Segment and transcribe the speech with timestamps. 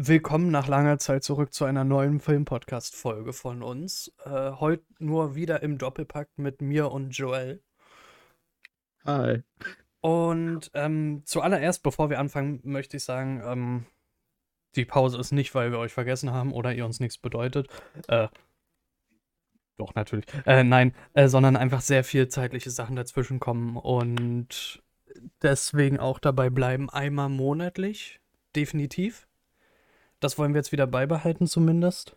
[0.00, 4.14] Willkommen nach langer Zeit zurück zu einer neuen Film-Podcast-Folge von uns.
[4.24, 7.60] Äh, heute nur wieder im Doppelpack mit mir und Joel.
[9.04, 9.42] Hi.
[10.00, 13.86] Und ähm, zuallererst, bevor wir anfangen, möchte ich sagen, ähm,
[14.76, 17.66] die Pause ist nicht, weil wir euch vergessen haben oder ihr uns nichts bedeutet.
[18.06, 18.28] Äh,
[19.78, 20.26] doch, natürlich.
[20.46, 24.80] Äh, nein, äh, sondern einfach sehr viel zeitliche Sachen dazwischen kommen und
[25.42, 28.20] deswegen auch dabei bleiben, einmal monatlich,
[28.54, 29.27] definitiv.
[30.20, 32.16] Das wollen wir jetzt wieder beibehalten zumindest.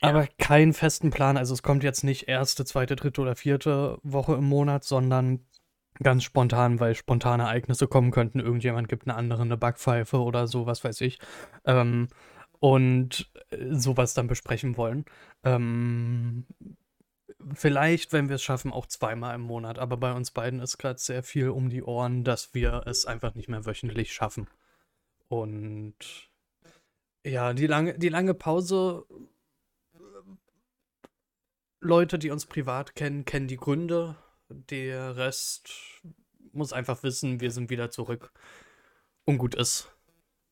[0.00, 1.36] Aber keinen festen Plan.
[1.36, 5.40] Also es kommt jetzt nicht erste, zweite, dritte oder vierte Woche im Monat, sondern
[6.02, 8.40] ganz spontan, weil spontane Ereignisse kommen könnten.
[8.40, 11.18] Irgendjemand gibt eine andere eine Backpfeife oder so, was weiß ich.
[11.64, 12.08] Ähm,
[12.60, 15.04] und äh, sowas dann besprechen wollen.
[15.44, 16.46] Ähm,
[17.54, 19.78] vielleicht, wenn wir es schaffen, auch zweimal im Monat.
[19.78, 23.34] Aber bei uns beiden ist gerade sehr viel um die Ohren, dass wir es einfach
[23.34, 24.48] nicht mehr wöchentlich schaffen.
[25.28, 26.29] Und
[27.24, 29.04] ja, die lange, die lange Pause.
[31.80, 34.16] Leute, die uns privat kennen, kennen die Gründe.
[34.48, 35.70] Der Rest
[36.52, 38.32] muss einfach wissen, wir sind wieder zurück.
[39.24, 39.90] Und gut ist.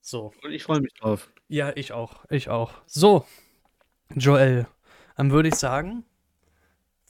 [0.00, 0.32] So.
[0.42, 1.30] Und ich freue mich drauf.
[1.48, 2.24] Ja, ich auch.
[2.30, 2.72] Ich auch.
[2.86, 3.26] So,
[4.14, 4.66] Joel,
[5.16, 6.04] dann würde ich sagen,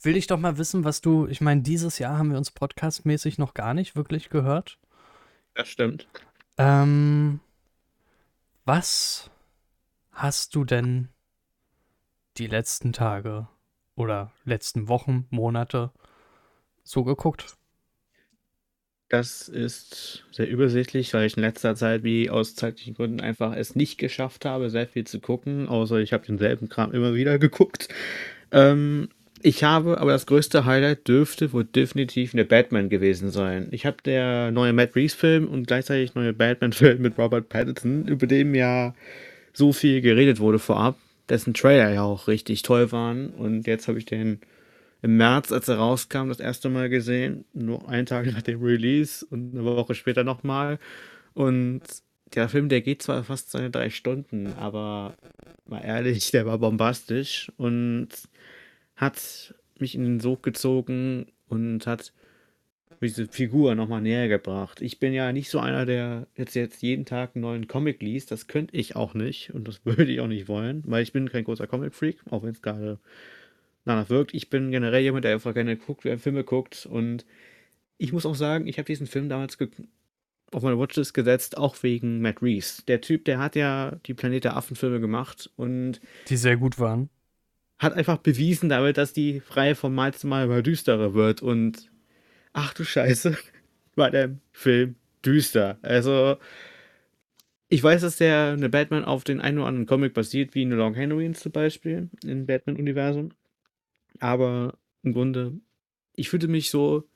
[0.01, 1.27] will ich doch mal wissen, was du.
[1.27, 4.79] Ich meine, dieses Jahr haben wir uns podcastmäßig noch gar nicht wirklich gehört.
[5.53, 6.07] Das stimmt.
[6.57, 7.39] Ähm,
[8.65, 9.29] was
[10.19, 11.09] hast du denn
[12.37, 13.47] die letzten Tage
[13.95, 15.91] oder letzten Wochen, Monate
[16.83, 17.55] so geguckt?
[19.07, 23.75] Das ist sehr übersichtlich, weil ich in letzter Zeit, wie aus zeitlichen Gründen, einfach es
[23.75, 27.87] nicht geschafft habe, sehr viel zu gucken, außer ich habe denselben Kram immer wieder geguckt.
[28.51, 29.09] Ähm,
[29.41, 33.69] ich habe, aber das größte Highlight dürfte wohl definitiv eine Batman gewesen sein.
[33.71, 38.53] Ich habe der neue Matt Reeves-Film und gleichzeitig neue Batman-Film mit Robert Pattinson, über den
[38.53, 38.93] ja
[39.53, 40.97] so viel geredet wurde vorab,
[41.27, 43.29] dessen Trailer ja auch richtig toll waren.
[43.29, 44.39] Und jetzt habe ich den
[45.01, 47.45] im März, als er rauskam, das erste Mal gesehen.
[47.53, 50.79] Nur einen Tag nach dem Release und eine Woche später nochmal.
[51.33, 51.81] Und
[52.33, 55.15] der Film, der geht zwar fast seine drei Stunden, aber
[55.65, 58.09] mal ehrlich, der war bombastisch und
[58.95, 62.13] hat mich in den Sog gezogen und hat
[63.01, 64.81] diese Figur nochmal näher gebracht.
[64.81, 68.31] Ich bin ja nicht so einer, der jetzt, jetzt jeden Tag einen neuen Comic liest.
[68.31, 71.29] Das könnte ich auch nicht und das würde ich auch nicht wollen, weil ich bin
[71.29, 72.99] kein großer Comic-Freak, auch wenn es gerade
[73.85, 74.33] danach wirkt.
[74.33, 77.25] Ich bin generell jemand, der einfach gerne guckt, wer Filme guckt und
[77.97, 79.57] ich muss auch sagen, ich habe diesen Film damals
[80.51, 82.83] auf meine Watchlist gesetzt, auch wegen Matt Reeves.
[82.87, 85.99] Der Typ, der hat ja die Planet der Affen-Filme gemacht und.
[86.27, 87.09] Die sehr gut waren.
[87.77, 91.89] Hat einfach bewiesen damit, dass die Reihe von Mal zu Mal immer düsterer wird und
[92.53, 93.37] ach du Scheiße,
[93.95, 94.95] war der Film
[95.25, 95.77] düster.
[95.81, 96.37] Also,
[97.67, 100.71] ich weiß, dass der eine Batman auf den einen oder anderen Comic basiert, wie in
[100.71, 103.29] The Long Halloween zum Beispiel, im Batman-Universum.
[104.19, 105.53] Aber im Grunde,
[106.15, 107.07] ich fühlte mich so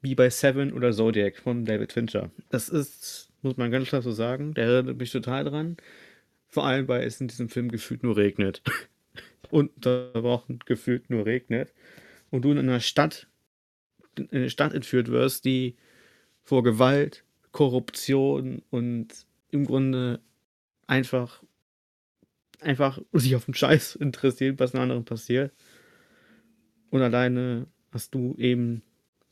[0.00, 2.30] wie bei Seven oder Zodiac von David Fincher.
[2.48, 5.76] Das ist, muss man ganz klar so sagen, der erinnert mich total dran.
[6.48, 8.62] Vor allem, weil es in diesem Film gefühlt nur regnet.
[9.50, 11.72] Wochen gefühlt nur regnet.
[12.30, 13.28] Und du in einer Stadt
[14.18, 15.76] in eine Stadt entführt wirst, die
[16.42, 19.08] vor Gewalt, Korruption und
[19.50, 20.20] im Grunde
[20.86, 21.42] einfach
[22.62, 25.52] einfach sich auf den Scheiß interessiert, was in anderen passiert.
[26.90, 28.82] Und alleine hast du eben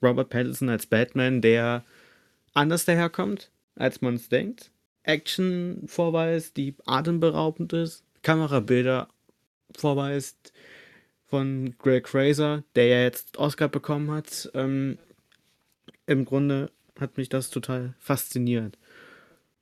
[0.02, 1.84] Robert Pattinson als Batman, der
[2.54, 4.70] anders daherkommt, als man es denkt.
[5.02, 9.08] Action vorweist, die atemberaubend ist, Kamerabilder
[9.76, 10.52] vorweist,
[11.30, 14.50] von Greg Fraser, der ja jetzt Oscar bekommen hat.
[14.52, 14.98] Ähm,
[16.06, 18.76] Im Grunde hat mich das total fasziniert.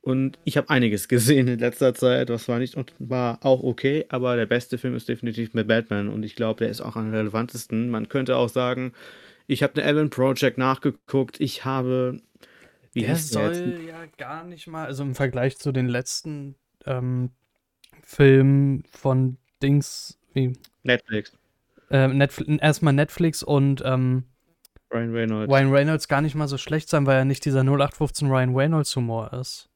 [0.01, 4.35] Und ich habe einiges gesehen in letzter Zeit, was war nicht war auch okay, aber
[4.35, 7.89] der beste Film ist definitiv mit Batman und ich glaube, der ist auch am relevantesten.
[7.89, 8.93] Man könnte auch sagen,
[9.45, 12.21] ich habe eine Evan Project nachgeguckt, ich habe
[12.93, 16.55] wie der soll der ja gar nicht mal, also im Vergleich zu den letzten
[16.85, 17.29] ähm,
[18.01, 21.37] Filmen von Dings wie Netflix
[21.89, 24.25] äh, Netflix, erstmal Netflix und ähm,
[24.91, 25.53] Ryan Reynolds.
[25.53, 28.95] Ryan Reynolds gar nicht mal so schlecht sein, weil er nicht dieser 0815 Ryan Reynolds
[28.95, 29.69] Humor ist.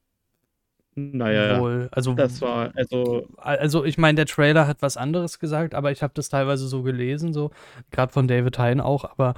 [0.95, 1.89] Naja, Wohl.
[1.91, 3.27] Also, das war, also.
[3.37, 6.83] Also, ich meine, der Trailer hat was anderes gesagt, aber ich habe das teilweise so
[6.83, 7.51] gelesen, so,
[7.91, 9.33] gerade von David Hein auch, aber.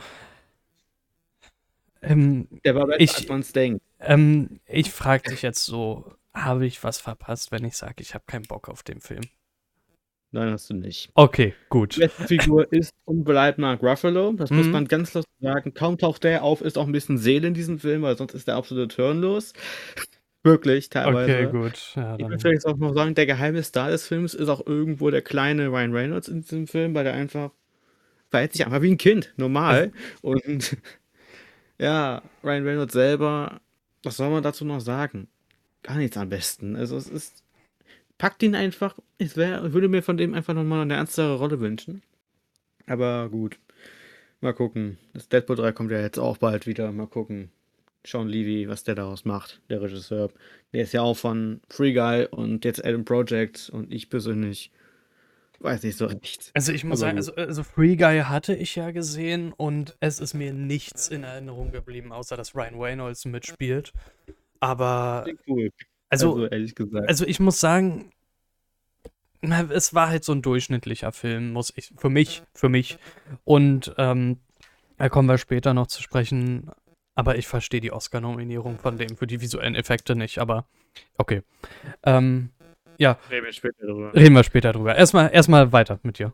[2.01, 3.81] Ähm, der war besser, ich, als man es denkt.
[3.99, 8.25] Ähm, ich frage dich jetzt so: Habe ich was verpasst, wenn ich sage, ich habe
[8.27, 9.23] keinen Bock auf den Film?
[10.35, 11.09] Nein, hast du nicht.
[11.13, 11.95] Okay, gut.
[11.95, 14.33] Die beste Figur ist und bleibt Mark Ruffalo.
[14.33, 14.57] Das mhm.
[14.57, 15.73] muss man ganz lustig sagen.
[15.73, 18.49] Kaum taucht der auf, ist auch ein bisschen Seele in diesem Film, weil sonst ist
[18.49, 19.53] der absolut hirnlos.
[20.43, 21.31] Wirklich, teilweise.
[21.31, 21.93] Okay, gut.
[21.95, 25.09] Ja, Ich würde vielleicht auch noch sagen, der geheime Star des Films ist auch irgendwo
[25.09, 27.51] der kleine Ryan Reynolds in diesem Film, weil der einfach
[28.29, 29.93] verhält sich einfach wie ein Kind, normal.
[30.21, 30.75] Und
[31.79, 33.61] ja, Ryan Reynolds selber,
[34.03, 35.29] was soll man dazu noch sagen?
[35.81, 36.75] Gar nichts am besten.
[36.75, 37.44] Also es ist,
[38.17, 38.97] packt ihn einfach.
[39.17, 42.01] Ich wär, würde mir von dem einfach nochmal eine ernstere Rolle wünschen.
[42.87, 43.59] Aber gut,
[44.41, 44.97] mal gucken.
[45.13, 46.91] Das Deadpool 3 kommt ja jetzt auch bald wieder.
[46.91, 47.51] Mal gucken.
[48.05, 50.29] Sean Levy, was der daraus macht, der Regisseur.
[50.73, 54.71] Der ist ja auch von Free Guy und jetzt Adam Project und ich persönlich
[55.59, 56.51] weiß nicht so recht.
[56.53, 60.19] Also ich muss Aber sagen, also, also Free Guy hatte ich ja gesehen und es
[60.19, 63.91] ist mir nichts in Erinnerung geblieben, außer dass Ryan Reynolds mitspielt.
[64.59, 65.71] Aber cool.
[66.09, 67.07] Also, Also ehrlich gesagt.
[67.07, 68.11] also ich muss sagen,
[69.69, 72.97] es war halt so ein durchschnittlicher Film, muss ich, für mich, für mich.
[73.43, 74.37] Und ähm,
[74.97, 76.69] da kommen wir später noch zu sprechen.
[77.17, 80.39] Aber ich verstehe die Oscar-Nominierung von dem für die visuellen Effekte nicht.
[80.39, 80.65] Aber
[81.17, 81.43] okay.
[82.03, 82.49] Ähm,
[82.97, 84.13] ja, Reden wir später drüber.
[84.13, 84.95] reden wir später drüber.
[84.95, 86.33] Erstmal, erstmal weiter mit dir.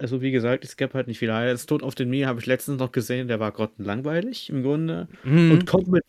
[0.00, 1.66] Also wie gesagt, es gab halt nicht viel Highlights.
[1.66, 5.08] Tod auf den Mir habe ich letztens noch gesehen, der war grottenlangweilig im Grunde.
[5.24, 5.52] Mhm.
[5.52, 6.04] Und kommt mit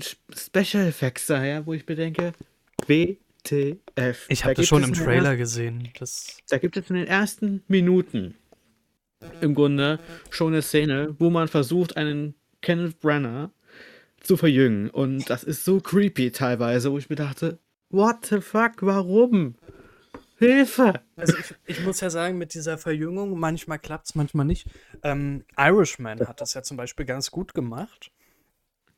[0.00, 2.32] Spe- Special Effects daher, wo ich bedenke,
[2.86, 4.26] WTF.
[4.28, 5.88] Ich Da habe das gibt schon im Trailer ersten- gesehen.
[5.98, 8.34] Das, Da gibt es in den ersten Minuten
[9.40, 9.98] im Grunde
[10.30, 13.50] schon eine Szene, wo man versucht, einen Kenneth Branagh
[14.20, 14.90] zu verjüngen.
[14.90, 17.58] Und das ist so creepy teilweise, wo ich mir dachte,
[17.90, 19.54] what the fuck, warum?
[20.36, 21.00] Hilfe!
[21.16, 24.68] also ich, ich muss ja sagen, mit dieser Verjüngung, manchmal klappt es, manchmal nicht.
[25.02, 28.10] Ähm, Irishman hat das ja zum Beispiel ganz gut gemacht.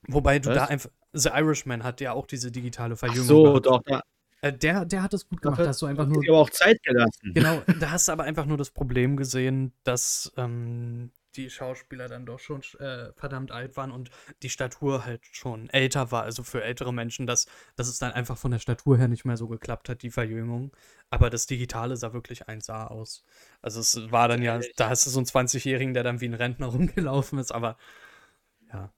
[0.08, 0.56] Wobei du Was?
[0.56, 0.90] da einfach.
[1.12, 3.26] The Irishman hat ja auch diese digitale Ach Verjüngung.
[3.26, 3.66] so, gehabt.
[3.66, 4.02] doch, da
[4.42, 5.60] Äh, der, der hat es gut gemacht.
[5.60, 6.22] Da hast du einfach nur.
[6.28, 7.32] aber auch Zeit gelassen.
[7.34, 12.26] Genau, da hast du aber einfach nur das Problem gesehen, dass ähm, die Schauspieler dann
[12.26, 14.10] doch schon äh, verdammt alt waren und
[14.42, 17.46] die Statur halt schon älter war, also für ältere Menschen, dass,
[17.76, 20.72] dass es dann einfach von der Statur her nicht mehr so geklappt hat, die Verjüngung.
[21.10, 23.24] Aber das Digitale sah wirklich 1A aus.
[23.62, 26.34] Also es war dann ja, da hast du so einen 20-Jährigen, der dann wie ein
[26.34, 27.76] Rentner rumgelaufen ist, aber
[28.72, 28.92] ja.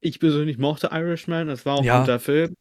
[0.00, 1.96] Ich persönlich mochte Irishman, das war auch Ja.
[1.96, 2.54] ein guter Film.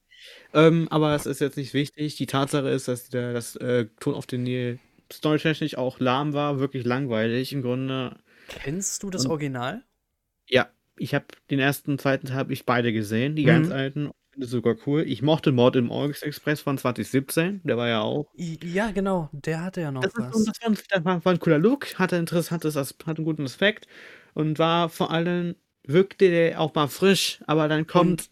[0.54, 2.16] Ähm, aber das ist jetzt nicht wichtig.
[2.18, 4.80] Die Tatsache ist, dass der das äh, Ton auf den Nil
[5.12, 8.18] storytechnisch auch lahm war, wirklich langweilig im Grunde.
[8.48, 9.84] Kennst du das Und- Original?
[10.50, 13.74] Ja, ich habe den ersten und zweiten Teil habe ich beide gesehen, die ganz Mhm.
[13.74, 14.12] alten.
[14.32, 15.04] Finde sogar cool.
[15.08, 18.32] Ich mochte Mord im Orient Express von 2017, der war ja auch.
[18.36, 20.34] Ja, genau, der hatte ja noch Das, ist, was.
[20.34, 23.88] so- das, war, ein, war, cooler Look, hatte interessantes, hatte einen guten Aspekt
[24.34, 25.56] und war vor allem
[25.86, 28.30] wirkte der auch mal frisch, aber dann kommt.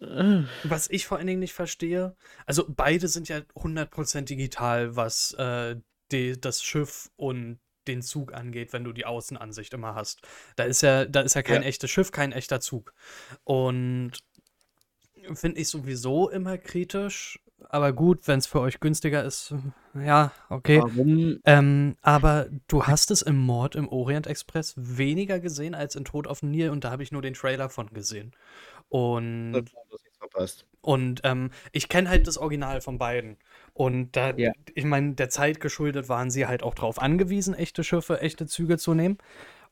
[0.00, 2.16] Äh, Was ich vor allen Dingen nicht verstehe,
[2.46, 5.76] also beide sind ja 100% digital, was äh,
[6.10, 7.58] die, das Schiff und
[7.88, 10.22] den Zug angeht, wenn du die Außenansicht immer hast.
[10.56, 11.68] Da ist ja, da ist ja kein Ja.
[11.68, 12.94] echtes Schiff, kein echter Zug.
[13.44, 14.12] Und
[15.34, 17.38] finde ich sowieso immer kritisch,
[17.70, 19.54] aber gut, wenn es für euch günstiger ist,
[19.94, 20.80] ja, okay.
[20.82, 26.04] warum Ähm, aber du hast es im Mord im Orient Express weniger gesehen als in
[26.04, 28.32] Tod auf dem Nil und da habe ich nur den Trailer von gesehen.
[28.88, 30.66] Und Das verpasst.
[30.84, 33.38] Und ähm, ich kenne halt das Original von beiden.
[33.72, 34.52] Und da, Ja.
[34.74, 38.78] ich meine, der Zeit geschuldet waren sie halt auch drauf angewiesen, echte Schiffe, echte Züge
[38.78, 39.18] zu nehmen.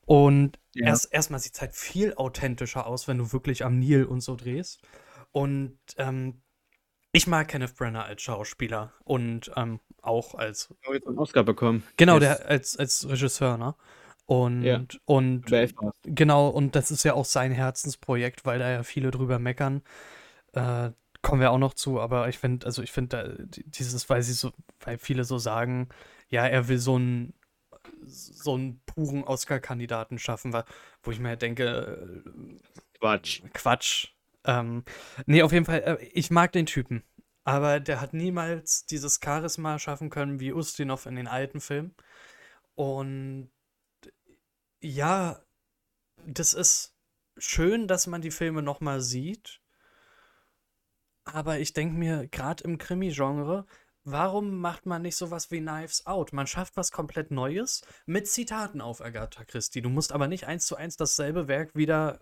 [0.05, 0.89] Und Ja.
[0.89, 4.35] erst erstmal sieht es halt viel authentischer aus, wenn du wirklich am Nil und so
[4.37, 4.81] drehst.
[5.31, 6.43] Und ähm,
[7.13, 11.45] ich mag Kenneth Branagh als Schauspieler und ähm, auch als, Ich habe jetzt einen Oscar
[11.45, 11.83] bekommen.
[11.99, 12.39] genau, Yes.
[12.39, 13.75] der als, als Regisseur, ne?
[14.27, 14.81] Und, Ja.
[15.05, 15.45] und.
[16.05, 19.83] Genau, und das ist ja auch sein Herzensprojekt, weil da ja viele drüber meckern.
[20.55, 20.91] Äh,
[21.23, 24.53] kommen wir auch noch zu, aber ich finde, also ich finde dieses, weil sie so,
[24.81, 25.89] weil viele so sagen,
[26.29, 27.35] ja, er will so einen
[28.05, 30.53] so einen puren Oscar-Kandidaten schaffen,
[31.03, 32.25] wo ich mir halt denke,
[32.99, 33.43] Quatsch.
[33.45, 34.09] äh, Quatsch.
[34.45, 34.85] Ähm,
[35.27, 37.05] nee, auf jeden Fall, äh, ich mag den Typen,
[37.45, 41.95] aber der hat niemals dieses Charisma schaffen können wie Ustinov in den alten Filmen.
[42.75, 43.51] Und
[44.81, 45.41] ja,
[46.27, 46.97] das ist
[47.39, 49.62] schön, dass man die Filme nochmal sieht.
[51.25, 53.67] Aber ich denke mir, gerade im Krimi-Genre,
[54.05, 56.33] warum macht man nicht sowas wie Knives Out?
[56.33, 59.83] Man schafft was komplett Neues mit Zitaten auf Agatha Christie.
[59.83, 62.21] Du musst aber nicht eins zu eins dasselbe Werk wieder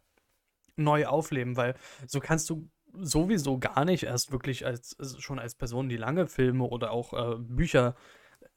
[0.76, 1.75] neu aufleben, weil
[2.07, 6.26] so kannst du sowieso gar nicht erst wirklich als also schon als Person, die lange
[6.26, 7.95] Filme oder auch äh, Bücher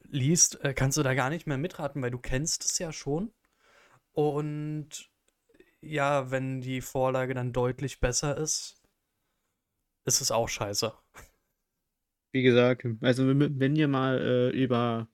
[0.02, 3.32] liest, äh, kannst du da gar nicht mehr mitraten, weil du kennst es ja schon.
[4.12, 5.10] Und
[5.80, 8.76] ja, wenn die Vorlage dann deutlich besser ist,
[10.04, 10.92] ist es auch scheiße.
[12.32, 15.08] Wie gesagt, also wenn ihr mal äh, über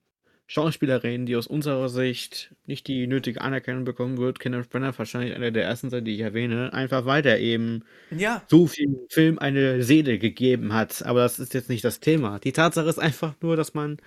[0.47, 5.51] Schauspielerin, die aus unserer Sicht nicht die nötige Anerkennung bekommen wird, Kenneth Branagh wahrscheinlich einer
[5.53, 8.43] der ersten sein, die ich erwähne, einfach weil der eben Ja.
[8.49, 11.05] so viel Film eine Seele gegeben hat.
[11.05, 12.39] Aber das ist jetzt nicht das Thema.
[12.41, 13.99] Die Tatsache ist einfach nur, dass man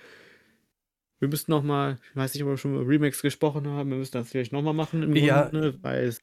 [1.19, 3.97] wir müssten noch mal ich weiß nicht, ob wir schon über Remakes gesprochen haben, wir
[3.97, 5.43] müssen das vielleicht noch mal machen im Ja.
[5.47, 6.19] Grunde, weil es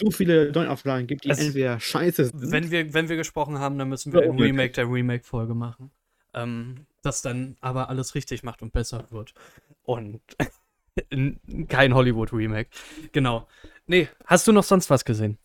[0.00, 3.78] so viele Neuauflagen gibt, die Also, entweder scheiße sind Wenn wir, wenn wir gesprochen haben,
[3.78, 4.38] dann müssen wir ein.
[4.38, 5.90] Remake der Remake-Folge machen.
[6.34, 9.34] Ähm, das dann aber alles richtig macht und besser wird.
[9.82, 10.20] Und
[11.68, 12.70] kein Hollywood-Remake.
[13.12, 13.46] Genau.
[13.86, 15.38] Nee, hast du noch sonst was gesehen?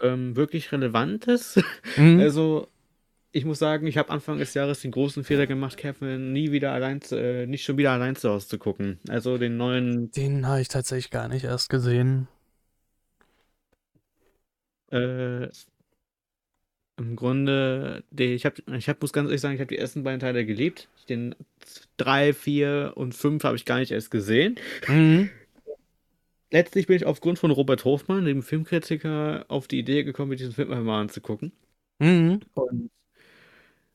[0.00, 1.60] Ähm, wirklich Relevantes?
[1.96, 2.20] Mhm.
[2.28, 2.68] Also,
[3.30, 6.72] ich muss sagen, ich habe Anfang des Jahres den großen Fehler gemacht, Kevin nie wieder
[6.72, 8.98] allein zu äh, nicht schon wieder allein zu Hause zu gucken.
[9.08, 12.28] Also, den neuen, Den habe ich tatsächlich gar nicht erst gesehen.
[14.90, 15.48] Äh
[16.98, 20.02] im Grunde, den ich habe ich habe muss ganz ehrlich sagen, ich habe die ersten
[20.02, 20.88] beiden Teile geliebt.
[21.08, 21.34] Den
[21.96, 24.56] 3, 4 und 5 habe ich gar nicht erst gesehen.
[24.88, 25.30] Mhm.
[26.50, 30.54] Letztlich bin ich aufgrund von Robert Hofmann, dem Filmkritiker, auf die Idee gekommen, mir diesen
[30.54, 31.52] Film einmal anzugucken.
[31.98, 32.40] Mhm.
[32.54, 32.90] Und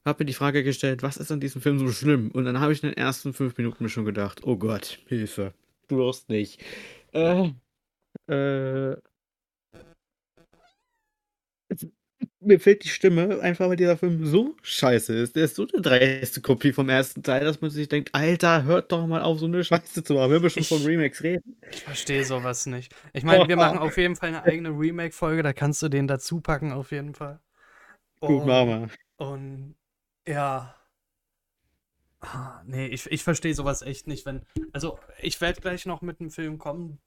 [0.06, 2.32] habe mir die Frage gestellt, was ist an diesem Film so schlimm?
[2.32, 5.54] Und dann habe ich in den ersten fünf Minuten mir schon gedacht, oh Gott, Hilfe,
[5.88, 6.62] du wirst nicht.
[7.14, 7.50] Äh,
[8.28, 8.98] äh,
[12.40, 15.36] mir fehlt die Stimme, einfach weil dieser Film so scheiße ist.
[15.36, 18.92] Der ist so eine dreiste Kopie vom ersten Teil, dass man sich denkt, Alter, hört
[18.94, 21.58] doch mal auf, so eine Scheiße zu machen, wenn wir schon von Ich- Remakes reden.
[21.72, 22.94] Ich verstehe sowas nicht.
[23.14, 26.40] Ich meine, wir machen auf jeden Fall eine eigene Remake-Folge, da kannst du den dazu
[26.40, 27.40] packen, auf jeden Fall.
[28.22, 29.26] Gut, Und- machen wir.
[29.28, 29.76] Und
[30.28, 30.76] ja.
[32.22, 34.44] Ah, Nee, ich, ich verstehe sowas echt nicht, wenn.
[34.72, 37.00] Also, ich werde gleich noch mit einem Film kommen.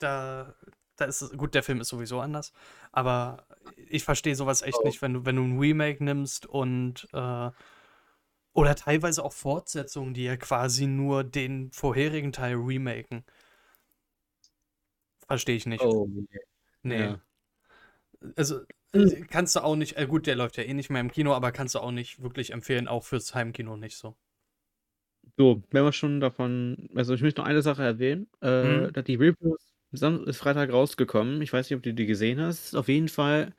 [0.00, 0.56] Da,
[0.96, 1.30] da ist es.
[1.32, 2.52] Gut, der Film ist sowieso anders.
[2.92, 3.46] Aber
[3.88, 4.86] ich verstehe sowas echt Oh.
[4.86, 7.50] nicht, wenn du, wenn du ein Remake nimmst und äh,
[8.52, 13.24] oder teilweise auch Fortsetzungen, die ja quasi nur den vorherigen Teil remaken.
[15.26, 15.82] Verstehe ich nicht.
[15.84, 16.08] Oh,
[16.82, 16.96] nee.
[16.98, 17.20] ja.
[18.36, 18.60] Also
[18.92, 19.08] Mhm.
[19.10, 21.34] äh, kannst du auch nicht, äh, gut, der läuft ja eh nicht mehr im Kino,
[21.34, 24.16] aber kannst du auch nicht wirklich empfehlen, auch fürs Heimkino nicht so.
[25.36, 28.92] So, wenn wir schon davon also, ich möchte noch eine Sache erwähnen, äh, Mhm.
[28.92, 31.42] da die Reviews Sam ist Freitag rausgekommen.
[31.42, 32.74] Ich weiß nicht, ob du die gesehen hast.
[32.76, 33.52] Auf jeden Fall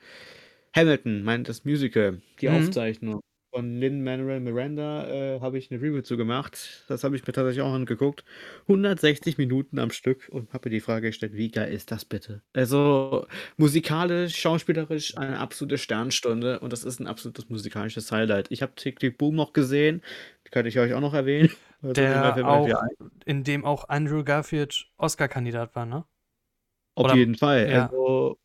[0.76, 2.76] Hamilton, meint das Musical, die Mhm.
[2.90, 3.22] Aufzeichnung
[3.54, 6.86] von Lin-Manuel Miranda, äh, habe ich 'ne Review zu gemacht.
[6.90, 8.26] Das habe ich mir tatsächlich auch angeguckt.
[8.68, 12.44] 160 Minuten am Stück und habe mir die Frage gestellt: „Wie geil ist das bitte?“
[12.56, 13.28] Also,
[13.58, 18.48] musikalisch, schauspielerisch eine absolute Sternstunde und das ist 'n absolutes musikalisches Highlight.
[18.50, 20.02] Ich habe Tick Tick Boom noch gesehen,
[20.52, 21.50] könnte ich euch auch noch erwähnen.
[21.96, 23.12] Der auch, ein.
[23.26, 26.06] in dem auch Andrew Garfield Oscar-Kandidat war, ne?
[26.98, 27.70] Auf Oder jeden Fall.
[27.70, 27.92] ja.
[27.92, 28.38] Also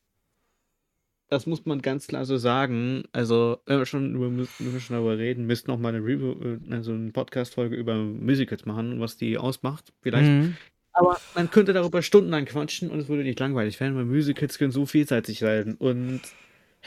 [1.28, 3.04] das muss man ganz klar so sagen.
[3.12, 6.32] Also, wenn wir schon über wenn wir schon darüber reden, müssten auch mal 'ne Review
[6.42, 10.34] äh, also 'ne Podcast-Folge über Musicals machen, was die ausmacht vielleicht.
[10.34, 10.58] Mhm.
[10.92, 14.72] Aber man könnte darüber stundenlang quatschen und es würde nicht langweilig werden, weil Musicals können
[14.72, 16.36] so vielseitig sein und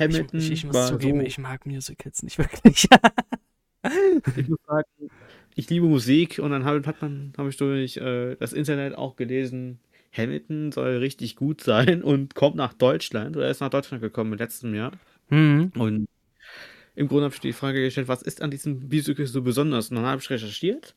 [0.08, 2.88] Ich, Hamilton ich, ich muss war zugeben, so ich mag Musicals nicht wirklich.
[4.36, 5.12] ich muss sagen,
[5.56, 9.16] ich liebe Musik und dann habe hat man habe ich durch, äh, das Internet auch
[9.16, 9.80] gelesen,
[10.14, 14.40] Hamilton soll richtig gut sein und kommt nach Deutschland oder ist nach Deutschland gekommen im
[14.40, 14.92] letzten Jahr.
[15.30, 15.72] Mhm.
[15.78, 16.08] Und
[16.96, 19.98] im Grunde habe ich die Frage gestellt: „Was ist an diesem Musical so besonders?“ Und
[19.98, 20.96] dann habe ich recherchiert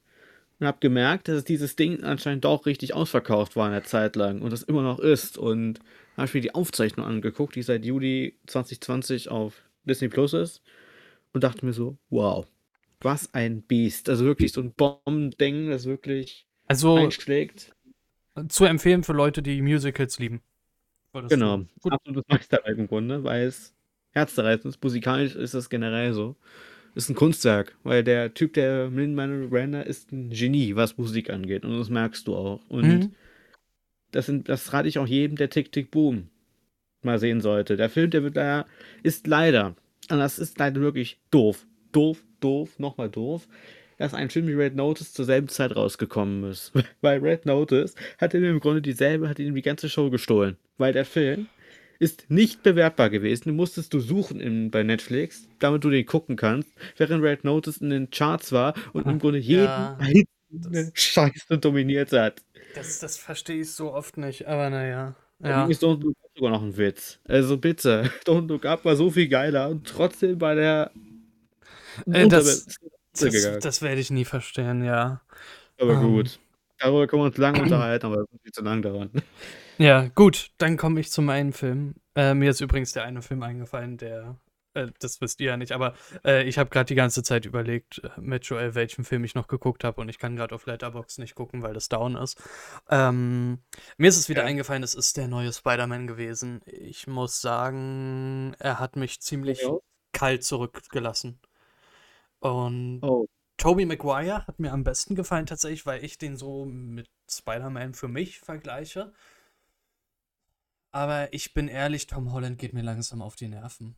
[0.60, 4.52] und habe gemerkt, dass dieses Ding anscheinend doch richtig ausverkauft war 'ne Zeit lang und
[4.52, 5.38] das immer noch ist.
[5.38, 5.80] Und
[6.16, 10.62] habe ich mir die Aufzeichnung angeguckt, die seit Juli 2020 auf Disney Plus ist
[11.34, 12.46] und dachte mir so: „Wow,
[13.00, 17.75] was ein Biest.“ Also wirklich so 'n Bombending, das wirklich Also einschlägt.
[18.48, 20.42] Zu empfehlen für Leute, die Musicals lieben.
[21.30, 21.64] Genau.
[21.82, 21.92] Gut.
[21.92, 23.74] absolutes Meisterwerk im Grunde, weil es
[24.12, 24.82] herzzerreißend ist.
[24.82, 26.36] Musikalisch ist das generell so.
[26.94, 31.64] Ist 'n Kunstwerk, weil der Typ, der Lin-Manuel Miranda ist 'n Genie, was Musik angeht
[31.64, 32.60] und das merkst du auch.
[32.70, 33.14] Und Mhm.
[34.12, 36.28] das sind das rate ich auch jedem, der Tick Tick Boom
[37.02, 37.76] mal sehen sollte.
[37.76, 38.66] Der Film, der wird leider
[39.04, 39.76] ist leider
[40.10, 43.48] und das ist leider wirklich doof, doof, doof, noch mal doof,
[43.98, 46.72] dass ein Film wie Red Notice zur selben Zeit rausgekommen ist.
[47.00, 50.92] Weil Red Notice hat ihm im Grunde dieselbe hat ihm die ganze Show gestohlen, weil
[50.92, 51.46] der Film
[51.98, 53.44] ist nicht bewertbar gewesen.
[53.50, 57.78] Den musstest du suchen in bei Netflix, damit du den gucken kannst, während Red Notice
[57.78, 59.98] in den Charts war und im Grunde jeden Ja,
[60.50, 62.42] das Scheiße dominiert hat.
[62.74, 65.14] das das verstehe ich so oft nicht, aber na ja.
[65.68, 67.18] Ist Don't Look Up sogar noch 'n Witz.
[67.24, 70.90] Also bitte, Don't Look Up war so viel geiler und trotzdem war der
[72.10, 72.66] Äh, das
[73.16, 73.60] das untergegangen.
[73.60, 75.20] das werde ich nie verstehen, ja.
[75.80, 76.00] Aber Ähm.
[76.02, 76.38] gut.
[76.78, 79.10] Darüber können wir uns lange unterhalten, aber das ist viel zu lang dauern.
[79.78, 81.96] Ja, gut, dann komme ich zu meinem Film.
[82.14, 84.38] Äh, mir ist übrigens der eine Film eingefallen, der
[84.72, 85.92] äh, das wisst ihr ja nicht, aber
[86.24, 89.48] äh, ich habe gerade die ganze Zeit überlegt äh, mit Joel, welchen Film ich noch
[89.48, 92.38] geguckt habe und ich kann gerade auf Letterbox nicht gucken, weil das down ist.
[92.88, 93.58] Ähm,
[93.98, 94.48] mir ist es wieder Ja.
[94.48, 96.62] eingefallen, es ist der neue Spider-Man gewesen.
[96.64, 99.76] Ich muss sagen, er hat mich ziemlich Ja.
[100.12, 101.38] kalt zurückgelassen.
[102.40, 103.26] Und Oh,
[103.56, 108.08] Tobey Maguire hat mir am besten gefallen tatsächlich, weil ich den so mit Spider-Man für
[108.08, 109.12] mich vergleiche.
[110.92, 113.96] Aber ich bin ehrlich, Tom Holland geht mir langsam auf die Nerven.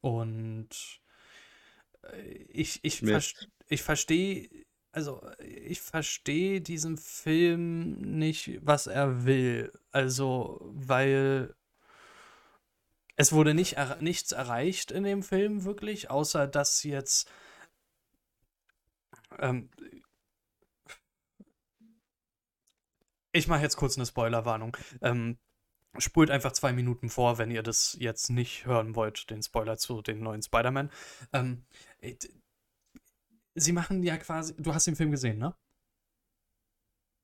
[0.00, 1.00] Und
[2.02, 3.34] äh, ich, ich, vers
[3.68, 4.48] ich verstehe,
[4.92, 9.72] also ich verstehe diesen Film nicht, was er will.
[9.92, 11.54] Also, weil
[13.16, 17.30] es wurde nicht er nichts erreicht in dem Film wirklich, außer dass jetzt
[19.38, 19.70] ähm,
[23.32, 24.76] ich mache jetzt kurz eine Spoilerwarnung.
[25.02, 25.38] Ähm,
[25.98, 30.02] spult einfach zwei Minuten vor, wenn ihr das jetzt nicht hören wollt, den Spoiler zu
[30.02, 30.90] den neuen Spider-Man.
[31.32, 31.64] Ähm,
[32.00, 32.16] äh,
[33.54, 35.54] sie machen ja quasi, du hast den Film gesehen, ne?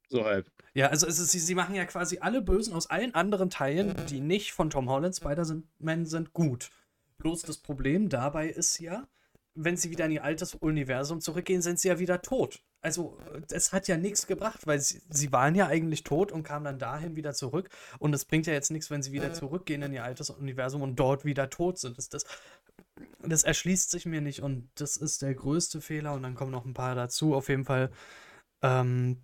[0.09, 0.51] So halb.
[0.75, 4.21] Ja, also ist, sie, sie machen ja quasi alle Bösen aus allen anderen Teilen, die
[4.21, 6.71] nicht von Tom Holland Spider-Man sind, gut.
[7.19, 9.09] Bloß das Problem dabei ist ja,
[9.55, 12.63] wenn sie wieder in ihr altes Universum zurückgehen, sind sie ja wieder tot.
[12.83, 13.19] Also
[13.51, 16.79] es hat ja nichts gebracht, weil sie, sie waren ja eigentlich tot und kamen dann
[16.79, 17.71] dahin wieder zurück.
[17.99, 20.95] Und es bringt ja jetzt nichts, wenn sie wieder zurückgehen in ihr altes Universum und
[20.97, 21.99] dort wieder tot sind.
[21.99, 22.27] Das, das,
[23.23, 26.13] das erschließt sich mir nicht und das ist der größte Fehler.
[26.13, 27.35] Und dann kommen noch ein paar dazu.
[27.35, 27.91] Auf jeden Fall
[28.63, 29.23] ähm,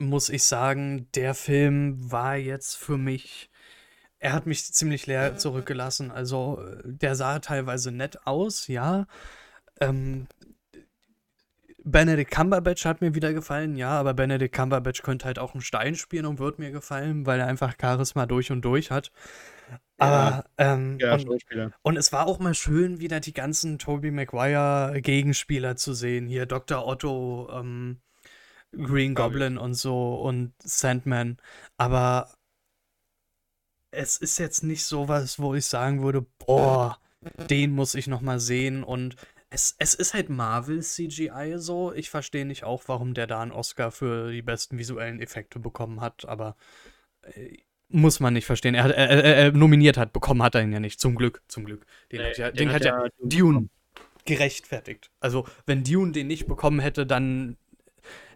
[0.00, 3.50] muss ich sagen, der Film war jetzt für mich,
[4.18, 6.10] er hat mich ziemlich leer zurückgelassen.
[6.10, 9.06] Also, äh, der sah teilweise nett aus, ja.
[9.80, 10.26] Ähm,
[11.84, 15.94] Benedict Cumberbatch hat mir wieder gefallen, ja, aber Benedict Cumberbatch könnte halt auch einen Stein
[15.94, 19.12] spielen und wird mir gefallen, weil er einfach Charisma durch und durch hat.
[19.98, 21.28] Aber, ähm, Ja, und,
[21.82, 26.26] und es war auch mal schön, wieder die ganzen Tobey Maguire Gegenspieler zu sehen.
[26.26, 26.86] Hier Dr.
[26.86, 28.00] Otto, ähm,
[28.72, 31.38] Green Goblin und so und Sandman.
[31.76, 32.32] Aber
[33.90, 36.98] es ist jetzt nicht sowas, wo ich sagen würde, boah,
[37.48, 38.84] den muss ich noch mal sehen.
[38.84, 39.16] Und
[39.50, 41.92] es, es ist halt Marvel CGI so.
[41.92, 46.00] Ich verstehe nicht auch, warum der da einen Oscar für die besten visuellen Effekte bekommen
[46.00, 46.56] hat, aber
[47.22, 48.76] äh, muss man nicht verstehen.
[48.76, 51.00] Er hat er, er, er nominiert hat, bekommen hat er ihn ja nicht.
[51.00, 51.84] Zum Glück, zum Glück.
[52.12, 53.68] Den hat ja, den hat ja Dune
[54.24, 55.10] gerechtfertigt.
[55.18, 57.56] Also, wenn Dune den nicht bekommen hätte, dann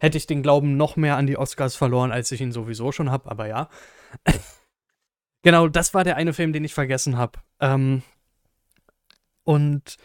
[0.05, 3.11] hätte ich den Glauben noch mehr an die Oscars verloren, als ich ihn sowieso schon
[3.11, 3.69] habe, aber ja.
[5.43, 7.41] genau, das war der eine Film, den ich vergessen habe.
[7.61, 8.03] Ähm,
[9.45, 9.97] und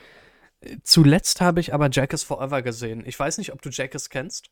[0.61, 3.03] äh, zuletzt habe ich aber Jack is Forever gesehen.
[3.05, 4.49] Ich weiß nicht, ob du Jackass kennst.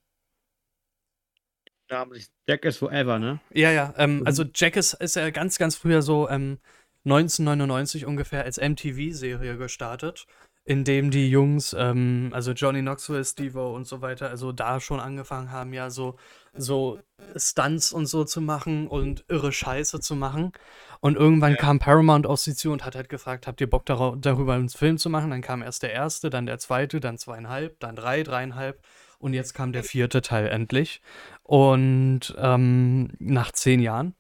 [1.90, 3.40] Namentlich Jack is Forever, ne?
[3.54, 4.28] Ja, ja, ähm, Mhm.
[4.28, 6.60] also Jackass ist ja ganz, ganz früher so ähm,
[7.06, 10.26] 1999 ungefähr als MTV-Serie gestartet,
[10.68, 15.00] in dem die Jungs, ähm, also Johnny Knoxville, Steve-O und so weiter, also da schon
[15.00, 16.18] angefangen haben, ja, so,
[16.58, 17.00] so
[17.38, 20.52] Stunts und so zu machen und irre Scheiße zu machen.
[21.00, 21.58] Und irgendwann Ja.
[21.58, 24.98] kam Paramount auf sie zu und hat halt gefragt, habt ihr Bock darüber einen Film
[24.98, 25.30] zu machen?
[25.32, 28.82] Dann kam erst der erste, dann der zweite, dann zweieinhalb, dann drei, dreieinhalb
[29.20, 31.02] und jetzt kam der vierte Teil endlich.
[31.44, 34.16] Und ähm, nach zehn Jahren.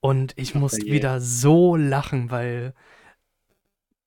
[0.00, 2.74] Und ich Ach, musste wieder so lachen, weil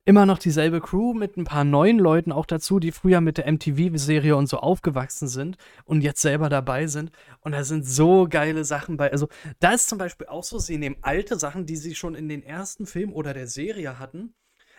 [0.07, 3.51] immer noch dieselbe Crew mit ein paar neuen Leuten auch dazu, die früher mit der
[3.51, 7.11] MTV-Serie und so aufgewachsen sind und jetzt selber dabei sind.
[7.41, 9.11] Und da sind so geile Sachen bei.
[9.11, 9.27] Also,
[9.59, 12.41] da ist zum Beispiel auch so, sie nehmen alte Sachen, die sie schon in den
[12.41, 14.33] ersten Film oder der Serie hatten.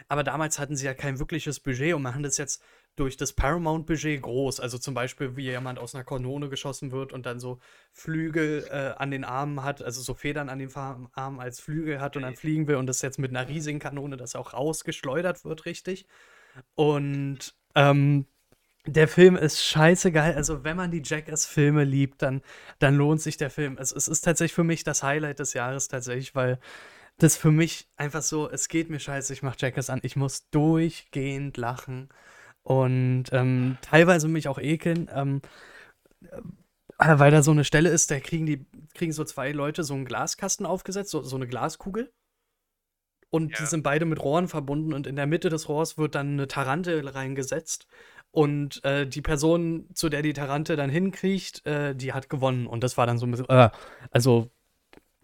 [0.08, 2.62] Aber damals hatten sie ja kein wirkliches Budget und machen das jetzt
[2.98, 4.60] durch das Paramount-Budget groß.
[4.60, 7.58] Also zum Beispiel, wie jemand aus einer Kanone geschossen wird und dann so
[7.92, 12.16] Flügel äh, an den Armen hat, also so Federn an den Armen als Flügel hat
[12.16, 15.66] und dann fliegen will und das jetzt mit einer riesigen Kanone, das auch rausgeschleudert wird,
[15.66, 16.06] richtig.
[16.74, 18.26] Und ähm,
[18.86, 20.34] der Film ist scheiße geil.
[20.34, 22.42] Also, wenn man die Jackass-Filme liebt, dann,
[22.78, 23.76] dann lohnt sich der Film.
[23.78, 26.58] Also, es ist tatsächlich für mich das Highlight des Jahres tatsächlich, weil
[27.18, 30.48] das für mich einfach so, es geht mir scheiße, ich mach Jackass an, ich muss
[30.50, 32.08] durchgehend lachen
[32.68, 35.40] und ähm, teilweise mich auch ekeln, ähm,
[36.20, 39.94] äh, weil da so eine Stelle ist, da kriegen die, kriegen so zwei Leute so
[39.94, 42.12] einen Glaskasten aufgesetzt, so, so eine Glaskugel.
[43.30, 43.66] Und die Ja.
[43.66, 47.08] sind beide mit Rohren verbunden und in der Mitte des Rohrs wird dann eine Tarantel
[47.08, 47.86] reingesetzt.
[48.32, 52.66] Und äh, die Person, zu der die Tarantel dann hinkriecht, äh, die hat gewonnen.
[52.66, 53.70] Und das war dann so ein bisschen, äh,
[54.10, 54.50] also,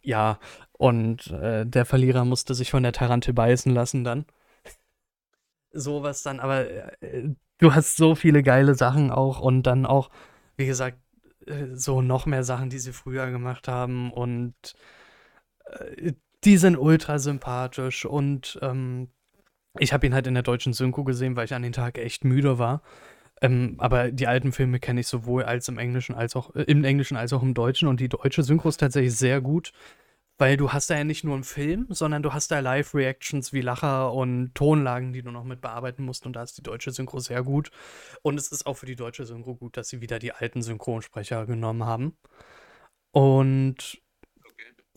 [0.01, 0.39] ja.
[0.73, 4.25] Und äh, der Verlierer musste sich von der Tarantel beißen lassen dann.
[5.75, 6.67] Sowas dann, aber
[7.03, 10.11] äh, du hast so viele geile Sachen auch und dann auch,
[10.57, 10.99] wie gesagt,
[11.47, 14.55] äh, so noch mehr Sachen, die sie früher gemacht haben und
[15.67, 16.13] äh,
[16.45, 19.09] die sind ultra sympathisch und ähm,
[19.79, 22.25] ich habe ihn halt in der deutschen Synchro gesehen, weil ich an den Tag echt
[22.25, 22.83] müde war.
[23.41, 26.85] Ähm, aber die alten Filme kenne ich sowohl als im Englischen als auch äh, im
[26.85, 29.73] Englischen als auch im Deutschen und die deutsche Synchro ist tatsächlich sehr gut,
[30.39, 33.61] weil du hast da ja nicht nur einen Film, sondern du hast da Live-Reactions wie
[33.61, 37.21] Lacher und Tonlagen, die du noch mit bearbeiten musst und da ist die deutsche Synchro
[37.21, 37.71] sehr gut
[38.23, 41.47] und es ist auch für die deutsche Synchro gut, dass sie wieder die alten Synchronsprecher
[41.47, 42.17] genommen haben.
[43.13, 44.03] Und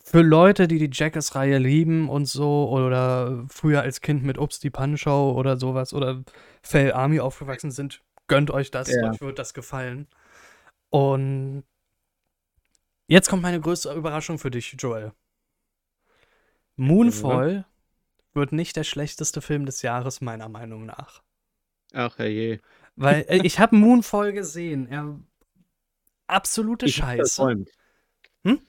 [0.02, 4.70] für Leute, die die Jackass-Reihe lieben und so, oder früher als Kind mit Ups die
[4.70, 6.24] Pannenschau oder sowas, oder
[6.62, 9.10] Fell Army aufgewachsen sind, gönnt euch das, Ja.
[9.10, 10.08] euch wird das gefallen.
[10.90, 11.62] Und
[13.06, 15.12] jetzt kommt meine größte Überraschung für dich, Joel.
[16.78, 17.66] Moonfall
[18.34, 21.22] wird nicht der schlechteste Film des Jahres, meiner Meinung nach.
[21.92, 22.60] Ach herrje.
[22.96, 24.86] Weil äh, ich habe Moonfall gesehen.
[24.88, 25.18] Er,
[26.26, 27.34] absolute Ich hab's Scheiße.
[27.34, 27.70] versäumt.
[28.44, 28.60] Hm?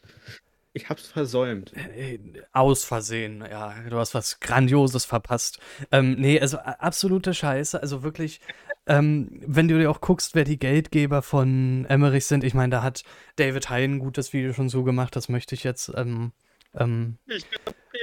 [0.73, 1.73] Ich hab's versäumt.
[1.73, 2.19] Äh,
[2.53, 5.59] Aus Versehen, ja, du hast was Grandioses verpasst.
[5.91, 7.81] Ähm, nee, also absolute Scheiße.
[7.81, 8.39] Also wirklich,
[8.85, 12.83] ähm, wenn du dir auch guckst, wer die Geldgeber von Emmerich sind, ich meine, da
[12.83, 13.03] hat
[13.35, 16.31] David Hein ein gutes Video schon so gemacht, das möchte ich jetzt, ähm,
[16.75, 17.17] ähm,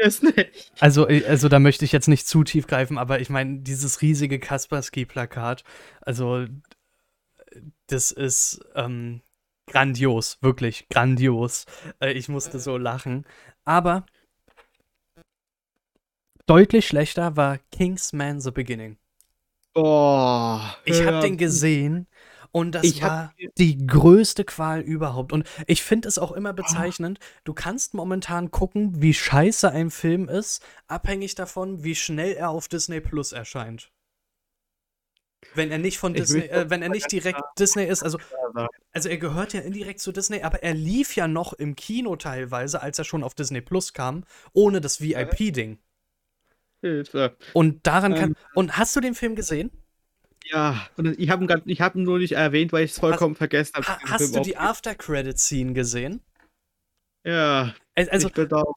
[0.03, 0.73] Jetzt nicht.
[0.81, 4.03] also, äh, also da möchte ich jetzt nicht zu tief greifen, aber ich meine, dieses
[4.03, 5.65] riesige Kaspersky-Plakat,
[6.01, 6.47] also
[7.87, 9.23] das ist ähm,
[9.67, 11.67] grandios, wirklich grandios.
[12.01, 13.27] Äh, ich musste so lachen.
[13.65, 14.07] Aber
[16.47, 18.99] deutlich schlechter war Kingsman The Beginning.
[19.75, 20.77] Boah.
[20.85, 22.07] Ich habe den gesehen
[22.53, 25.33] und das Ich war die größte Qual überhaupt.
[25.33, 30.29] Und ich finde es auch immer bezeichnend, du kannst momentan gucken, wie scheiße ein Film
[30.29, 33.91] ist, abhängig davon, wie schnell er auf Disney Plus erscheint.
[35.55, 38.19] Wenn er nicht von Ich Disney, äh, wenn er nicht direkt Disney ist, also,
[38.93, 42.83] also er gehört ja indirekt zu Disney, aber er lief ja noch im Kino teilweise,
[42.83, 45.79] als er schon auf Disney Plus kam, ohne das VIP-Ding.
[47.53, 48.31] Und daran kann.
[48.31, 48.37] Ähm.
[48.55, 49.71] Und hast du den Film gesehen?
[50.51, 52.99] Ja, und ich habe ihn, grad- ich hab ihn nur nicht erwähnt, weil ich es
[52.99, 53.87] vollkommen vergessen habe.
[53.87, 56.21] Ha hast du die After-Credit-Scene gesehen?
[57.25, 58.73] Ja, Al- Also, ich bedauere.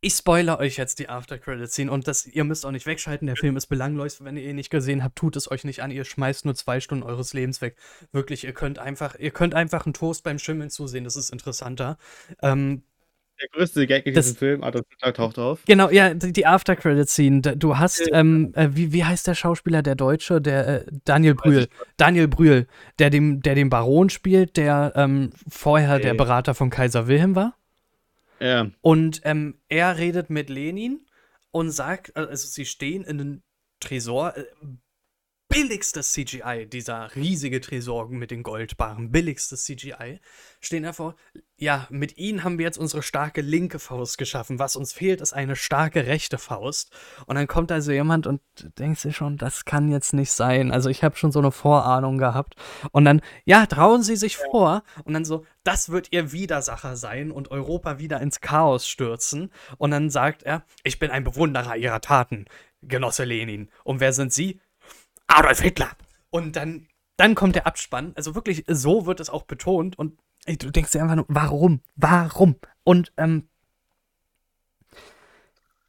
[0.00, 3.26] ich spoilere euch jetzt die After-Credit-Scene und das, ihr müsst auch nicht wegschalten.
[3.26, 4.22] Der Film ist belanglos.
[4.22, 5.90] Wenn ihr ihn nicht gesehen habt, tut es euch nicht an.
[5.90, 7.76] Ihr schmeißt nur zwei Stunden eures Lebens weg.
[8.12, 11.02] Wirklich, ihr könnt einfach, ihr könnt einfach einen Toast beim Schimmeln zusehen.
[11.02, 11.98] Das ist interessanter.
[12.42, 12.84] Ähm,
[13.40, 15.60] Der größte Gag in Das- diesem Film, Adolf Hitler taucht auf.
[15.66, 17.40] genau, ja, die, die After-Credit-Scene.
[17.56, 20.40] Du hast, ähm, äh, wie, wie heißt der Schauspieler, der Deutsche?
[20.40, 21.68] Der äh, Daniel Brühl.
[21.98, 22.66] Daniel Brühl,
[22.98, 26.18] der dem, der den Baron spielt, der ähm, vorher der Nee.
[26.18, 27.54] Berater von Kaiser Wilhelm war.
[28.40, 31.00] Ja, Und ähm, er redet mit Lenin
[31.50, 33.42] und sagt, also sie stehen in einem
[33.80, 34.44] Tresor, äh,
[35.56, 40.20] billigstes CGI, dieser riesige Tresor mit den Goldbarren, billigstes CGI,
[40.60, 41.14] stehen davor,
[41.56, 44.58] ja, mit ihnen haben wir jetzt unsere starke linke Faust geschaffen.
[44.58, 46.94] Was uns fehlt, ist eine starke rechte Faust.
[47.24, 48.42] Und dann kommt also jemand und
[48.78, 50.70] denkt sich schon, das kann jetzt nicht sein.
[50.70, 52.56] Also ich habe schon so eine Vorahnung gehabt.
[52.92, 54.82] Und dann, ja, trauen Sie sich vor.
[55.04, 59.50] Und dann so, das wird Ihr Widersacher sein und Europa wieder ins Chaos stürzen.
[59.78, 62.44] Und dann sagt er, ich bin ein Bewunderer Ihrer Taten,
[62.82, 63.70] Genosse Lenin.
[63.84, 64.60] Und wer sind Sie?
[65.26, 65.90] Adolf Hitler.
[66.30, 68.12] Und dann, dann kommt der Abspann.
[68.16, 69.98] Also wirklich, so wird es auch betont.
[69.98, 71.80] Und ey, du denkst dir einfach nur, warum?
[71.94, 72.56] Warum?
[72.84, 73.48] Und ähm,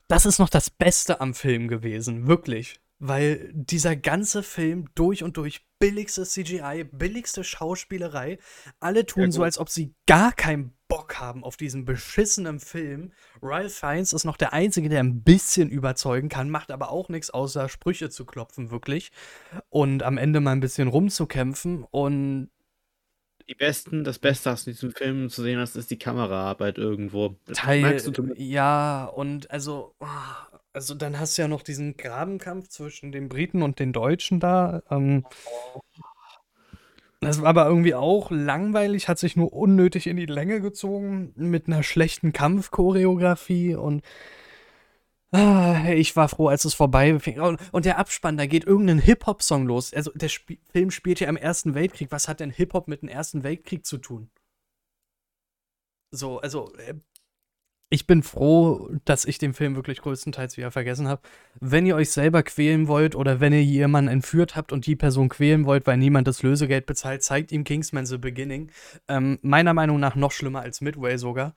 [0.08, 2.80] das ist noch das Beste am Film gewesen, wirklich.
[3.00, 8.40] Weil dieser ganze Film durch und durch billigste CGI, billigste Schauspielerei,
[8.80, 13.12] alle tun Ja, so, als ob sie gar keinen Bock haben auf diesen beschissenen Film.
[13.40, 17.30] Ralph Fiennes ist noch der Einzige, der ein bisschen überzeugen kann, macht aber auch nichts
[17.30, 19.12] außer Sprüche zu klopfen, wirklich.
[19.70, 21.84] Und am Ende mal ein bisschen rumzukämpfen.
[21.92, 22.50] Und
[23.48, 26.80] die besten, das Beste, was du in diesem Film zu sehen hast, ist die Kameraarbeit
[26.80, 27.36] irgendwo.
[27.46, 28.02] Das Teil,
[28.36, 33.62] ja, und also, ah, also dann hast du ja noch diesen Grabenkampf zwischen den Briten
[33.62, 34.82] und den Deutschen da.
[34.90, 35.26] Ähm,
[37.20, 41.68] das war aber irgendwie auch langweilig, hat sich nur unnötig in die Länge gezogen mit
[41.68, 44.04] einer schlechten Kampfchoreografie und
[45.32, 47.40] ah, ich war froh, als es vorbei fing.
[47.40, 49.94] Und, und der Abspann, da geht irgendein Hip-Hop-Song los.
[49.94, 52.12] Also der Sp Film spielt ja im Ersten Weltkrieg.
[52.12, 54.30] Was hat denn Hip-Hop mit dem Ersten Weltkrieg zu tun?
[56.12, 56.96] So, also äh,
[57.90, 61.22] ich bin froh, dass ich den Film wirklich größtenteils wieder vergessen habe.
[61.60, 65.30] Wenn ihr euch selber quälen wollt oder wenn ihr jemanden entführt habt und die Person
[65.30, 68.72] quälen wollt, weil niemand das Lösegeld bezahlt, zeigt ihm Kingsman The Beginning.
[69.08, 71.56] Ähm, meiner Meinung nach noch schlimmer als Midway sogar,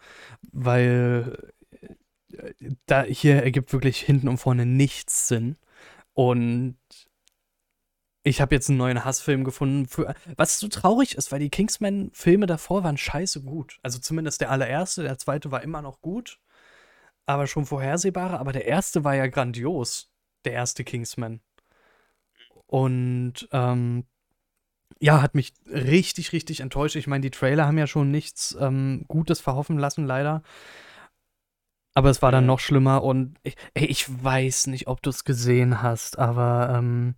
[0.52, 1.36] weil
[1.80, 2.54] äh,
[2.86, 5.56] da hier ergibt wirklich hinten und vorne nichts Sinn.
[6.14, 6.76] Und
[8.22, 12.46] ich habe jetzt einen neuen Hassfilm gefunden, für, was so traurig ist, weil die Kingsman-Filme
[12.46, 13.78] davor waren scheiße gut.
[13.82, 16.38] Also zumindest der allererste, der zweite war immer noch gut.
[17.26, 18.40] aber schon vorhersehbarer.
[18.40, 20.10] Aber der erste war ja grandios.
[20.44, 21.40] Der erste Kingsman.
[22.66, 24.04] Und ähm,
[25.00, 26.96] ja, hat mich richtig, richtig enttäuscht.
[26.96, 30.42] Ich meine, die Trailer haben ja schon nichts ähm, Gutes verhoffen lassen, leider.
[31.94, 35.24] Aber es war dann noch schlimmer und ich, ey, ich weiß nicht, ob du es
[35.24, 37.14] gesehen hast, aber ähm,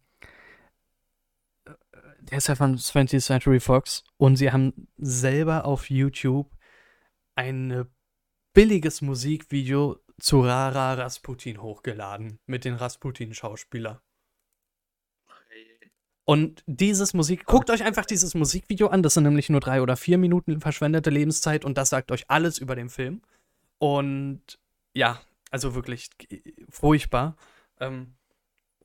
[2.31, 6.51] der ist ja von 20th Century Fox und sie haben selber auf YouTube
[7.35, 7.87] ein
[8.53, 14.03] billiges Musikvideo zu Rara Rasputin hochgeladen mit den Rasputin-Schauspieler.
[16.25, 19.97] Und dieses Musik, guckt euch einfach dieses Musikvideo an, das sind nämlich nur drei oder
[19.97, 23.23] vier Minuten verschwendete Lebenszeit und das sagt euch alles über den Film.
[23.79, 24.61] Und
[24.95, 26.11] ja, also wirklich
[26.71, 27.37] furchtbar.
[27.81, 28.15] Ähm,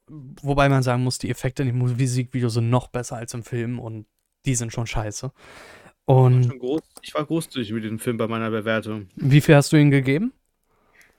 [0.09, 3.79] wobei man sagen muss, die Effekte in dem Musikvideo sind noch besser als im Film
[3.79, 4.05] und
[4.45, 5.31] die sind schon scheiße.
[6.05, 6.53] Und
[7.01, 9.07] ich war großzügig mit dem Film bei meiner Bewertung.
[9.15, 10.31] Wie viel hast du ihm gegeben?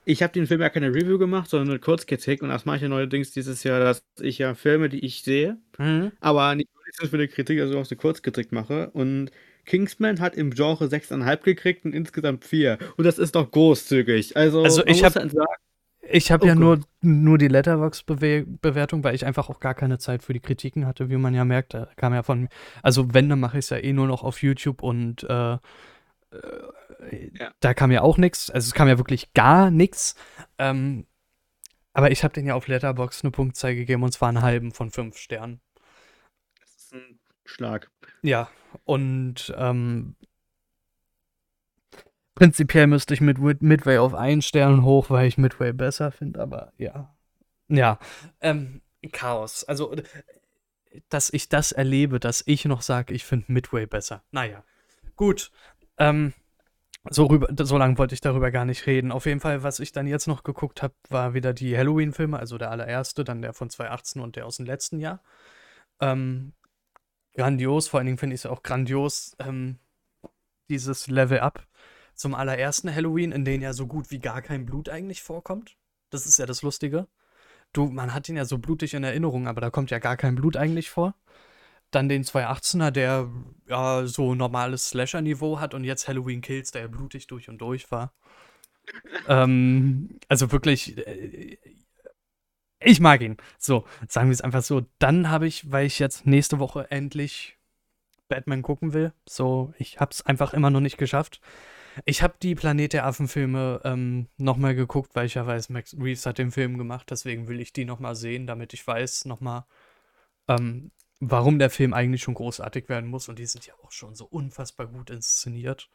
[0.05, 2.81] Ich habe den Film ja keine Review gemacht, sondern eine Kurzkritik und das mache ich
[2.81, 6.11] ja neuerdings dieses Jahr, dass ich ja Filme, die ich sehe, mhm.
[6.19, 8.89] aber nicht für eine Kritik, also auch eine Kurzkritik mache.
[8.89, 9.29] Und
[9.65, 12.79] Kingsman hat im Genre 6,5 gekriegt und insgesamt 4.
[12.97, 14.35] Und das ist doch großzügig.
[14.35, 15.19] Also, also ich habe
[16.01, 20.23] ich habe oh ja nur, nur die Letterbox-Bewertung, weil ich einfach auch gar keine Zeit
[20.23, 21.73] für die Kritiken hatte, wie man ja merkt.
[21.73, 22.49] Da kam ja von.
[22.81, 25.59] Also, wenn, dann mache ich es ja eh nur noch auf YouTube und äh, ja.
[27.59, 28.49] da kam ja auch nichts.
[28.49, 30.15] Also, es kam ja wirklich gar nichts.
[30.57, 31.05] Ähm,
[31.93, 34.91] aber ich habe den ja auf Letterbox eine Punktzahl gegeben und zwar einen halben von
[34.91, 35.59] fünf Sternen.
[36.59, 37.89] Das ist ein Schlag.
[38.21, 38.49] Ja,
[38.85, 40.15] und ähm,
[42.39, 46.71] prinzipiell müsste ich mit Midway auf einen Stern hoch, weil ich Midway besser finde, aber
[46.77, 47.13] ja.
[47.67, 47.99] Ja,
[48.39, 49.65] ähm, Chaos.
[49.65, 49.93] Also,
[51.09, 54.23] dass ich das erlebe, dass ich noch sage, ich finde Midway besser.
[54.31, 54.63] Naja,
[55.17, 55.51] gut.
[55.97, 56.33] Ähm,
[57.09, 59.11] so, rüber, so lange wollte ich darüber gar nicht reden.
[59.11, 62.57] Auf jeden Fall, was ich dann jetzt noch geguckt habe, war wieder die Halloween-Filme, also
[62.57, 65.21] der allererste, dann der von 2018 und der aus dem letzten Jahr.
[65.99, 66.53] Ähm,
[67.35, 69.77] grandios, vor allen Dingen finde ich es auch grandios, ähm,
[70.69, 71.67] dieses Level-Up
[72.19, 75.77] zum allerersten Halloween, in dem ja so gut wie gar kein Blut eigentlich vorkommt.
[76.09, 77.07] Das ist ja das Lustige.
[77.71, 80.35] Du, man hat ihn ja so blutig in Erinnerung, aber da kommt ja gar kein
[80.35, 81.15] Blut eigentlich vor.
[81.91, 83.29] Dann den 218er, der
[83.67, 87.89] ja so normales Slasher-Niveau hat und jetzt Halloween Kills, der ja blutig durch und durch
[87.89, 88.11] war.
[89.29, 91.57] ähm, also wirklich, äh,
[92.81, 93.37] ich mag ihn.
[93.57, 94.85] So, sagen wir es einfach so.
[94.99, 97.57] Dann habe ich, weil ich jetzt nächste Woche endlich
[98.27, 101.39] Batman gucken will, so, ich habe es einfach immer noch nicht geschafft.
[102.05, 106.25] Ich habe die Planet der Affen-Filme ähm, nochmal geguckt, weil ich ja weiß, Max Reeves
[106.25, 109.65] hat den Film gemacht, deswegen will ich die nochmal sehen, damit ich weiß nochmal,
[110.47, 113.29] ähm, warum der Film eigentlich schon großartig werden muss.
[113.29, 115.89] Und die sind ja auch schon so unfassbar gut inszeniert.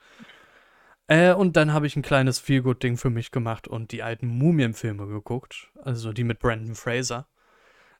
[1.07, 5.07] Äh, und dann habe ich ein kleines Feelgood-Ding für mich gemacht und die alten Mumien-Filme
[5.07, 5.71] geguckt.
[5.83, 7.29] Also die mit Brandon Fraser.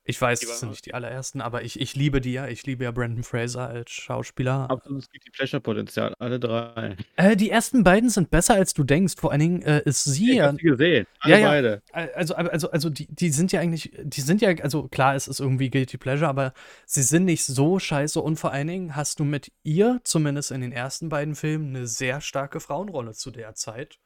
[0.07, 2.47] Ich weiß, es sind nicht die allerersten, aber ich, ich liebe die ja.
[2.47, 4.71] Ich liebe ja Brandon Fraser als Schauspieler.
[4.71, 6.97] Absolutes Guilty Pleasure-Potenzial, alle drei.
[7.17, 9.15] Äh, die ersten beiden sind besser, als du denkst.
[9.17, 10.51] Vor allen Dingen äh, ist sie ja.
[10.51, 11.83] Ich sie gesehen, alle ja, beide.
[11.95, 12.09] Ja.
[12.15, 15.41] Also, also, also die, die sind ja eigentlich, die sind ja, also klar, es ist
[15.41, 16.53] irgendwie Guilty Pleasure, aber
[16.85, 18.21] sie sind nicht so scheiße.
[18.21, 21.87] Und vor allen Dingen hast du mit ihr, zumindest in den ersten beiden Filmen, eine
[21.87, 23.99] sehr starke Frauenrolle zu der Zeit.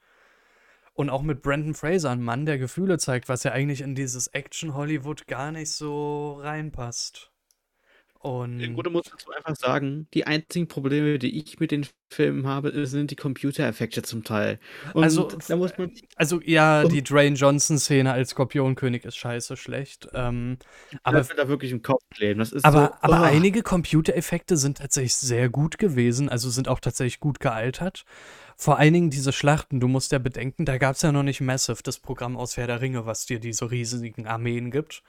[0.98, 4.26] Und auch mit Brandon Fraser, ein Mann, der Gefühle zeigt, was ja eigentlich in dieses
[4.26, 7.30] Action-Hollywood gar nicht so reinpasst.
[8.18, 12.48] Und Im Grunde muss du einfach sagen, die einzigen Probleme, die ich mit den Filmen
[12.48, 14.58] habe, sind die Computereffekte zum Teil.
[14.92, 20.08] Und also, da muss man also ja, die Dwayne Johnson-Szene als Skorpionkönig ist scheiße schlecht.
[20.14, 20.58] Ähm,
[21.04, 22.40] aber da wirklich im Kopf kleben.
[22.40, 26.80] Das ist aber, so, aber einige Computereffekte sind tatsächlich sehr gut gewesen, also sind auch
[26.80, 28.04] tatsächlich gut gealtert.
[28.60, 31.40] Vor allen Dingen diese Schlachten, du musst ja bedenken, da gab es ja noch nicht
[31.40, 35.04] Massive, das Programm aus Herr der Ringe, was dir diese riesigen Armeen gibt.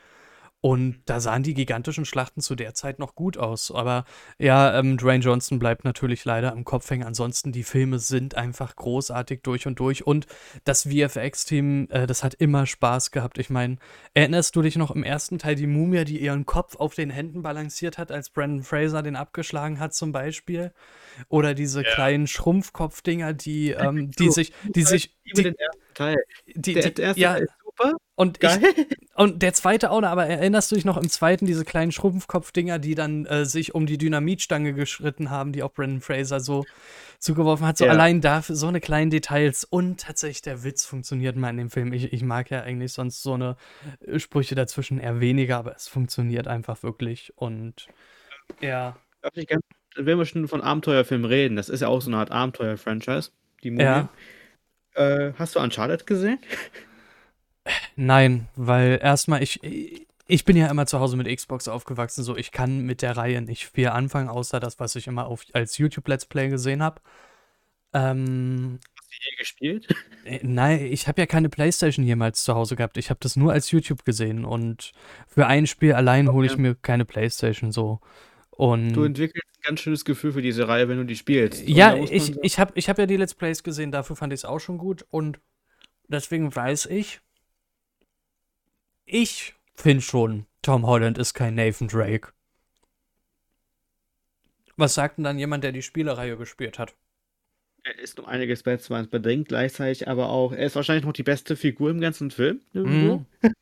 [0.62, 3.72] Und da sahen die gigantischen Schlachten zu der Zeit noch gut aus.
[3.72, 4.04] Aber
[4.38, 7.06] ja, ähm, Dwayne Johnson bleibt natürlich leider im Kopf hängen.
[7.06, 10.06] Ansonsten, die Filme sind einfach großartig durch und durch.
[10.06, 10.28] Und
[10.66, 13.38] das VFX-Team, äh, das hat immer Spaß gehabt.
[13.38, 13.78] Ich meine,
[14.14, 17.42] erinnerst du dich noch im ersten Teil die Mumie, die ihren Kopf auf den Händen
[17.42, 20.74] balanciert hat, als Brandon Fraser den abgeschlagen hat, zum Beispiel?
[21.30, 21.90] Oder diese ja.
[21.90, 25.16] kleinen Schrumpfkopfdinger, die, ähm, die sich, die sich.
[25.26, 26.18] Die, den ersten Teil.
[26.48, 27.40] Die, die, erste ja,
[27.80, 27.98] super.
[28.16, 28.50] Und, ich,
[29.16, 32.96] und der zweite auch, aber erinnerst du dich noch im zweiten diese kleinen Schrumpfkopfdinger, die
[32.96, 36.66] dann äh, sich um die Dynamitstange geschritten haben, die auch Brandon Fraser so
[37.20, 37.78] zugeworfen hat?
[37.78, 37.92] So ja.
[37.92, 41.94] allein dafür, so eine kleinen Details und tatsächlich der Witz funktioniert mal in dem Film.
[41.94, 43.56] Ich, ich mag ja eigentlich sonst so eine
[44.06, 47.88] äh, Sprüche dazwischen eher weniger, aber es funktioniert einfach wirklich und
[48.62, 48.98] ja.
[49.96, 53.32] Wenn wir schon von Abenteuerfilmen reden, das ist ja auch so eine Art Abenteuer-Franchise,
[53.64, 53.84] die Mumie.
[53.84, 54.10] Ja.
[54.94, 56.40] Äh, hast du Uncharted gesehen?
[57.96, 59.60] Nein, weil erstmal ich
[60.28, 63.42] ich bin ja immer zu Hause mit Xbox aufgewachsen, so ich kann mit der Reihe
[63.42, 67.02] nicht viel anfangen, außer das, was ich immer auf, als YouTube Let's Play gesehen habe.
[67.94, 69.88] Ähm, Hast du je gespielt?
[70.26, 72.98] äh, nein, ich habe ja keine PlayStation jemals zu Hause gehabt.
[72.98, 74.92] Ich habe das nur als YouTube gesehen und
[75.28, 76.62] für ein Spiel allein hole ich Okay.
[76.62, 78.00] mir keine PlayStation so.
[78.94, 81.68] Du Und entwickelst ein ganz schönes Gefühl für diese Reihe, wenn du die spielst.
[81.68, 84.42] Und ja, ich, ich habe ich hab ja die Let's Plays gesehen, dafür fand ich
[84.42, 85.40] es auch schon gut und
[86.08, 87.22] deswegen weiß ich,
[89.10, 92.30] ich finde schon, Tom Holland ist kein Nathan Drake.
[94.78, 96.96] Was sagt denn dann jemand, der die Spielereihe gespielt hat?
[97.84, 101.24] er ist um einiges besser als bedingt, gleichzeitig aber auch er ist wahrscheinlich noch die
[101.24, 102.62] beste Figur im ganzen Film.
[102.74, 103.26] Mhm.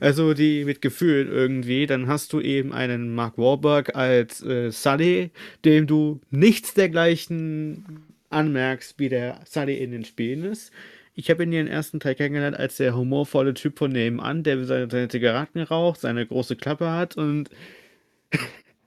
[0.00, 1.86] Also, die mit Gefühlen irgendwie.
[1.86, 5.30] Dann hast du eben einen Mark Wahlberg als, äh, Sully,
[5.64, 10.72] dem du nichts dergleichen anmerkst, wie der Sully in den Spielen ist.
[11.16, 14.64] Ich habe ihn in den ersten Teil kennengelernt als der humorvolle Typ von nebenan, der
[14.64, 17.50] seine seine Zigaretten raucht, seine große Klappe hat und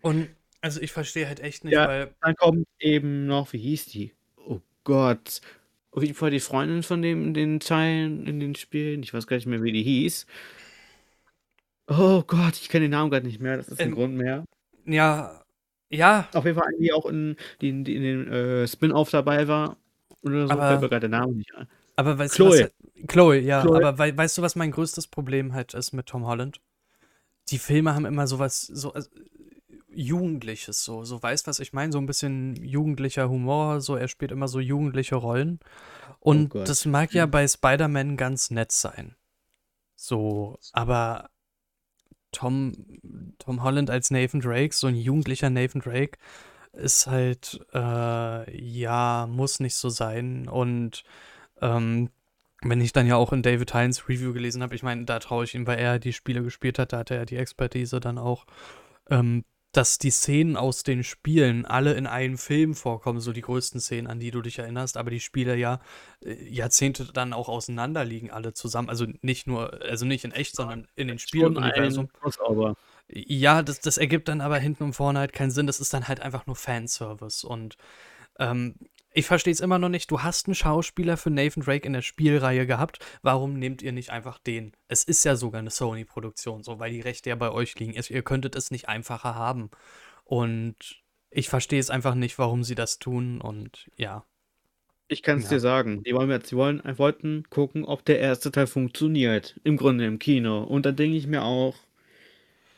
[0.04, 3.88] Und also ich verstehe halt echt nicht, Ja, weil dann kommt eben noch wie hieß
[3.88, 4.14] die?
[4.38, 5.42] Oh Gott.
[5.92, 9.02] Auf jeden Fall die Freundin von dem in den Teilen in den Spielen.
[9.04, 10.26] Ich weiß gar nicht mehr, wie die hieß.
[11.88, 14.46] Oh Gott, ich kenne den Namen grad nicht mehr, das ist 'n Ähm, Grund mehr.
[14.86, 15.44] ja,
[15.92, 19.78] ja, Auf jeden Fall die auch in die die in den, äh, Spin-off dabei war
[20.22, 21.68] oder so, fällt mir aber grad der Name nicht ein.
[21.96, 22.62] Aber weißt du, was Chloe.
[22.62, 22.74] halt
[23.08, 23.76] Chloe, ja, Chloe.
[23.76, 26.62] aber wei weißt du, was mein größtes Problem halt ist mit Tom Holland?
[27.50, 29.10] Die Filme haben immer so was so also,
[29.94, 31.06] Jugendliches so.
[31.06, 31.92] So, weißt, was ich meine?
[31.94, 35.60] So ein bisschen jugendlicher Humor, so er spielt immer so jugendliche Rollen
[36.28, 36.68] Oh und Gott.
[36.70, 37.32] das mag ja Mhm.
[37.32, 39.16] bei Spider-Man ganz nett sein.
[39.96, 41.30] So, aber
[42.32, 42.74] Tom
[43.40, 46.18] Tom Holland als Nathan Drake, so 'n jugendlicher Nathan Drake,
[46.74, 51.04] ist halt, äh ja, muss nicht so sein und,
[51.62, 52.10] ähm,
[52.62, 55.44] wenn ich dann ja auch in David Hines Review gelesen habe ich meine, da traue
[55.44, 58.18] ich ihm, weil er die Spiele gespielt hat, da hat er ja die Expertise dann
[58.18, 58.46] auch,
[59.10, 59.44] ähm,
[59.76, 64.08] dass die Szenen aus den Spielen alle in einem Film vorkommen, so die größten Szenen,
[64.08, 65.82] an die du dich erinnerst, aber die Spiele ja,
[66.24, 68.90] äh, Jahrzehnte dann auch auseinander liegen alle zusammen.
[68.90, 71.18] Also, nicht nur also, nicht in echt, sondern in den.
[71.18, 72.76] Crossover.
[73.10, 75.68] Ja, das das ergibt dann aber hinten und vorne halt keinen Sinn.
[75.68, 77.76] Das ist dann halt einfach nur Fanservice und,
[78.40, 78.76] ähm,
[79.16, 80.12] ich verstehe es immer noch nicht.
[80.12, 83.00] Du hast 'n Schauspieler für Nathan Drake in der Spielreihe gehabt.
[83.24, 84.74] Warum nehmt ihr nicht einfach den?
[84.88, 87.96] Es ist ja sogar 'ne Sony-Produktion, so, weil die Rechte ja bei euch liegen.
[87.96, 89.72] Es ihr könntet es nicht einfacher haben.
[90.26, 91.02] Und
[91.32, 94.26] ich verstehe es einfach nicht, warum sie das tun und ja.
[95.12, 95.50] Ich kann's Ja.
[95.50, 96.02] dir sagen.
[96.04, 100.18] Die wollen jetzt die wollen wollten gucken, ob der erste Teil funktioniert, im Grunde im
[100.18, 100.64] Kino.
[100.64, 101.76] Und da denke ich mir auch: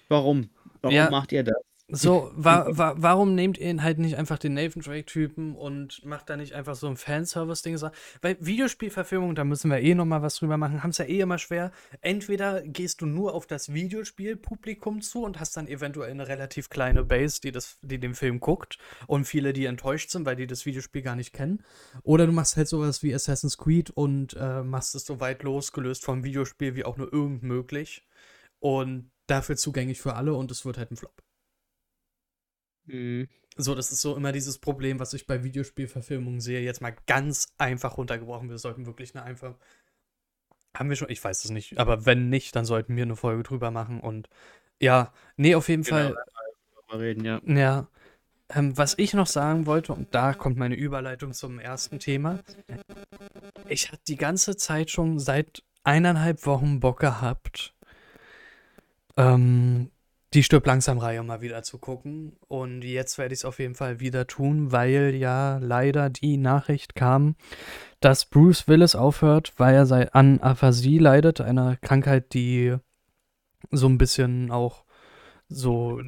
[0.09, 0.49] „Warum?
[0.81, 1.11] Warum Ja.
[1.11, 1.57] macht ihr das?“
[1.89, 6.35] So, wa wa warum nehmt ihr halt nicht einfach den Nathan Drake-Typen und macht da
[6.35, 7.79] nicht einfach so 'n Fanservice-Ding
[8.21, 11.37] weil Videospielverfilmung, da müssen wir eh noch mal was drüber machen, haben's ja eh immer
[11.37, 11.71] schwer.
[12.01, 17.05] Entweder gehst du nur auf das Videospielpublikum zu und hast dann eventuell 'ne relativ kleine
[17.05, 20.65] Base, die das die den Film guckt und viele, die enttäuscht sind, weil die das
[20.65, 21.63] Videospiel gar nicht kennen.
[22.03, 25.41] Oder du machst halt so was wie Assassin's Creed und, äh, machst es so weit
[25.43, 28.05] losgelöst vom Videospiel wie auch nur irgend möglich
[28.59, 31.21] und dafür zugänglich für alle und es wird halt 'n Flop.
[32.87, 33.27] Mhm.
[33.59, 36.61] So, das ist so immer dieses Problem, was ich bei Videospielverfilmungen sehe.
[36.61, 38.49] Jetzt mal ganz einfach runtergebrochen.
[38.49, 39.55] Wir sollten wirklich 'ne einfach
[40.75, 43.43] haben wir schon ich weiß es nicht, aber wenn nicht, dann sollten wir 'ne Folge
[43.43, 44.29] drüber machen und
[44.79, 46.13] ja, ne, auf jeden Genau,
[46.89, 47.41] Fall reden, ja.
[47.45, 47.87] ja.
[48.49, 52.39] Ähm, was ich noch sagen wollte, und da kommt meine Überleitung zum ersten Thema.
[53.69, 57.73] Ich hatte die ganze Zeit schon seit 1,5 Wochen Bock gehabt
[59.17, 59.89] ähm,
[60.37, 62.37] die Stirb-Langsam-Reihe mal wieder zu gucken.
[62.47, 67.35] Und jetzt werde ich's auf jeden Fall wieder tun, weil ja leider die Nachricht kam,
[68.01, 72.75] dass Bruce Willis aufhört, weil er sei an Aphasie leidet, einer Krankheit, die
[73.71, 74.85] so 'n bisschen auch
[75.49, 75.99] so,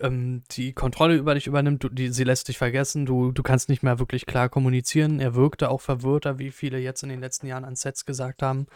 [0.00, 1.82] ähm, die Kontrolle über dich übernimmt.
[1.84, 3.06] Du die sie lässt dich vergessen.
[3.06, 5.18] Du du kannst nicht mehr wirklich klar kommunizieren.
[5.18, 8.66] Er wirkte auch verwirrter, wie viele jetzt in den letzten Jahren an Sets gesagt haben.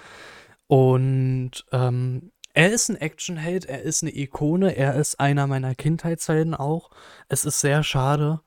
[0.68, 6.54] Und, ähm, er ist 'n Actionheld, er ist 'ne Ikone, er ist einer meiner Kindheitshelden
[6.54, 6.90] auch.
[7.28, 8.40] Es ist sehr schade.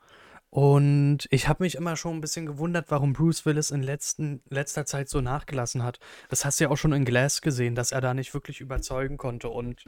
[0.51, 4.85] Und ich habe mich immer schon 'n bisschen gewundert, warum Bruce Willis in letzten letzter
[4.87, 5.99] Zeit so nachgelassen hat.
[6.29, 9.17] Das hast du ja auch schon in Glass gesehen, dass er da nicht wirklich überzeugen
[9.17, 9.49] konnte.
[9.49, 9.85] Und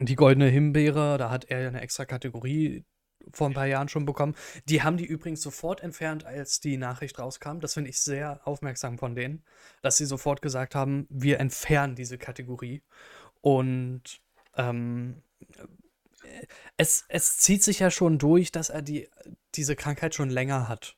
[0.00, 2.84] die Goldene Himbeere, da hat er ja 'ne extra Kategorie
[3.34, 4.34] vor 'n paar Jahren schon bekommen.
[4.68, 7.60] Die haben die übrigens sofort entfernt, als die Nachricht rauskam.
[7.60, 9.44] Das finde ich sehr aufmerksam von denen,
[9.82, 12.82] dass sie sofort gesagt haben: „Wir entfernen diese Kategorie.“
[13.40, 14.20] Und,
[14.56, 15.22] ähm,
[16.22, 19.08] äh, es es zieht sich ja schon durch, dass er die
[19.54, 20.96] diese Krankheit schon länger hat.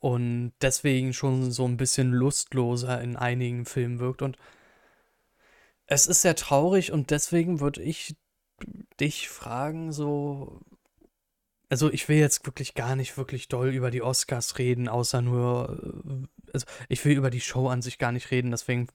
[0.00, 4.22] und deswegen schon so ein bisschen lustloser in einigen Filmen wirkt.
[4.22, 4.38] Und
[5.86, 8.16] es ist sehr traurig und deswegen würde ich
[9.00, 10.60] dich fragen, so.
[11.70, 15.78] Also ich will jetzt wirklich gar nicht wirklich doll über die Oscars reden, außer nur.
[16.06, 18.88] äh, Also ich will über die Show an sich gar nicht reden, deswegen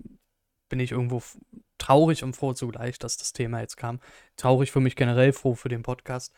[0.69, 1.21] bin ich irgendwo
[1.83, 3.99] traurig und froh zugleich, dass das Thema jetzt kam.
[4.37, 6.33] Traurig für mich generell, froh für den Podcast.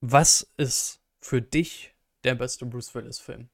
[0.00, 3.48] Was ist für dich der beste Bruce Willis-Film?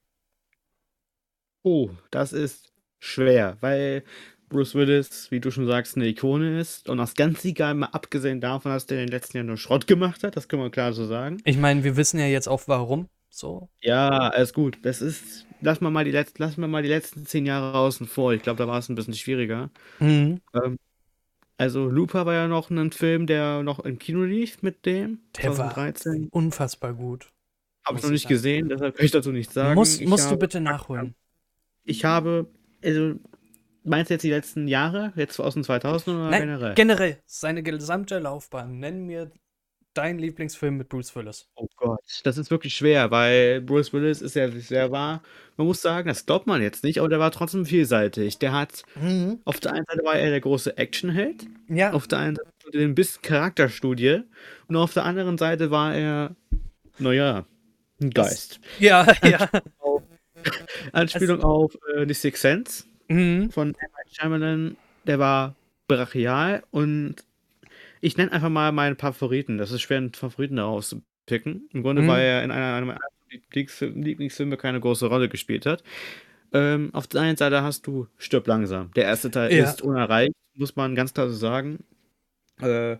[1.62, 4.04] Oh, das ist schwer, weil
[4.48, 8.40] Bruce Willis, wie du schon sagst, eine Ikone ist und das ganz egal, mal abgesehen
[8.40, 10.92] davon, dass der in den letzten Jahren nur Schrott gemacht hat, das können wir klar
[10.92, 11.40] so sagen.
[11.44, 13.08] Ich meine, wir wissen ja jetzt auch warum.
[13.30, 13.70] So.
[13.80, 14.78] Ja, alles gut.
[14.82, 18.06] Das ist, lass mal mal die letzten, lass mal mal die letzten zehn Jahre außen
[18.06, 18.32] vor.
[18.32, 19.70] Ich glaube, da war es ein bisschen schwieriger.
[19.98, 20.40] Mhm.
[20.54, 20.78] Ähm,
[21.56, 25.20] also Looper war ja noch ein Film, der noch im Kino lief mit dem.
[25.36, 26.28] Der war 2013.
[26.30, 27.30] unfassbar gut.
[27.84, 28.34] Habe ich noch ich nicht sagen.
[28.34, 29.74] gesehen, deshalb kann ich dazu nichts sagen.
[29.74, 31.14] Muss, musst du habe, bitte nachholen.
[31.84, 32.50] Ich habe,
[32.82, 33.14] also,
[33.84, 35.12] meinst du jetzt die letzten Jahre?
[35.16, 36.74] Jetzt aus den 2000 oder Nein, generell?
[36.74, 38.78] generell, seine gesamte Laufbahn.
[38.78, 39.30] Nenn mir
[39.94, 41.50] deinen Lieblingsfilm mit Bruce Willis.
[41.56, 45.22] Oh Gott, das ist wirklich schwer, weil Bruce Willis ist ja sehr wahr.
[45.56, 48.38] Man muss sagen, das glaubt man jetzt nicht, aber der war trotzdem vielseitig.
[48.38, 49.40] Der hat, Mhm.
[49.44, 52.94] auf der einen Seite war er der große Actionheld, Ja, auf der einen Seite ein
[52.94, 54.22] bisschen Charakterstudie
[54.68, 56.34] und auf der anderen Seite war er,
[56.98, 57.44] naja,
[58.00, 58.60] ein Das- Geist.
[58.78, 59.48] ja, ja.
[60.92, 63.50] Anspielung auf äh, The Sixth Sense Mhm.
[63.50, 63.74] von M.
[63.74, 64.76] Night Shyamalan,
[65.06, 65.56] der war
[65.88, 67.16] brachial und
[68.00, 69.58] ich nenne einfach mal meinen Favoriten.
[69.58, 71.68] Das ist schwer, einen Favoriten daraus zu picken.
[71.72, 72.06] Im Grunde, Mhm.
[72.08, 72.98] weil er in einer, einer
[73.30, 75.82] Lieblingsfilme keine große Rolle gespielt hat.
[76.52, 78.90] Ähm, auf der einen Seite hast du Stirb langsam.
[78.94, 79.64] Der erste Teil Ja.
[79.64, 81.84] ist unerreicht, muss man ganz klar so sagen.
[82.60, 82.96] Äh,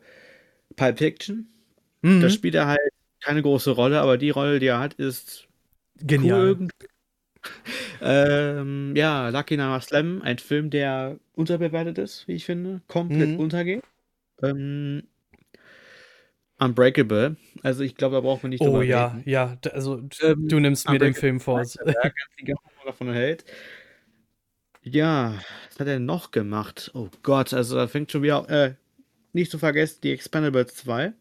[0.77, 1.49] Pulp Fiction,
[2.03, 2.31] da Mhm.
[2.31, 2.79] spielt er halt
[3.21, 5.49] keine große Rolle, aber die Rolle, die er hat, ist
[6.01, 6.47] cool Genial.
[6.49, 6.87] irgendwie.
[8.01, 13.41] Ähm, ja, Lucky Number Slam, ein Film, der unterbewertet ist, wie ich finde, komplett Mhm.
[13.41, 13.83] untergeht.
[14.43, 15.03] Ähm,
[16.61, 19.23] Unbreakable, also ich glaube, da braucht man nicht Oh drüber ja, reden.
[19.27, 19.57] ja.
[19.73, 21.63] Also Ähm, du nimmst mir den Film vor.
[22.85, 23.45] Davon hält.
[24.83, 25.35] Ja,
[25.69, 26.91] was hat er noch gemacht?
[26.95, 28.75] Oh Gott, also da fängt schon wieder, äh,
[29.33, 31.13] nicht zu vergessen, die Expendables 2.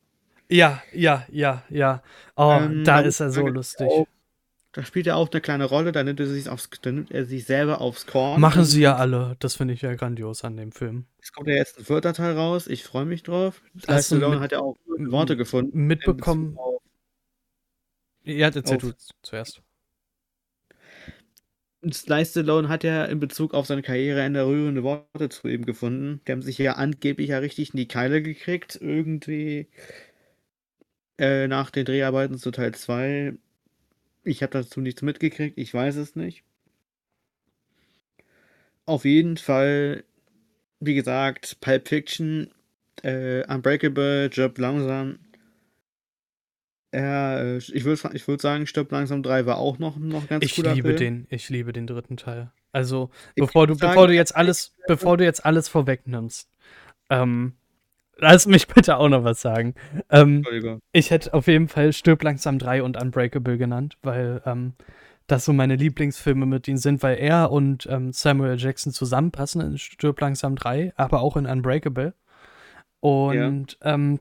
[0.49, 2.01] Ja, ja, ja, ja.
[2.35, 3.87] Oh, Ähm, da ist er so lustig.
[3.87, 4.07] auch,
[4.71, 7.25] da spielt er auch eine kleine Rolle, da nimmt er sich, aufs, da nimmt er
[7.25, 8.39] sich selber aufs Korn.
[8.39, 9.35] Machen sie ja alle.
[9.39, 11.05] Das finde ich ja grandios an dem Film.
[11.19, 13.61] Es kommt ja jetzt ein vierter Teil raus, ich freue mich drauf.
[13.87, 15.87] Hast Stallone hat ja auch Worte gefunden.
[15.87, 16.57] mitbekommen?
[18.23, 18.93] Ja, erzähl du
[19.23, 19.63] zuerst.
[21.91, 26.21] Sly Stallone hat ja in Bezug auf seine Karriereende rührende Worte zu ihm gefunden.
[26.27, 29.69] Die haben sich ja angeblich ja richtig in die Keile gekriegt, irgendwie
[31.17, 33.33] äh, nach den Dreharbeiten zu Teil 2.
[34.29, 36.43] Ich habe dazu nichts mitgekriegt, ich weiß es nicht.
[38.85, 40.03] Auf jeden Fall,
[40.79, 42.51] wie gesagt, Pulp Fiction,
[43.01, 45.17] äh, Unbreakable, Job langsam.
[46.93, 50.45] Ja, äh, ich würde ich würd sagen, Stirb langsam 3 war auch noch, noch ganz
[50.45, 50.97] Ich cooler liebe Film.
[50.99, 52.51] den, ich liebe den dritten Teil.
[52.71, 56.51] Also, Ich bevor du, sagen, bevor du jetzt alles, bevor du jetzt alles vorwegnimmst,
[57.09, 57.53] ähm,
[58.19, 59.75] lass mich bitte auch noch was sagen.
[60.09, 60.81] Ähm, Entschuldigung.
[60.91, 64.73] ich hätte auf jeden Fall Stirb langsam 3 und Unbreakable genannt, weil ähm,
[65.27, 69.77] das so meine Lieblingsfilme mit ihnen sind, weil er und ähm, Samuel Jackson zusammenpassen in
[69.77, 72.13] Stirb langsam 3, aber auch in Unbreakable.
[73.01, 74.19] Und ähm,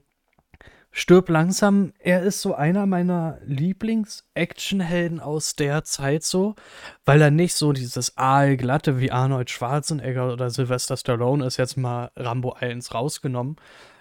[0.91, 6.57] Stirb langsam, er ist so einer meiner Lieblings-Actionhelden aus der Zeit so,
[7.05, 12.11] weil er nicht so dieses aalglatte wie Arnold Schwarzenegger oder Sylvester Stallone ist, jetzt mal
[12.17, 13.57] Rambo 1 rausgenommen,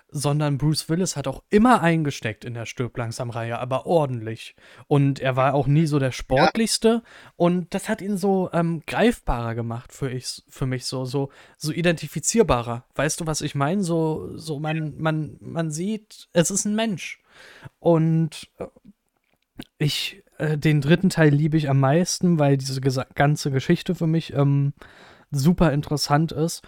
[0.10, 4.56] sondern Bruce Willis hat auch immer eingesteckt in der Stirb langsam Reihe, aber ordentlich.
[4.88, 7.04] Und er war auch nie so der sportlichste
[7.36, 11.72] und das hat ihn so ähm, greifbarer gemacht für, ich, für mich so, so, so
[11.72, 12.86] identifizierbarer.
[12.96, 13.84] Weißt du, was ich meine?
[13.84, 17.20] So, so man, man, man sieht, es ist ein Mensch.
[17.80, 18.66] Und äh,
[19.78, 24.34] ich, äh, den dritten Teil liebe ich am meisten, weil diese ganze Geschichte für mich
[24.34, 24.74] ähm,
[25.32, 26.64] super interessant ist.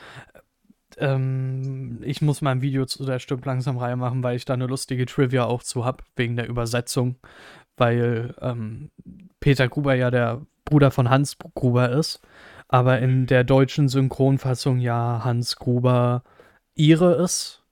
[1.00, 4.54] Ähm, ich muss mal ein Video zu der Stimmt langsam Reihe machen, weil ich da
[4.54, 7.16] eine lustige Trivia auch zu habe, wegen der Übersetzung.
[7.78, 8.92] Weil ähm,
[9.40, 12.22] Peter Gruber ja der Bruder von Hans Gruber ist,
[12.68, 16.24] aber in der deutschen Synchronfassung ja Hans Gruber
[16.76, 17.64] ihre ist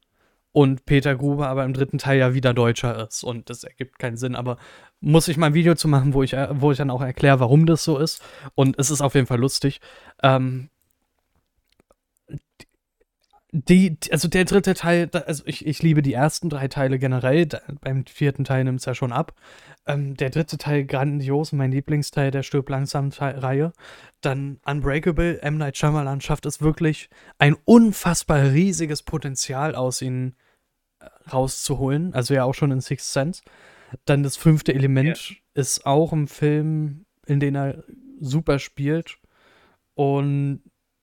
[0.51, 3.23] und Peter Gruber aber im dritten Teil ja wieder Deutscher ist.
[3.23, 4.57] Und das ergibt keinen Sinn, aber
[4.99, 7.39] muss ich mal ein Video zu machen, wo ich, äh, wo ich dann auch erkläre,
[7.39, 8.23] warum das so ist.
[8.55, 9.82] Und es ist auf jeden Fall lustig.
[10.23, 10.69] Ähm,
[13.58, 17.62] die, also der dritte Teil, also ich, ich liebe die ersten drei Teile generell, da,
[17.82, 19.34] beim vierten Teil nimmt es ja schon ab.
[19.86, 23.74] ähm, der dritte Teil grandios, mein Lieblingsteil der Stirb langsam Reihe.
[24.22, 25.58] Dann Unbreakable, M.
[25.58, 30.36] Night Shyamalan schafft es wirklich, ein unfassbar riesiges Potenzial aus ihnen
[30.99, 32.14] äh, rauszuholen.
[32.14, 33.41] Also ja auch schon in Sixth Sense.
[34.05, 35.36] Dann das fünfte Element ja.
[35.53, 37.84] ist auch ein Film, in dem er
[38.20, 39.18] super spielt.
[39.95, 40.62] Und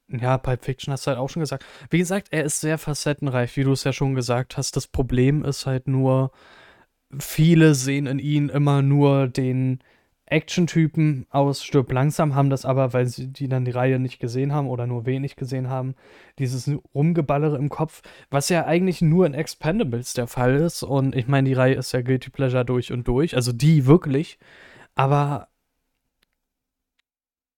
[0.09, 1.65] ja, Pulp Fiction hast du halt auch schon gesagt.
[1.91, 4.77] Wie gesagt, er ist sehr facettenreich, wie du es ja schon gesagt hast.
[4.77, 6.31] Das Problem ist halt nur,
[7.19, 9.81] viele sehen in ihm immer nur den
[10.27, 14.53] Action-Typen aus Stirb langsam, haben das aber, weil sie die dann die Reihe nicht gesehen
[14.53, 15.95] haben oder nur wenig gesehen haben,
[16.39, 20.83] dieses Rumgeballere im Kopf, was ja eigentlich nur in Expendables der Fall ist.
[20.83, 24.39] Und ich meine, die Reihe ist ja Guilty Pleasure durch und durch, also die wirklich.
[24.95, 25.49] Aber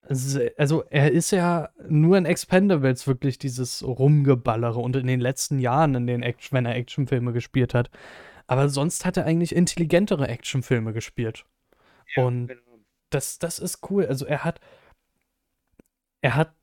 [0.08, 5.94] also er ist ja nur in Expendables wirklich dieses Rumgeballere und in den letzten Jahren,
[5.94, 7.90] in den Action, wenn er Actionfilme gespielt hat,
[8.46, 11.44] aber sonst hat er eigentlich intelligentere Actionfilme gespielt.
[12.14, 12.60] Ja, und genau.
[13.10, 14.06] das, das ist cool.
[14.06, 14.60] Also er hat,
[16.20, 16.54] er hat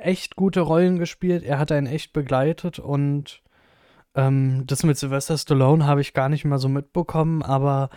[0.00, 3.42] echt gute Rollen gespielt, er hat einen echt begleitet und
[4.14, 7.90] ähm, das mit Sylvester Stallone habe ich gar nicht mal so mitbekommen, aber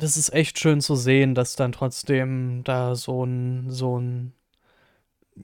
[0.00, 4.32] das ist echt schön zu sehen, dass dann trotzdem da so ein, so ein,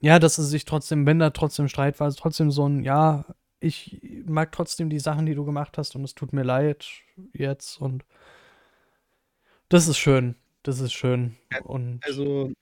[0.01, 3.27] ja, dass es sich trotzdem, wenn da trotzdem Streit war, trotzdem so ein, ja,
[3.61, 6.87] ich mag trotzdem die Sachen, die du gemacht hast und es tut mir leid
[7.33, 8.05] jetzt und
[9.69, 10.37] das ist schön.
[10.63, 11.37] Das ist schön.
[11.65, 12.53] Und also,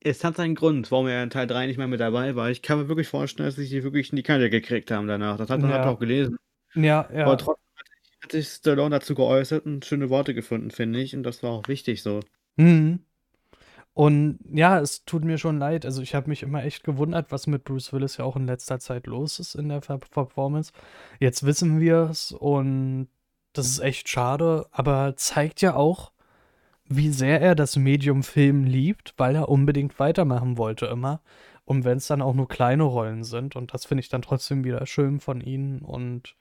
[0.00, 2.50] es hat seinen Grund, warum er in Teil 3 nicht mehr mit dabei war.
[2.50, 5.36] Ich kann mir wirklich vorstellen, dass sie sich wirklich in die Kante gekriegt haben danach.
[5.36, 5.88] Das hat man ja.
[5.88, 6.36] auch gelesen.
[6.74, 7.24] Ja, ja.
[7.24, 7.61] Aber trotzdem
[8.22, 11.14] hat sich Stallone dazu geäußert und schöne Worte gefunden, finde ich.
[11.14, 12.20] Und das war auch wichtig so.
[12.56, 13.00] Mhm.
[13.94, 15.84] Und ja, es tut mir schon leid.
[15.84, 18.78] Also ich habe mich immer echt gewundert, was mit Bruce Willis ja auch in letzter
[18.78, 20.72] Zeit los ist in der Performance.
[21.20, 23.08] Jetzt wissen wir es und
[23.52, 26.12] das ist echt schade, aber zeigt ja auch,
[26.86, 31.20] wie sehr er das Medium Film liebt, weil er unbedingt weitermachen wollte immer.
[31.64, 34.64] Und wenn es dann auch nur kleine Rollen sind und das finde ich dann trotzdem
[34.64, 36.34] wieder schön von ihm und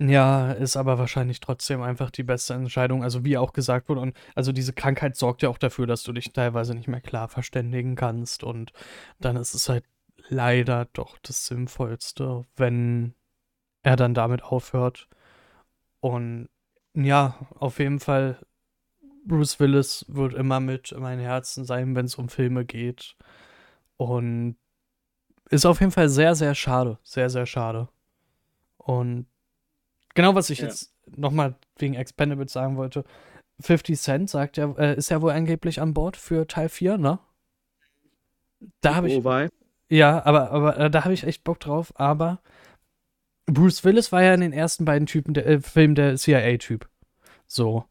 [0.00, 3.02] ja, ist aber wahrscheinlich trotzdem einfach die beste Entscheidung.
[3.02, 6.12] Also wie auch gesagt wurde, und also diese Krankheit sorgt ja auch dafür, dass du
[6.12, 8.44] dich teilweise nicht mehr klar verständigen kannst.
[8.44, 8.72] Und
[9.18, 9.84] dann ist es halt
[10.28, 13.14] leider doch das Sinnvollste, wenn
[13.82, 15.08] er dann damit aufhört.
[16.00, 16.48] Und
[16.94, 18.38] ja, auf jeden Fall,
[19.26, 23.16] Bruce Willis wird immer mit in meinem Herzen sein, wenn es um Filme geht.
[23.96, 24.56] Und
[25.50, 26.98] ist auf jeden Fall sehr, sehr schade.
[27.02, 27.88] Sehr, sehr schade.
[28.76, 29.26] Und
[30.14, 30.66] Genau, was ich ja.
[30.66, 33.04] jetzt nochmal wegen Expendables sagen wollte.
[33.60, 37.18] 50 Cent sagt ja, äh, ist ja wohl angeblich an Bord für Teil 4, ne?
[38.80, 39.16] Da habe ich.
[39.16, 39.48] Wobei.
[39.88, 41.92] Ja, aber, aber äh, da habe ich echt Bock drauf.
[41.96, 42.40] Aber
[43.46, 46.88] Bruce Willis war ja in den ersten beiden Typen der äh, Film der CIA-Typ.
[47.46, 47.84] So.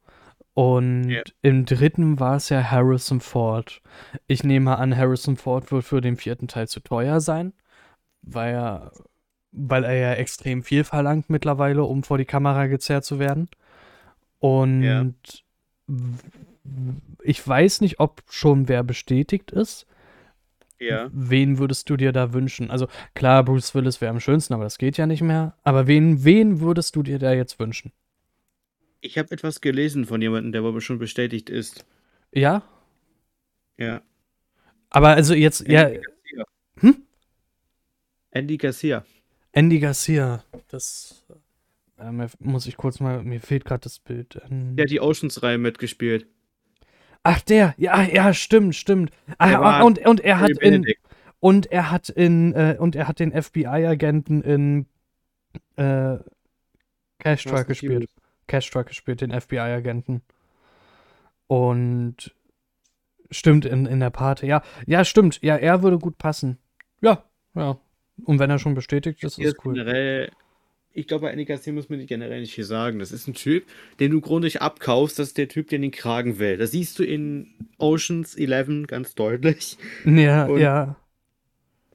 [0.54, 1.24] Und yeah.
[1.42, 3.82] im dritten war es ja Harrison Ford.
[4.26, 7.54] Ich nehme an, Harrison Ford wird für den vierten Teil zu teuer sein,
[8.24, 8.92] weil er
[9.52, 13.50] weil er ja extrem viel verlangt mittlerweile, um vor die Kamera gezerrt zu werden.
[14.40, 15.06] Und ja.
[17.24, 19.88] ich weiß nicht, ob schon wer bestätigt ist.
[20.80, 21.10] Ja.
[21.12, 22.70] Wen würdest du dir da wünschen?
[22.70, 25.56] Also klar, Bruce Willis wäre am schönsten, aber das geht ja nicht mehr.
[25.64, 27.92] Aber wen, wen würdest du dir da jetzt wünschen?
[29.02, 31.86] Ich habe etwas gelesen von jemandem, der wohl schon bestätigt ist.
[32.32, 32.64] Ja?
[33.78, 34.02] Ja.
[34.90, 35.84] Aber also jetzt, Andy ja.
[35.90, 36.46] Garcia.
[36.80, 37.04] Hm?
[38.32, 39.06] Andy Garcia.
[39.58, 41.26] Andy Garcia, das
[41.98, 44.40] äh, muss ich kurz mal, mir fehlt gerade das Bild.
[44.50, 46.28] Der hat die Oceans-Reihe mitgespielt.
[47.24, 49.12] Ach, der, ja, ja, stimmt, stimmt.
[49.40, 50.86] Ah, und, und er hat in,
[51.40, 54.86] und er hat in, äh, und er hat den FBI-Agenten in
[55.76, 56.18] äh,
[57.18, 58.12] Cash Truck gespielt.
[58.46, 60.22] Cash Truck gespielt, den FBI-Agenten.
[61.48, 62.32] Und
[63.32, 64.46] stimmt, in, in der Party.
[64.46, 65.42] Ja, ja, stimmt.
[65.42, 66.60] Ja, er würde gut passen.
[67.02, 67.24] Ja,
[67.56, 67.80] ja.
[68.24, 69.74] Und wenn er schon bestätigt ist, ist cool.
[69.74, 70.32] Generell,
[70.94, 73.00] ich glaube, bei Andy Garcia muss man nicht generell nicht viel sagen.
[73.00, 73.66] Das ist ein Typ,
[74.00, 75.20] den du grundsätzlich abkaufst.
[75.20, 76.58] Das ist der Typ, der den Kragen will.
[76.58, 79.78] Das siehst du in Oceans 11 ganz deutlich.
[80.06, 80.96] Ja, Und ja.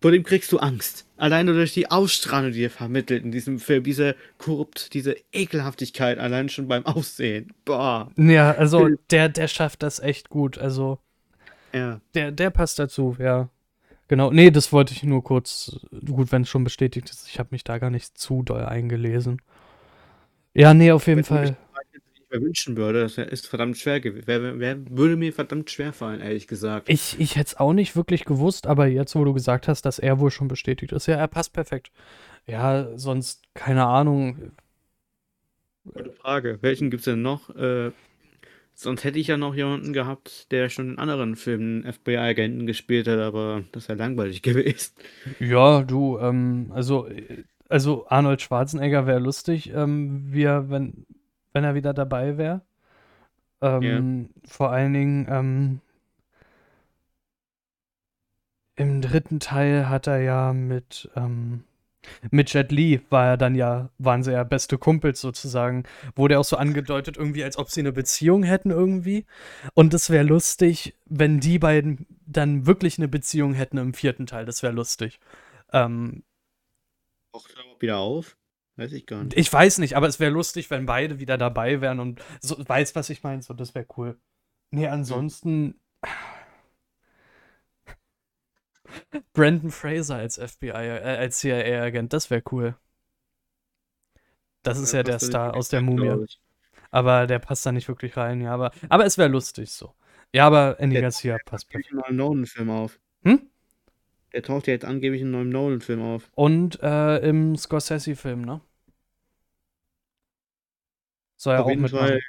[0.03, 1.07] Vor dem kriegst du Angst.
[1.17, 3.85] Alleine durch die Ausstrahlung, die er vermittelt in diesem Film.
[3.85, 7.53] Diese Korrupt, diese Ekelhaftigkeit, allein schon beim Aussehen.
[7.65, 8.11] Boah.
[8.17, 10.59] Ja, also der, der schafft das echt gut.
[10.59, 10.99] Also.
[11.73, 12.01] Ja.
[12.15, 13.49] Der, der passt dazu, ja.
[14.13, 17.27] Genau, nee, das wollte ich nur kurz, gut, wenn es schon bestätigt ist.
[17.29, 19.41] Ich habe mich da gar nicht zu doll eingelesen.
[20.53, 21.57] Ja, nee, auf jeden wenn Fall.
[21.95, 24.25] Ich mir wünschen würde, das ist verdammt schwer gewesen.
[24.27, 26.91] Wer, wer, würde mir verdammt schwer fallen, ehrlich gesagt.
[26.91, 29.99] Ich, ich hätte es auch nicht wirklich gewusst, aber jetzt, wo du gesagt hast, dass
[29.99, 31.91] er wohl schon bestätigt ist, ja, er passt perfekt.
[32.47, 34.53] Ja, sonst, keine Ahnung.
[35.91, 36.59] Gute Frage.
[36.61, 37.49] Welchen gibt's denn noch?
[37.57, 37.93] Äh,
[38.75, 43.19] sonst hätte ich ja noch jemanden gehabt, der schon in anderen Filmen FBI-Agenten gespielt hat,
[43.19, 44.95] aber das wäre langweilig gewesen.
[45.39, 47.09] Ja, du, ähm, also,
[47.69, 51.07] also Arnold Schwarzenegger wäre lustig, ähm, wie er, wenn,
[51.53, 52.63] wenn er wieder dabei wäre.
[53.61, 55.81] Ähm, Vor allen Dingen, ähm,
[58.75, 61.65] im dritten Teil hat er ja mit, ähm,
[62.31, 65.85] mit Jet Li war er dann ja, waren sie ja beste Kumpels sozusagen.
[66.15, 69.27] Wurde auch so angedeutet, irgendwie, als ob sie eine Beziehung hätten irgendwie.
[69.75, 74.45] Und es wäre lustig, wenn die beiden dann wirklich eine Beziehung hätten im vierten Teil.
[74.45, 75.21] Das wäre lustig.
[75.73, 76.23] Ähm,
[77.33, 77.47] Auch
[77.81, 78.37] wieder auf?
[78.77, 79.37] Weiß ich gar nicht.
[79.37, 82.95] ich weiß nicht, aber es wäre lustig, wenn beide wieder dabei wären und so, weiß,
[82.95, 83.43] was ich meine.
[83.43, 84.19] So, das wäre cool.
[84.71, 85.79] Nee, ansonsten.
[89.33, 92.77] Brandon Fraser als FBI, äh, als CIA-Agent, das wäre cool.
[94.63, 96.27] Das ist ja der Star aus der Mumie.
[96.91, 98.53] Aber der passt da nicht wirklich rein, ja.
[98.53, 99.95] Aber, aber es wäre lustig so.
[100.35, 101.91] Ja, aber Andy Der Garcia passt perfekt.
[101.93, 103.01] in einem neuen Nolan-Film auf.
[103.25, 103.43] Hm?
[104.33, 106.31] Der taucht ja jetzt angeblich in einem neuen Nolan-Film auf.
[106.35, 108.61] Und äh, im Scorsese-Film, ne?
[111.37, 112.07] Soll er auch jeden mitmachen.
[112.09, 112.21] Fall,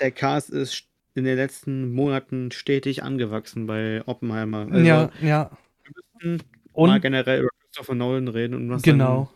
[0.00, 4.66] der Cast ist in den letzten Monaten stetig angewachsen bei Oppenheimer.
[4.70, 5.50] Also, ja, ja.
[6.20, 6.44] Wir müssen
[6.74, 9.30] mal Und generell über Christopher Nolan reden und was genau.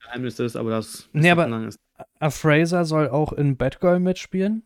[0.00, 1.78] sein Geheimnis ist, aber das Nee, aber- lang ist.
[2.20, 4.62] A Fraser soll auch in Batgirl mitspielen.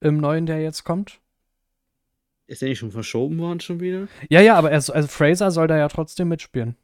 [0.00, 1.20] Im neuen, der jetzt kommt.
[2.46, 4.06] Ist der nicht schon verschoben worden schon wieder?
[4.28, 6.76] Ja, ja, aber er, so- also Fraser soll da ja trotzdem mitspielen.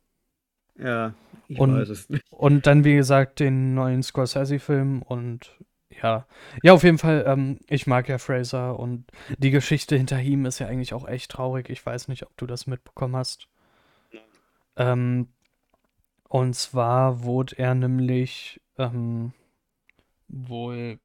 [0.79, 1.15] Ja,
[1.49, 2.25] ich Und- weiß es nicht.
[2.31, 5.55] Und dann, wie gesagt, den neuen Scorsese-Film und
[6.03, 6.27] ja.
[6.63, 9.05] Ja, auf jeden Fall, ähm, ich mag ja Fraser und
[9.39, 11.71] die Geschichte hinter ihm ist ja eigentlich auch echt traurig.
[11.71, 13.49] Ich weiß nicht, ob du das mitbekommen hast.
[14.77, 15.29] Ähm,
[16.29, 19.33] und zwar wurde er nämlich ähm,
[20.29, 20.99] wohl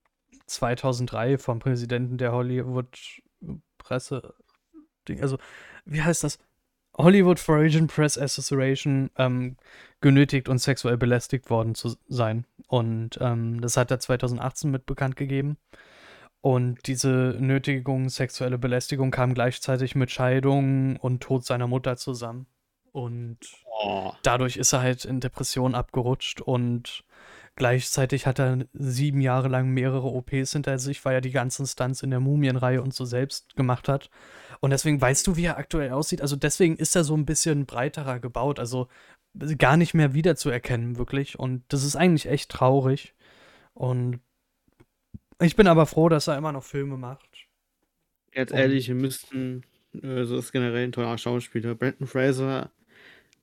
[0.46, 3.22] 2003 vom Präsidenten der Hollywood
[3.78, 4.34] Presse,
[5.22, 5.38] also
[5.86, 6.40] wie heißt das?
[6.98, 9.58] Hollywood Foreign Press Association ähm,
[10.02, 12.46] genötigt und sexuell belästigt worden zu sein.
[12.68, 15.58] Und ähm, das hat er 2018 mit bekannt gegeben.
[16.42, 22.46] Und diese Nötigung, sexuelle Belästigung kam gleichzeitig mit Scheidung und Tod seiner Mutter zusammen.
[22.92, 23.40] Und
[23.78, 27.04] Oh, dadurch ist er halt in Depression abgerutscht und
[27.56, 32.04] gleichzeitig hat er sieben Jahre lang mehrere OPs hinter sich, weil er die ganzen Stunts
[32.04, 34.10] in der Mumienreihe und so selbst gemacht hat.
[34.60, 36.22] Und deswegen weißt du, wie er aktuell aussieht.
[36.22, 38.88] Also deswegen ist er so ein bisschen breiterer gebaut, also
[39.58, 41.38] gar nicht mehr wiederzuerkennen, wirklich.
[41.38, 43.14] Und das ist eigentlich echt traurig.
[43.74, 44.20] Und
[45.42, 47.48] ich bin aber froh, dass er immer noch Filme macht.
[48.32, 49.64] Ganz ehrlich, wir müssten,
[50.02, 51.76] äh, so ist generell ein toller Schauspieler.
[51.76, 52.72] Brandon Fraser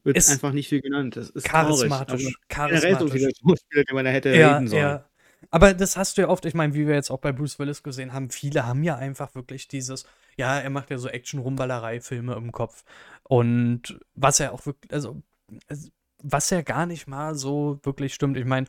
[0.05, 1.17] wird Ist einfach nicht viel genannt.
[1.17, 1.45] Das ist.
[1.45, 2.35] Charismatisch.
[2.49, 3.23] Charismatisch.
[3.41, 4.83] Schauspieler, die man da hätte Ja, reden sollen.
[4.83, 5.05] ja.
[5.51, 7.83] Aber das hast du ja oft, ich meine, wie wir jetzt auch bei Bruce Willis
[7.83, 12.53] gesehen haben, viele haben ja einfach wirklich dieses, ja, er macht ja so Action-Rumballerei-Filme im
[12.53, 12.85] Kopf.
[13.25, 15.21] Und was er auch wirklich, also,
[15.69, 15.89] also,
[16.23, 18.37] was ja gar nicht mal so wirklich stimmt.
[18.37, 18.67] Ich meine,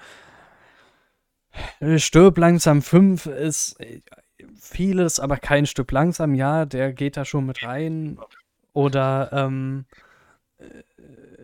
[1.97, 4.01] Stirb langsam 5 ist äh,
[4.59, 8.17] vieles, aber kein Stück langsam, ja, der geht da schon mit rein.
[8.73, 9.85] Oder ähm,
[10.63, 10.83] äh,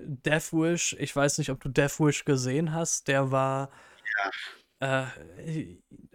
[0.06, 3.72] Death Wish, ich weiß nicht, ob du Death Wish gesehen hast, der war,
[4.80, 5.06] äh,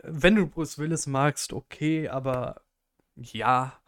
[0.02, 2.62] wenn du Bruce Willis magst, okay, aber
[3.16, 3.80] ja,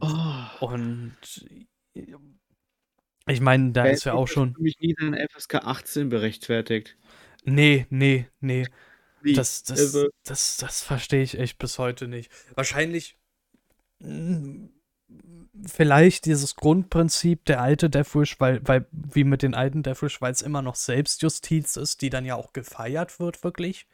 [0.00, 1.12] Oh, und
[3.26, 6.96] ich meine, da ist ja auch schon, mich nie seine FSK 18 berechtfertigt.
[7.44, 8.66] nee, nee, nee,
[9.20, 9.34] Wie?
[9.34, 12.32] Das, das, Also- das, das verstehe ich echt bis heute nicht.
[12.54, 13.18] Wahrscheinlich
[14.00, 14.66] mm,
[15.66, 20.42] vielleicht dieses Grundprinzip der alte Deathwish, weil, weil, wie mit den alten Deathwish, weil es
[20.42, 23.86] immer noch Selbstjustiz ist, die dann ja auch gefeiert wird, wirklich.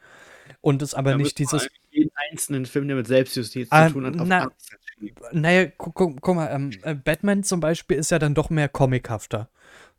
[0.61, 1.69] Und es aber Da nicht dieses.
[1.91, 5.23] jeden einzelnen Film, der mit Selbstjustiz Ah, zu tun hat, auf na- 18 schieben.
[5.31, 8.67] Naja, guck, guck, guck mal, ähm, äh, Batman zum Beispiel ist ja dann doch mehr
[8.69, 9.49] comichafter.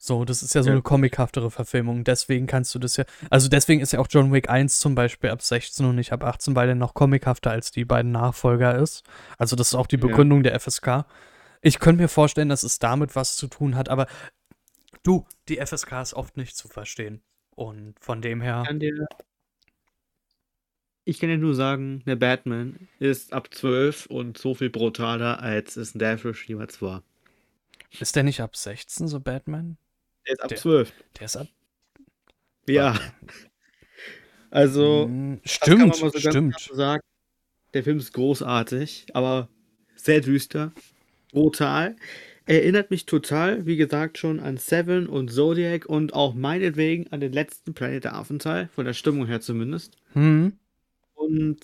[0.03, 0.73] So, das ist ja so Ja.
[0.77, 2.05] eine comichaftere Verfilmung.
[2.05, 3.05] Deswegen kannst du das ja.
[3.29, 6.25] Also deswegen ist ja auch John Wick 1 zum Beispiel ab 16 und nicht ab
[6.25, 9.05] 18, weil er noch comichafter als die beiden Nachfolger ist.
[9.37, 10.07] Also das ist auch die Ja.
[10.07, 11.05] Begründung der FSK.
[11.61, 14.07] Ich könnte mir vorstellen, dass es damit was zu tun hat, aber
[15.03, 17.21] du, die FSK ist oft nicht zu verstehen.
[17.55, 18.61] Und von dem her.
[18.63, 19.07] Ich kann dir,
[21.05, 25.77] ich kann dir nur sagen, der Batman ist ab 12 und so viel brutaler, als
[25.77, 27.03] es ein Deathwish jemals war.
[27.99, 29.77] Ist der nicht ab 16 so Batman?
[30.31, 30.93] Der ist ab Der- 12.
[31.19, 31.49] Der ist ab.
[32.69, 32.95] Ja.
[34.53, 35.03] Also,
[35.45, 36.59] das kann man stimmt, mal so stimmt.
[36.73, 37.03] sagen.
[37.73, 39.49] Der Film ist großartig, aber
[39.95, 40.73] sehr düster,
[41.31, 41.95] brutal.
[42.47, 47.33] erinnert mich total, wie gesagt, schon an Seven und Zodiac und auch meinetwegen an den
[47.33, 49.97] letzten Planet der Affen-Teil, von der Stimmung her zumindest.
[50.15, 50.55] Mhm.
[51.15, 51.61] Und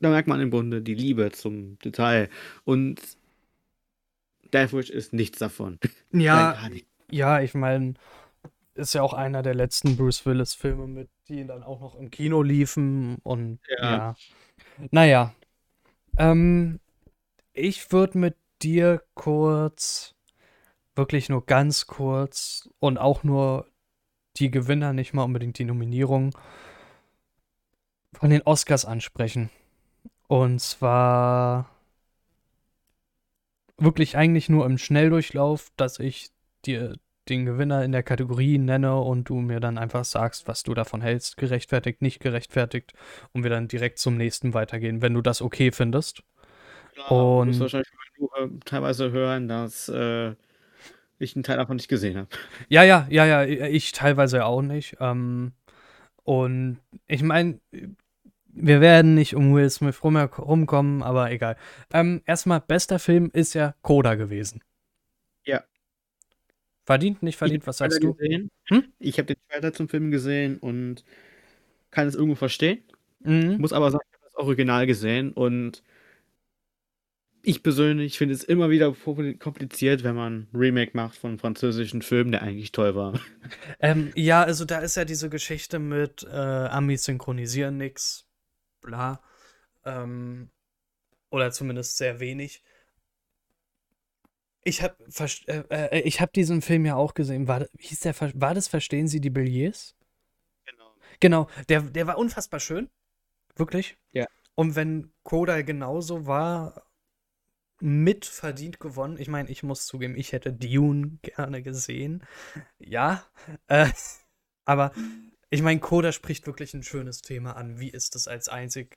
[0.00, 2.30] da merkt man im Grunde die Liebe zum Detail.
[2.64, 2.98] Und
[4.54, 5.78] Deathwish ist nichts davon.
[6.12, 6.86] Ja, Nein, gar nicht.
[7.10, 7.94] Ja, ich meine,
[8.74, 12.42] ist ja auch einer der letzten Bruce Willis-Filme, mit die dann auch noch im Kino
[12.42, 13.90] liefen und Ja.
[13.90, 14.16] ja.
[14.90, 15.34] Naja.
[16.16, 16.80] Ähm,
[17.52, 20.14] ich würde mit dir kurz,
[20.94, 23.66] wirklich nur ganz kurz und auch nur
[24.36, 26.36] die Gewinner, nicht mal unbedingt die Nominierung,
[28.12, 29.50] von den Oscars ansprechen.
[30.28, 31.70] Und zwar
[33.76, 36.30] wirklich eigentlich nur im Schnelldurchlauf, dass ich
[36.68, 36.94] dir
[37.28, 41.02] den Gewinner in der Kategorie nenne und du mir dann einfach sagst, was du davon
[41.02, 42.94] hältst, gerechtfertigt, nicht gerechtfertigt,
[43.32, 46.22] und wir dann direkt zum nächsten weitergehen, wenn du das okay findest.
[46.94, 47.88] Klar, du Und wahrscheinlich
[48.18, 50.34] nur, äh, teilweise hören, dass äh,
[51.18, 52.28] ich einen Teil davon nicht gesehen habe.
[52.68, 54.96] ja, ja, ja, ja, ich teilweise auch nicht.
[55.00, 55.52] Ähm,
[56.24, 57.60] und ich meine,
[58.46, 61.56] wir werden nicht um Will Smith rum, rumkommen, aber egal.
[61.92, 64.62] Ähm, erstmal, bester Film ist ja Coda gewesen.
[65.44, 65.62] Ja.
[66.88, 68.16] Verdient, nicht verdient, was sagst du?
[68.18, 68.92] Hm?
[68.98, 71.04] Ich habe den Trailer zum Film gesehen und
[71.90, 72.82] kann es irgendwo verstehen.
[73.18, 73.58] Mhm.
[73.58, 75.82] Muss aber sagen, ich habe das Original gesehen und
[77.42, 78.90] ich persönlich finde es immer wieder
[79.38, 83.20] kompliziert, wenn man ein Remake macht von einem französischen Film, der eigentlich toll war.
[83.80, 88.24] Ähm, ja, also da ist ja diese Geschichte mit äh, Amis synchronisieren nix,
[88.80, 89.22] bla.
[89.84, 90.48] Ähm,
[91.28, 92.62] oder zumindest sehr wenig.
[94.68, 94.96] Ich habe
[95.46, 97.48] äh, äh, ich hab diesen Film ja auch gesehen.
[97.48, 99.96] War, hieß der, war das Verstehen Sie die Billets?
[100.66, 100.92] Genau.
[101.20, 102.90] Genau, der, der war unfassbar schön.
[103.56, 103.96] Wirklich.
[104.12, 104.26] Ja.
[104.54, 106.82] Und wenn Koda genauso war,
[107.80, 109.18] mit verdient gewonnen.
[109.18, 112.24] Ich meine, ich muss zugeben, ich hätte Dune gerne gesehen.
[112.78, 113.24] Ja.
[113.68, 113.88] Äh,
[114.64, 114.92] aber
[115.50, 117.80] ich meine, Koda spricht wirklich ein schönes Thema an.
[117.80, 118.96] Wie ist es als einzig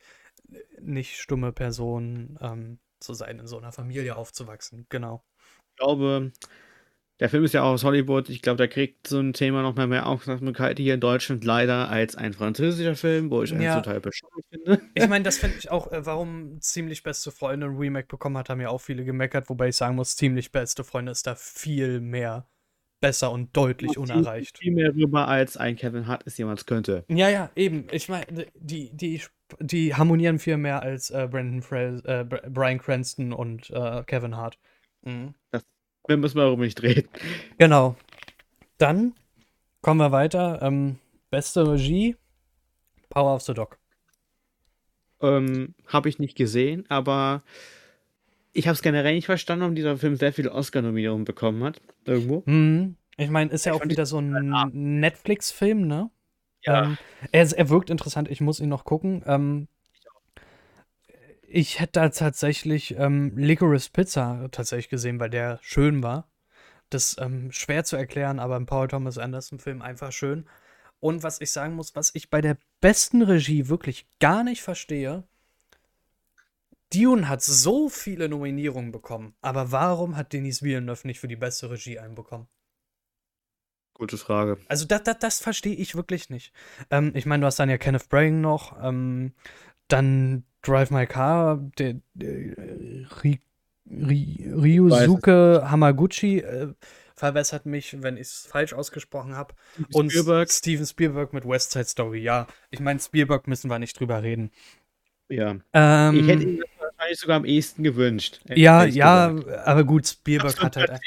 [0.82, 4.86] nicht stumme Person ähm, zu sein, in so einer Familie aufzuwachsen?
[4.90, 5.24] Genau.
[5.72, 6.32] Ich glaube,
[7.20, 8.30] der Film ist ja auch aus Hollywood.
[8.30, 11.90] Ich glaube, der kriegt so ein Thema noch mal mehr Aufmerksamkeit hier in Deutschland leider
[11.90, 13.80] als ein französischer Film, wo ich einen Ja.
[13.80, 14.82] total bescheuert finde.
[14.96, 18.50] Ich meine, das finde ich auch, äh, warum ziemlich beste Freunde ein Remake bekommen hat,
[18.50, 22.00] haben ja auch viele gemeckert, wobei ich sagen muss, ziemlich beste Freunde ist da viel
[22.02, 22.48] mehr
[23.02, 24.60] besser und deutlich unerreicht.
[24.60, 27.04] Viel mehr rüber als ein Kevin Hart es jemals könnte.
[27.08, 27.88] Ja, ja, eben.
[27.92, 29.22] Ich meine, die, die,
[29.60, 34.38] die harmonieren viel mehr als äh, Brandon Fraser, äh, Br- Bryan Cranston und äh, Kevin
[34.38, 34.60] Hart.
[35.04, 35.34] Mhm.
[36.08, 37.08] Wir müssen mal darüber nicht reden.
[37.58, 37.96] Genau.
[38.78, 39.14] Dann
[39.82, 40.62] kommen wir weiter.
[40.62, 40.98] Ähm,
[41.30, 42.16] beste Regie,
[43.10, 43.78] Power of the Dog.
[45.22, 47.44] Ähm, habe ich nicht gesehen, aber
[48.54, 51.82] ich habe es generell nicht verstanden, warum dieser Film sehr viele Oscar-Nominierungen bekommen hat.
[52.06, 52.44] Irgendwo.
[52.46, 52.96] Mhm.
[53.18, 56.10] Ich meine, ist ja Ich auch wieder so ein Netflix-Film, ne?
[56.64, 56.84] Ja.
[56.84, 56.98] Ähm,
[57.32, 59.24] er, er wirkt interessant, ich muss ihn noch gucken.
[59.26, 59.68] Ähm,
[61.54, 66.30] ich hätte da tatsächlich ähm, Licorice Pizza tatsächlich gesehen, weil der schön war.
[66.90, 70.46] Das ähm, schwer zu erklären, aber im Paul Thomas Anderson Film einfach schön.
[71.00, 75.24] Und was ich sagen muss, was ich bei der besten Regie wirklich gar nicht verstehe,
[76.94, 81.70] Dune hat so viele Nominierungen bekommen, aber warum hat Denis Villeneuve nicht für die beste
[81.70, 82.48] Regie einen bekommen?
[83.94, 84.58] Gute Frage.
[84.68, 86.54] Also das, das, das verstehe ich wirklich nicht.
[86.90, 89.34] Ähm, ich meine, du hast dann ja Kenneth Branagh noch, ähm,
[89.88, 92.56] dann Drive My Car, der, der
[93.24, 93.40] Ry,
[93.90, 96.74] Ryusuke Hamaguchi äh,
[97.16, 99.54] verbessert mich, wenn ich es falsch ausgesprochen habe.
[99.94, 100.52] Und Spielberg.
[100.52, 102.48] Steven Spielberg mit West Side Story, ja.
[102.72, 104.52] Ich meine, Spielberg müssen wir nicht drüber reden.
[105.30, 105.58] Ja.
[105.74, 108.42] Ähm, ich hätte das wahrscheinlich sogar am ehesten gewünscht.
[108.50, 109.68] ja, ja, gesagt.
[109.68, 111.00] aber gut, Spielberg hat halt.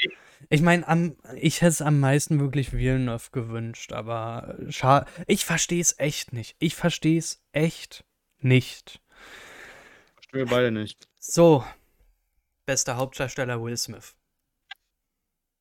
[0.49, 5.07] Ich meine, ich hätte es am meisten wirklich Villeneuve gewünscht, aber schade.
[5.27, 6.55] Ich verstehe es echt nicht.
[6.59, 8.05] Ich verstehe es echt
[8.39, 9.01] nicht.
[10.35, 11.07] Wir beide nicht.
[11.17, 11.63] So,
[12.65, 14.15] bester Hauptdarsteller Will Smith.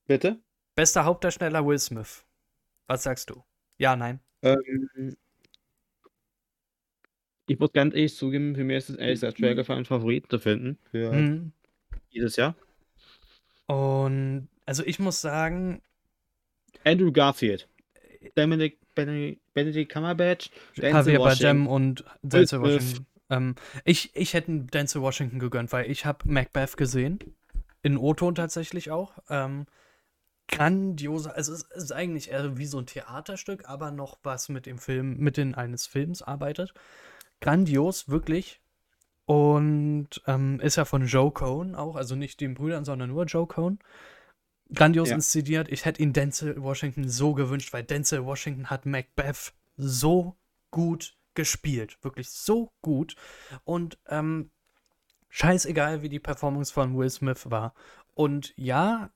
[0.07, 0.41] Bitte?
[0.75, 2.25] Bester Hauptdarsteller Will Smith.
[2.89, 3.45] Was sagst du?
[3.79, 4.19] Ja, nein.
[4.43, 5.17] Ähm,
[7.47, 10.29] ich muss ganz ehrlich zugeben, für mich ist es ehrlich gesagt schwer gefallen, einen Favoriten
[10.29, 11.53] zu finden für Mhm.
[12.13, 12.57] dieses Jahr.
[13.67, 15.83] Und also ich muss sagen,
[16.85, 17.69] Andrew Garfield.
[18.35, 20.51] Dominic Benedict, Benedict Cumberbatch.
[20.77, 21.19] Denzel Javier.
[21.19, 22.61] Bardem und Denzel.
[22.61, 23.07] Washington.
[23.31, 23.55] Ähm,
[23.85, 27.19] ich, ich hätte Denzel Washington gegönnt, weil ich habe Macbeth gesehen.
[27.83, 29.19] In O-Ton tatsächlich auch.
[29.29, 29.67] Ähm,
[30.49, 34.79] grandioser, also es ist eigentlich eher wie so ein Theaterstück, aber noch was mit dem
[34.79, 36.75] Film, mit in eines Films arbeitet.
[37.41, 38.61] Grandios, wirklich.
[39.27, 43.47] Und ähm, ist ja von Joe Cohn auch, also nicht den Brüdern, sondern nur Joe
[43.47, 43.79] Cohn.
[44.73, 45.17] Grandios Ja.
[45.17, 45.69] inszeniert.
[45.71, 50.37] Ich hätte ihn Denzel Washington so gewünscht, weil Denzel Washington hat Macbeth so
[50.71, 51.99] gut gespielt.
[52.03, 53.17] Wirklich so gut.
[53.65, 54.51] Und ähm,
[55.29, 57.75] scheißegal, wie die Performance von Will Smith war.
[58.15, 59.11] Und ja,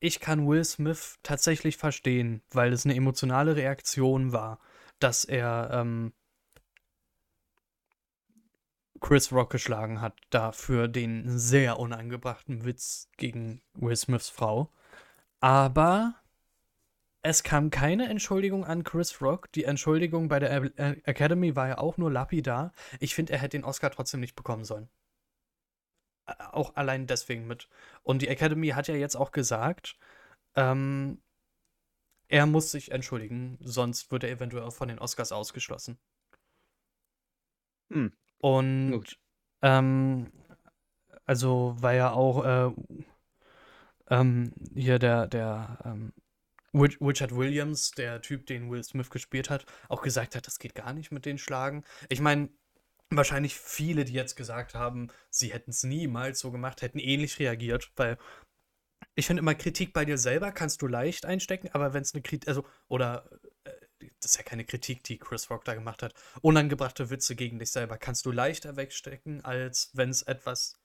[0.00, 4.58] ich kann Will Smith tatsächlich verstehen, weil es eine emotionale Reaktion war,
[4.98, 6.12] dass er ähm,
[9.00, 14.72] Chris Rock geschlagen hat, da für den sehr unangebrachten Witz gegen Will Smiths Frau.
[15.40, 16.14] Aber
[17.22, 19.50] es kam keine Entschuldigung an Chris Rock.
[19.52, 22.72] Die Entschuldigung bei der A- Academy war ja auch nur lapidar.
[23.00, 24.88] Ich finde, er hätte den Oscar trotzdem nicht bekommen sollen.
[26.52, 27.68] Auch allein deswegen mit.
[28.02, 29.96] Und die Academy hat ja jetzt auch gesagt,
[30.56, 31.22] ähm,
[32.26, 35.98] er muss sich entschuldigen, sonst wird er eventuell von den Oscars ausgeschlossen.
[37.90, 38.12] Hm.
[38.38, 39.18] Und Gut.
[39.62, 40.32] ähm,
[41.26, 42.72] also war ja auch äh,
[44.10, 46.12] ähm, hier der, der ähm,
[46.74, 50.92] Richard Williams, der Typ, den Will Smith gespielt hat, auch gesagt hat, das geht gar
[50.92, 51.84] nicht mit den Schlagen.
[52.08, 52.48] Ich meine,
[53.10, 57.92] wahrscheinlich viele, die jetzt gesagt haben, sie hätten es niemals so gemacht, hätten ähnlich reagiert,
[57.96, 58.18] weil
[59.14, 62.22] ich finde immer, Kritik bei dir selber kannst du leicht einstecken, aber wenn es eine
[62.22, 63.28] Kritik, also, oder,
[63.64, 63.72] äh,
[64.20, 67.70] das ist ja keine Kritik, die Chris Rock da gemacht hat, unangebrachte Witze gegen dich
[67.70, 70.80] selber kannst du leichter wegstecken, als wenn es etwas,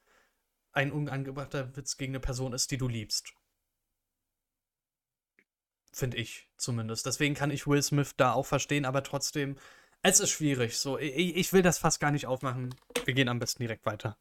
[0.74, 3.34] ein unangebrachter Witz gegen eine Person ist, die du liebst.
[5.98, 7.08] Finde ich zumindest.
[7.08, 9.56] Deswegen kann ich Will Smith da auch verstehen, aber trotzdem,
[10.04, 10.78] es ist schwierig.
[10.78, 12.76] So, ich, ich will das fast gar nicht aufmachen.
[13.06, 14.16] Wir gehen am besten direkt weiter.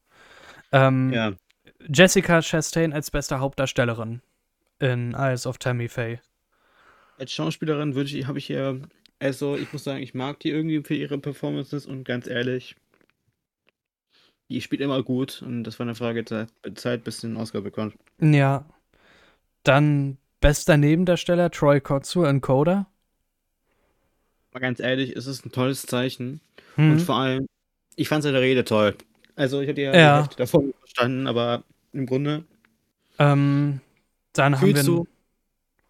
[0.71, 1.33] Ähm, Ja.
[1.87, 4.23] Jessica Chastain als beste Hauptdarstellerin
[4.79, 6.19] in Eyes of Tammy Faye.
[7.19, 8.81] Als Schauspielerin würde ich, habe ich hier,
[9.19, 12.75] also ich muss sagen, ich mag die irgendwie für ihre Performances und ganz ehrlich,
[14.49, 17.61] die spielt immer gut und das war eine Frage der Zeit, bis sie den Oscar
[17.61, 17.93] bekommt.
[18.19, 18.65] Ja.
[19.61, 22.87] Dann bester Nebendarsteller Troy Kotsur in Coda.
[24.53, 26.41] Mal ganz ehrlich, es ist ein tolles Zeichen
[26.75, 26.91] Hm.
[26.91, 27.47] und vor allem,
[27.95, 28.95] ich fand seine Rede toll.
[29.35, 30.27] Also ich hatte ja, Ja.
[30.37, 31.63] davon verstanden, aber
[31.93, 32.43] im Grunde
[33.19, 33.81] Ähm,
[34.33, 34.83] dann haben wir.
[34.83, 35.07] du,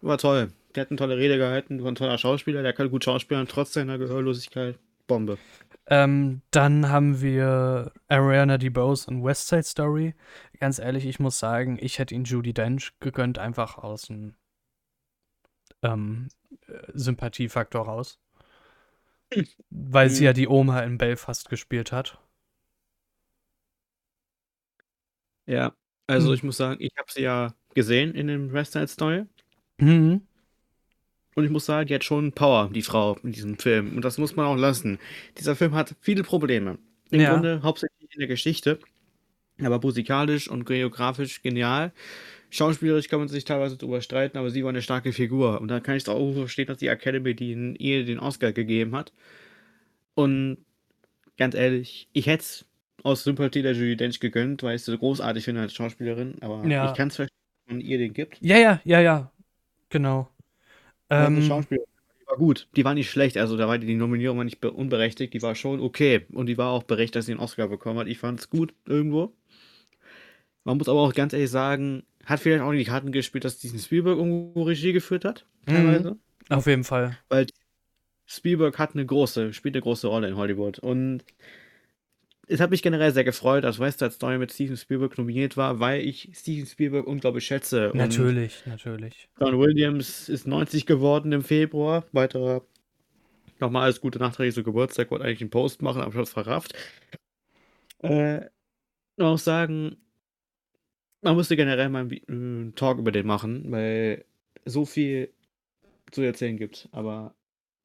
[0.00, 0.48] war toll.
[0.74, 3.72] Der hat eine tolle Rede gehalten, war ein toller Schauspieler, der kann gut schauspielen, trotz
[3.72, 4.78] seiner Gehörlosigkeit.
[5.06, 5.38] Bombe.
[5.86, 10.14] Ähm, dann haben wir Ariana DeBose in West Side Story.
[10.60, 14.34] Ganz ehrlich, ich muss sagen, ich hätte ihn Judy Dench gegönnt, einfach aus dem
[15.82, 16.28] ähm,
[16.68, 18.18] äh, Sympathiefaktor raus.
[19.70, 20.26] Weil sie Mhm.
[20.26, 22.18] ja die Oma in Belfast gespielt hat.
[25.46, 25.74] Ja,
[26.06, 26.34] also Hm.
[26.34, 29.24] ich muss sagen, ich habe sie ja gesehen in dem West Side Story.
[29.78, 30.22] Mhm.
[31.34, 33.94] Und ich muss sagen, die hat schon Power, die Frau in diesem Film.
[33.94, 34.98] Und das muss man auch lassen.
[35.38, 36.78] Dieser Film hat viele Probleme.
[37.10, 37.32] Im Ja.
[37.32, 38.80] Grunde hauptsächlich in der Geschichte,
[39.62, 41.92] aber musikalisch und choreografisch genial.
[42.50, 45.60] Schauspielerisch kann man sich teilweise drüber streiten, aber sie war eine starke Figur.
[45.60, 48.52] Und da kann ich es auch verstehen, dass die Academy die in ihr den Oscar
[48.52, 49.12] gegeben hat.
[50.14, 50.58] Und
[51.36, 52.64] ganz ehrlich, ich hätte es
[53.02, 56.36] aus Sympathie der Judy Dench gegönnt, weil ich sie so großartig finde als Schauspielerin.
[56.40, 56.90] Aber Ja.
[56.90, 57.36] ich kann es verstehen,
[57.66, 58.38] dass man ihr den gibt.
[58.40, 59.30] Ja, ja, ja, ja.
[59.90, 60.28] Genau.
[61.10, 61.86] Ähm, Schauspielerin,
[62.20, 62.66] die war gut.
[62.76, 63.36] Die war nicht schlecht.
[63.36, 65.34] Also da war die, die Nominierung war nicht be- unberechtigt.
[65.34, 66.26] Die war schon okay.
[66.32, 68.08] Und die war auch berechtigt, dass sie den Oscar bekommen hat.
[68.08, 69.32] Ich fand es gut irgendwo.
[70.64, 73.58] Man muss aber auch ganz ehrlich sagen, hat vielleicht auch nicht die Karten gespielt, dass
[73.58, 75.46] diesen Spielberg irgendwo Regie geführt hat.
[75.66, 76.18] Mhm.
[76.50, 77.16] Auf jeden Fall.
[77.28, 77.46] Weil
[78.26, 80.78] Spielberg hat eine große, spielt eine große Rolle in Hollywood.
[80.78, 81.24] Und
[82.46, 85.80] es hat mich generell sehr gefreut, dass West Side Story mit Steven Spielberg nominiert war,
[85.80, 87.92] weil ich Steven Spielberg unglaublich schätze.
[87.92, 89.28] Und Natürlich, natürlich.
[89.40, 92.04] John Williams ist 90 geworden im Februar.
[92.12, 92.62] Weiterer.
[93.60, 95.10] Nochmal alles Gute nachträglich zu Geburtstag.
[95.10, 96.74] Wollte eigentlich einen Post machen, aber ich hab's verrafft.
[98.02, 98.42] Äh,
[99.16, 99.96] noch sagen,
[101.22, 104.24] man müsste generell mal einen einen Talk über den machen, weil
[104.64, 105.32] so viel
[106.10, 106.88] zu erzählen gibt.
[106.92, 107.34] Aber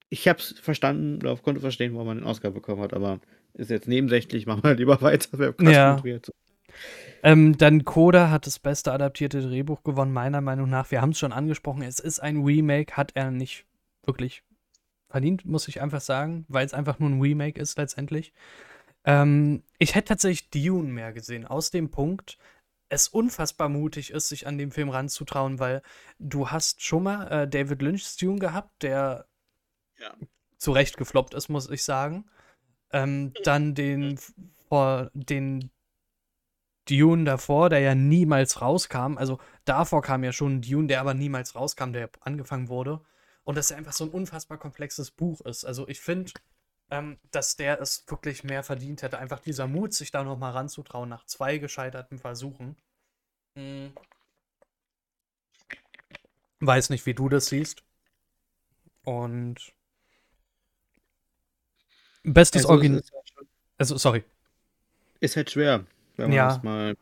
[0.10, 3.20] ich hab's verstanden oder konnte verstehen, warum man den Oscar bekommen hat, aber
[3.54, 5.56] ist jetzt nebensächlich, machen wir lieber weiter.
[5.60, 6.02] Ja.
[7.22, 10.92] Ähm, dann Coda hat das beste adaptierte Drehbuch gewonnen, meiner Meinung nach.
[10.92, 13.66] Wir haben es schon angesprochen, es ist ein Remake, hat er nicht
[14.06, 14.44] wirklich
[15.10, 18.34] verdient, muss ich einfach sagen, weil es einfach nur ein Remake ist letztendlich.
[19.06, 22.38] Ähm, ich hätte tatsächlich Dune mehr gesehen, aus dem Punkt,
[22.94, 25.82] es unfassbar mutig ist, sich an dem Film ranzutrauen, weil
[26.20, 29.28] du hast schon mal äh, David Lynch's Dune gehabt, der
[30.00, 30.16] Ja.
[30.58, 32.26] zu Recht gefloppt ist, muss ich sagen.
[32.92, 34.20] Ähm, dann den
[34.70, 35.72] vor den
[36.86, 39.18] Dune davor, der ja niemals rauskam.
[39.18, 43.02] Also davor kam ja schon ein Dune, der aber niemals rauskam, der angefangen wurde.
[43.44, 45.66] Und dass er einfach so ein unfassbar komplexes Buch ist.
[45.66, 46.32] Also ich finde,
[46.94, 49.18] ähm, dass der es wirklich mehr verdient hätte.
[49.18, 52.76] Einfach dieser Mut, sich da nochmal ranzutrauen nach zwei gescheiterten Versuchen.
[53.58, 53.94] Hm.
[56.60, 57.84] Weiß nicht, wie du das siehst.
[59.04, 59.74] Und
[62.24, 63.00] bestes Also, Original.
[63.00, 63.48] ist halt schon
[63.80, 64.24] Also, sorry.
[65.20, 65.86] ist halt schwer,
[66.18, 66.48] wenn man Ja.
[66.50, 66.96] das mal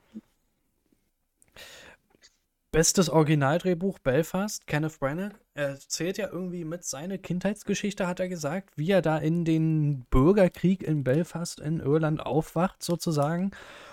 [2.72, 5.36] Bestes Originaldrehbuch Belfast, Kenneth Branagh.
[5.56, 10.06] Er erzählt ja irgendwie mit seiner Kindheitsgeschichte, hat er gesagt, wie er da in den
[10.10, 13.52] Bürgerkrieg in Belfast in Irland aufwacht, sozusagen.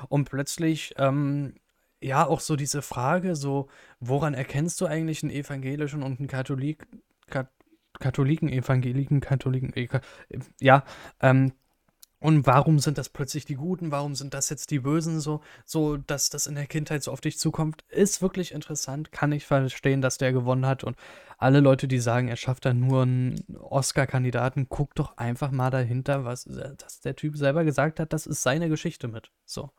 [0.09, 1.55] Und plötzlich, ähm,
[2.01, 3.67] ja, auch so diese Frage, so,
[3.99, 6.87] woran erkennst du eigentlich einen evangelischen und einen Katholik,
[7.27, 7.49] Kat
[7.99, 10.03] Katholiken, Evangeliken, Katholiken, Ka-
[10.61, 10.85] ja,
[11.21, 11.53] ähm,
[12.21, 13.93] und warum sind das plötzlich die Guten?
[13.93, 15.21] Warum sind das jetzt die Bösen?
[15.21, 19.13] So, so, dass das in der Kindheit so auf dich zukommt, ist wirklich interessant.
[19.13, 20.83] Kann ich verstehen, dass der gewonnen hat.
[20.83, 20.97] Und
[21.39, 26.25] alle Leute, die sagen, er schafft da nur einen Oscar-Kandidaten, guck doch einfach mal dahinter,
[26.25, 28.13] was äh, dass der Typ selber gesagt hat.
[28.13, 29.31] Das ist seine Geschichte mit.
[29.45, 29.71] So.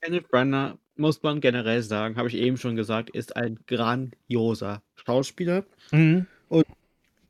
[0.00, 5.64] Kenneth Branagh, muss man generell sagen, habe ich eben schon gesagt, ist ein grandioser Schauspieler.
[5.90, 6.26] Mhm.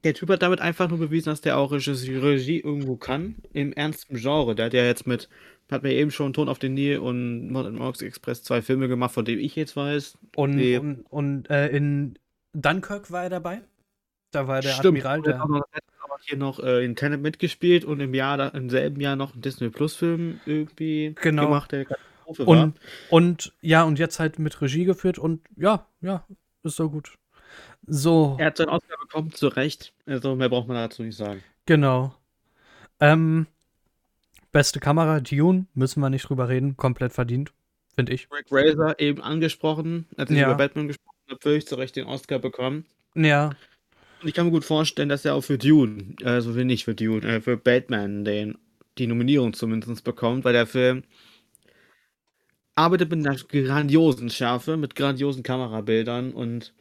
[0.07, 3.73] Der Typ hat damit einfach nur bewiesen, dass der auch Regie, Regie irgendwo kann, im
[3.73, 4.55] ernsten Genre.
[4.55, 5.29] Der hat ja jetzt mit,
[5.69, 8.87] hat mir eben schon Ton auf den Nil und Mord and Orks Express zwei Filme
[8.87, 10.17] gemacht, von denen ich jetzt weiß.
[10.37, 10.79] Und, Nee.
[10.79, 12.17] und, und äh, in
[12.53, 13.63] Dunkirk war er dabei.
[14.31, 15.41] Da war der Stimmt, Admiral, er der.
[15.41, 15.49] hat
[15.83, 19.33] er auch hier noch äh, in Tenet mitgespielt und im Jahr, im selben Jahr noch
[19.33, 21.47] einen Disney Plus Film irgendwie Genau.
[21.47, 21.97] gemacht, der war.
[22.47, 22.75] Und,
[23.11, 26.25] und ja, und jetzt halt mit Regie geführt und ja, ja,
[26.63, 27.15] ist so gut.
[27.87, 29.93] So, Er hat seinen Oscar bekommen, zu Recht.
[30.07, 31.43] Also mehr braucht man dazu nicht sagen.
[31.67, 32.15] genau.
[32.99, 33.47] Ähm,
[34.53, 37.53] beste Kamera, Dune, müssen wir nicht drüber reden, komplett verdient,
[37.95, 38.27] finde ich.
[38.33, 40.47] Rick Razor eben angesprochen, als ich Ja.
[40.47, 42.87] über Batman gesprochen habe, völlig zu Recht den Oscar bekommen.
[43.15, 43.51] Ja,
[44.23, 46.95] Und ich kann mir gut vorstellen, dass er auch für Dune, also für nicht für
[46.95, 48.57] Dune, äh, für Batman den,
[48.97, 51.05] die Nominierung zumindest bekommt, weil der Film
[52.75, 56.73] arbeitet mit einer grandiosen Schärfe, mit grandiosen Kamerabildern und,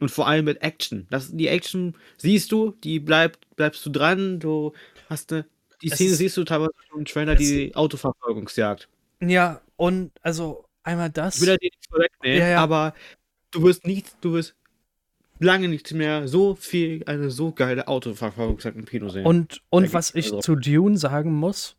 [0.00, 1.06] und vor allem mit Action.
[1.10, 4.72] Das, die Action siehst du, die bleibt, bleibst du dran, du
[5.08, 5.44] hast eine,
[5.82, 8.88] die Es Szene ist- siehst du teilweise im Trailer, die Autoverfolgungsjagd.
[9.20, 11.36] ja, und also einmal das.
[11.36, 12.62] Ich will dir nichts vorwegnehmen, Ja, ja.
[12.62, 12.94] aber
[13.50, 14.54] du wirst nicht, du wirst
[15.38, 19.24] lange nicht mehr so viel, eine so geile Autoverfolgungsjagd im Kino sehen.
[19.24, 21.76] Und, und was ich also- zu Dune sagen muss,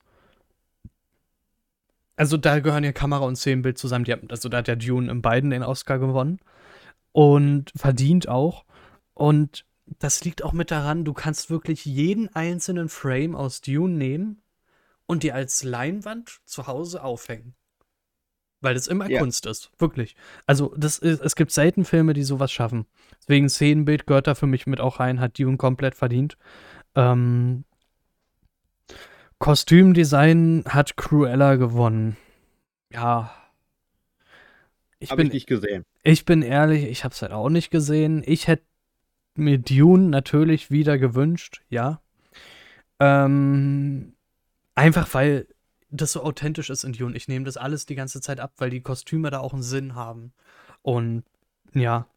[2.15, 4.05] also da gehören ja Kamera und Szenenbild zusammen.
[4.05, 6.39] Die haben, also da hat ja Dune in beiden den Oscar gewonnen
[7.11, 8.65] und verdient auch.
[9.13, 9.65] Und
[9.99, 14.41] das liegt auch mit daran, du kannst wirklich jeden einzelnen Frame aus Dune nehmen
[15.05, 17.55] und dir als Leinwand zu Hause aufhängen.
[18.61, 19.19] Weil das immer Ja.
[19.19, 20.15] Kunst ist, wirklich.
[20.45, 22.85] Also das ist, es gibt selten Filme, die sowas schaffen.
[23.19, 26.37] Deswegen Szenenbild gehört da für mich mit auch rein, hat Dune komplett verdient.
[26.95, 27.65] Ähm,
[29.39, 32.15] Kostümdesign hat Cruella gewonnen.
[32.91, 33.35] Ja.
[34.99, 35.83] Ich Habe bin, ich nicht gesehen.
[36.03, 38.23] Ich bin ehrlich, ich habe es halt auch nicht gesehen.
[38.25, 38.63] Ich hätte
[39.35, 42.01] mir Dune natürlich wieder gewünscht, ja.
[42.99, 44.13] Ähm,
[44.75, 45.47] einfach weil
[45.89, 47.15] das so authentisch ist in Dune.
[47.15, 49.95] Ich nehme das alles die ganze Zeit ab, weil die Kostüme da auch einen Sinn
[49.95, 50.33] haben.
[50.81, 51.23] Und
[51.73, 52.07] ja.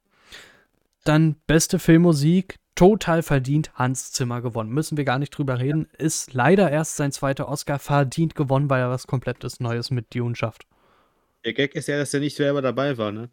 [1.05, 4.71] Dann beste Filmmusik, total verdient Hans Zimmer gewonnen.
[4.71, 5.89] Müssen wir gar nicht drüber reden.
[5.99, 10.35] Ist leider erst sein zweiter Oscar verdient gewonnen, weil er was komplettes Neues mit Dune
[10.35, 10.67] schafft.
[11.45, 13.29] Der Gag ist ja, dass er nicht selber dabei war, ne?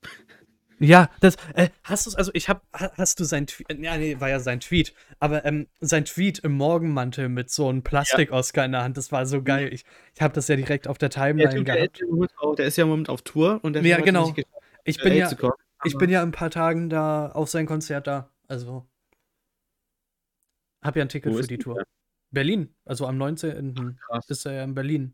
[0.84, 4.20] Ja, das, äh, hast du also ich hab, ha- hast du sein Tweet, ja, nee,
[4.20, 8.72] war ja sein Tweet, aber ähm, sein Tweet im Morgenmantel mit so einem Plastik-Oscar in
[8.72, 9.72] der Hand, das war so geil.
[9.72, 11.98] Ich, ich habe das ja direkt auf der Der, Timeline typ, der, gehabt.
[11.98, 13.98] ist ja im Moment auch, der ist ja im Moment auf Tour und der Ja,
[13.98, 14.32] hat es genau.
[14.34, 14.48] geschafft,
[14.84, 15.54] Ich äh, bin ja, zu kommen.
[15.84, 18.88] ich bin ja in ein paar Tagen da auf sein Konzert da, also
[20.84, 21.76] hab ja ein Ticket Wo für die Tour.
[21.76, 21.86] der?
[22.32, 23.98] Berlin, also am 19.
[24.08, 24.30] Krass.
[24.30, 25.14] ist er ja in Berlin.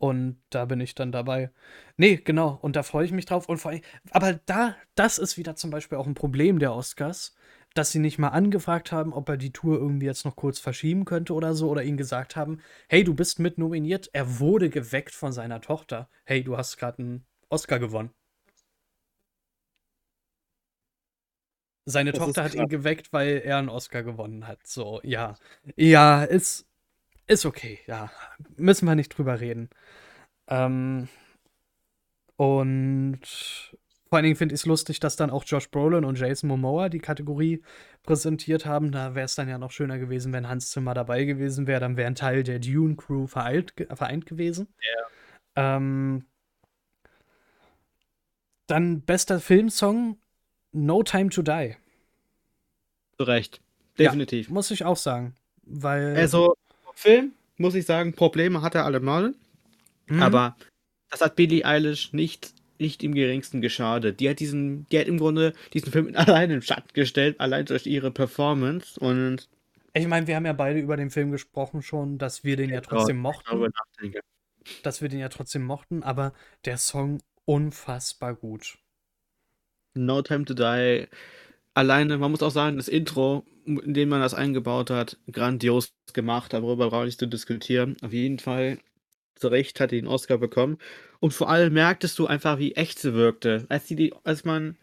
[0.00, 1.50] Und da bin ich dann dabei.
[1.98, 2.58] Nee, genau.
[2.62, 3.50] Und da freue ich mich drauf.
[3.50, 3.82] Und vor allem,
[4.12, 7.34] aber da, das ist wieder zum Beispiel auch ein Problem der Oscars,
[7.74, 11.04] dass sie nicht mal angefragt haben, ob er die Tour irgendwie jetzt noch kurz verschieben
[11.04, 14.08] könnte oder so, oder ihnen gesagt haben, hey, du bist mit nominiert.
[14.14, 16.08] Er wurde geweckt von seiner Tochter.
[16.24, 18.10] Hey, du hast gerade einen Oscar gewonnen.
[21.84, 24.66] Seine Das Tochter hat ihn geweckt, weil er einen Oscar gewonnen hat.
[24.66, 25.36] So, ja.
[25.76, 26.66] Ja, ist,
[27.26, 28.10] ist okay, ja.
[28.56, 29.70] Müssen wir nicht drüber reden.
[30.50, 31.08] Ähm,
[32.36, 33.20] und
[34.08, 36.88] vor allen Dingen finde ich es lustig, dass dann auch Josh Brolin und Jason Momoa
[36.88, 37.62] die Kategorie
[38.02, 38.90] präsentiert haben.
[38.90, 41.80] Da wäre es dann ja noch schöner gewesen, wenn Hans Zimmer dabei gewesen wäre.
[41.80, 44.66] Dann wäre ein Teil der Dune Crew vereint, vereint gewesen.
[45.54, 46.24] Ähm,
[48.66, 50.18] dann bester Filmsong
[50.72, 51.76] No Time to Die.
[53.16, 53.60] Zu Recht.
[53.96, 54.06] Ja.
[54.06, 54.48] Definitiv.
[54.48, 55.36] Muss ich auch sagen.
[55.62, 56.16] Weil.
[56.16, 56.56] Also,
[56.94, 59.34] Film, muss ich sagen, Probleme hat er allemal.
[60.10, 60.22] Mhm.
[60.22, 60.56] Aber
[61.10, 64.20] das hat Billie Eilish nicht, nicht im geringsten geschadet.
[64.20, 67.66] Die hat diesen, die hat im Grunde diesen Film allein in den Schatten gestellt, allein
[67.66, 68.98] durch ihre Performance.
[68.98, 69.48] Und
[69.94, 72.80] Ich meine, wir haben ja beide über den Film gesprochen schon, dass wir den ja
[72.80, 73.72] trotzdem mochten.
[74.82, 76.34] Dass wir den ja trotzdem mochten, aber
[76.66, 78.78] der Song unfassbar gut.
[79.94, 81.06] No Time to Die.
[81.74, 86.52] Alleine, man muss auch sagen, das Intro, in dem man das eingebaut hat, grandios gemacht,
[86.52, 87.96] darüber brauche ich zu diskutieren.
[88.02, 88.78] Auf jeden Fall,
[89.40, 90.78] zu Recht hat den Oscar bekommen.
[91.18, 93.66] Und vor allem merktest du einfach, wie echt sie wirkte.
[93.68, 94.76] Als, sie die, als man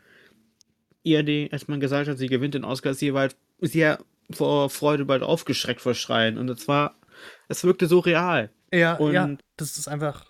[1.04, 3.14] ihr die, als man gesagt hat, sie gewinnt den Oscar, ist sie
[3.60, 3.98] ist sie ja
[4.30, 6.38] vor Freude bald aufgeschreckt vor Schreien.
[6.38, 7.00] Und es war,
[7.48, 8.50] es wirkte so real.
[8.74, 10.26] Ja, Und- ja, das ist einfach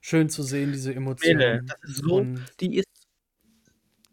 [0.00, 1.70] schön zu sehen, diese Emotionen.
[1.84, 2.26] so,
[2.60, 2.88] die ist,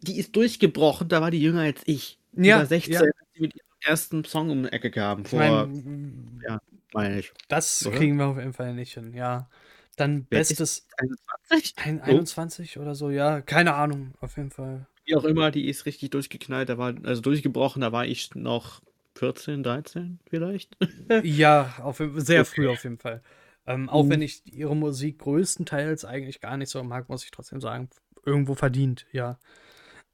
[0.02, 2.20] die ist durchgebrochen, da war die jünger als ich.
[2.34, 3.00] Ja, war 16, ja.
[3.02, 5.22] als sie mit ihrem ersten Song um die Ecke kam.
[5.22, 6.60] Ich Vor, meine,
[6.94, 7.32] meine ich.
[7.48, 7.98] das oder?
[7.98, 9.50] kriegen wir auf jeden Fall nicht hin, ja.
[9.96, 11.76] Dann Wer bestes 21?
[11.78, 12.06] ein, Oh.
[12.06, 14.88] 21 oder so, ja, keine Ahnung, auf jeden Fall.
[15.06, 18.82] Wie auch immer, die ist richtig durchgeknallt, da war, also durchgebrochen, da war ich noch
[19.16, 20.78] 14, 13 vielleicht.
[21.24, 22.44] Ja, auf, sehr Okay.
[22.46, 23.22] früh auf jeden Fall.
[23.66, 24.10] Ähm, auch Mhm.
[24.12, 27.90] wenn ich ihre Musik größtenteils eigentlich gar nicht so mag, muss ich trotzdem sagen,
[28.26, 29.40] irgendwo verdient, ja.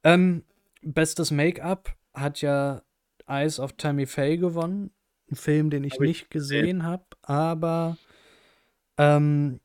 [0.04, 0.44] Ähm,
[0.82, 2.82] bestes Make-up hat ja
[3.26, 4.90] Eyes of Tammy Faye gewonnen.
[5.30, 7.96] Ein Film, den ich Hab ich nicht gesehen habe, aber
[8.96, 9.60] ähm,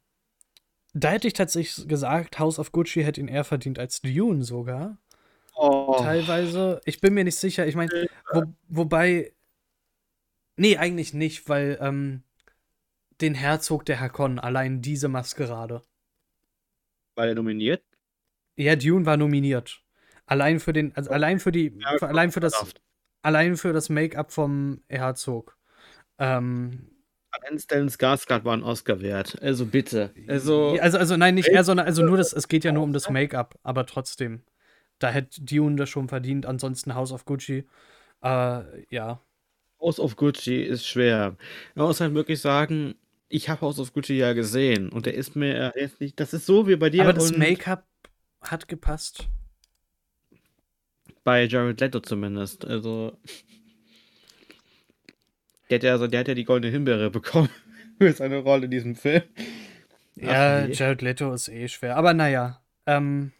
[0.94, 4.98] da hätte ich tatsächlich gesagt, House of Gucci hätte ihn eher verdient als Dune sogar.
[5.56, 6.82] Oh, Teilweise.
[6.86, 7.68] Ich bin mir nicht sicher.
[7.68, 9.34] Ich meine, wo, wobei.
[10.58, 12.24] Nee, eigentlich nicht, weil ähm,
[13.22, 15.84] den Herzog der Hakon, allein diese Maskerade.
[17.16, 17.84] war der nominiert?
[18.56, 19.82] Ja, Dune war nominiert.
[20.26, 22.74] Allein für den, also allein für die, Ja, für, allein für das.
[23.22, 25.58] Allein für das Make-up vom Herzog.
[26.18, 26.88] Ähm,
[27.32, 29.42] Allein Stellan Skarsgård war ein Oscar wert.
[29.42, 30.14] Also bitte.
[30.28, 32.92] Also, also, also nein, nicht er, sondern also nur das, es geht ja nur um
[32.92, 34.42] das Make-up, aber trotzdem.
[35.00, 37.66] Da hätte Dune das schon verdient, ansonsten House of Gucci.
[38.22, 39.22] Äh, ja.
[39.80, 41.38] House of Gucci ist schwer.
[41.74, 42.96] Man muss halt wirklich sagen,
[43.30, 46.20] ich habe House of Gucci ja gesehen und der ist mir jetzt nicht.
[46.20, 47.88] Das ist so wie bei dir Aber das Make-up
[48.42, 49.30] hat gepasst.
[51.24, 52.66] Bei Jared Leto zumindest.
[52.66, 53.18] Also
[55.72, 57.50] der hat ja, also, der hat ja die goldene Himbeere bekommen
[57.98, 59.24] für seine Rolle in diesem Film.
[60.16, 60.74] Ja, nee.
[60.74, 61.96] Jared Leto ist eh schwer.
[61.96, 62.62] Aber naja.
[62.86, 63.32] Ähm,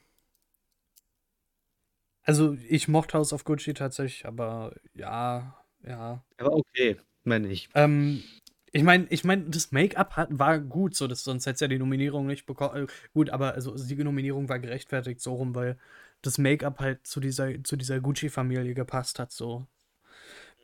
[2.24, 6.24] also, ich mochte House of Gucci tatsächlich, aber ja, ja.
[6.38, 7.68] Aber okay, meine ich.
[7.76, 8.24] Ähm,
[8.72, 11.80] ich meine, ich meine, das Make-up war gut, so, das, sonst hätte es ja die
[11.80, 12.86] Nominierung nicht bekommen.
[12.86, 15.78] Äh, gut, aber also die Nominierung war gerechtfertigt so rum, weil
[16.22, 19.68] das Make-up halt zu dieser, zu dieser Gucci-Familie gepasst hat, so.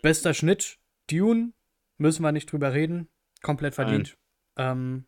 [0.01, 0.78] Bester Schnitt,
[1.10, 1.53] Dune,
[1.97, 3.08] müssen wir nicht drüber reden.
[3.41, 4.18] Komplett verdient.
[4.55, 5.05] Ähm,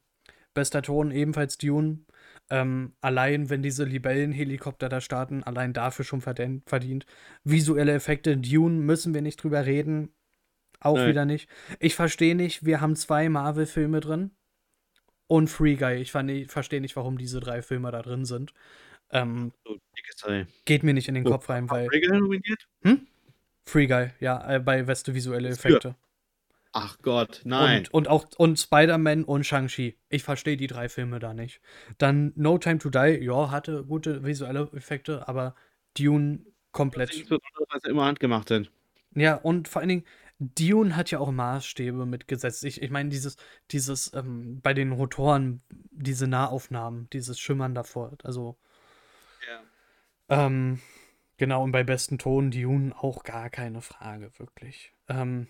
[0.54, 2.06] bester Ton, ebenfalls Dune.
[2.50, 6.68] Ähm, allein, wenn diese Libellenhelikopter da starten, allein dafür schon verdient.
[6.68, 7.06] verdient.
[7.43, 10.14] Visuelle Effekte, Dune, müssen wir nicht drüber reden.
[10.80, 11.10] Auch Nein.
[11.10, 11.50] wieder nicht.
[11.80, 14.32] Ich verstehe nicht, wir haben zwei Marvel-Filme drin
[15.28, 15.95] und Free Guy.
[15.97, 18.54] Ich verstehe nicht, warum diese drei Filme da drin sind.
[19.12, 19.78] Ähm, So,
[20.66, 21.88] geht mir nicht in den So, Kopf rein, weil.
[21.88, 22.68] Reagan nominiert?
[23.66, 25.49] Free Guy, ja, äh, bei beste visuelle?
[25.49, 25.95] Effekte.
[26.72, 27.80] Ach Gott, nein.
[27.91, 29.97] Und, und auch und Spider-Man und Shang-Chi.
[30.10, 31.62] Ich verstehe die drei Filme da nicht.
[31.97, 35.55] Dann No Time to Die, ja, hatte gute visuelle Effekte, aber
[35.97, 37.10] Dune komplett.
[37.10, 38.72] Insbesondere, dass sie immer handgemacht sind.
[39.16, 40.05] Ja, und vor allen Dingen,
[40.38, 42.64] Dune hat ja auch Maßstäbe mitgesetzt.
[42.64, 43.38] Ich, ich meine, dieses,
[43.72, 48.57] dieses, ähm, bei den Rotoren, diese Nahaufnahmen, dieses Schimmern davor, also.
[50.30, 50.80] Ähm,
[51.38, 54.93] genau, und bei besten Ton Dune auch gar keine Frage, wirklich.
[55.07, 55.47] Ähm,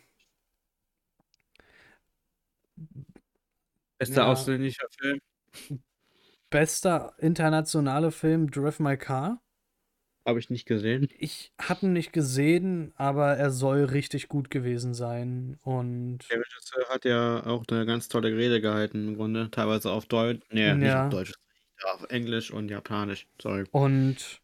[3.99, 4.31] Bester Ja.
[4.31, 5.19] ausländischer Film.
[6.49, 9.41] bester internationaler Film, Drive My Car.
[10.25, 11.07] Habe ich nicht gesehen.
[11.17, 15.57] Ich habe ihn nicht gesehen, aber er soll richtig gut gewesen sein.
[15.63, 19.49] Und Der Regisseur hat ja auch eine ganz tolle Rede gehalten, im Grunde.
[19.49, 20.41] Teilweise auf Deutsch.
[20.51, 21.05] Nee, nicht Ja.
[21.05, 21.33] auf Deutsch.
[21.83, 23.25] Auf Englisch und Japanisch.
[23.41, 23.63] Sorry.
[23.71, 24.41] Und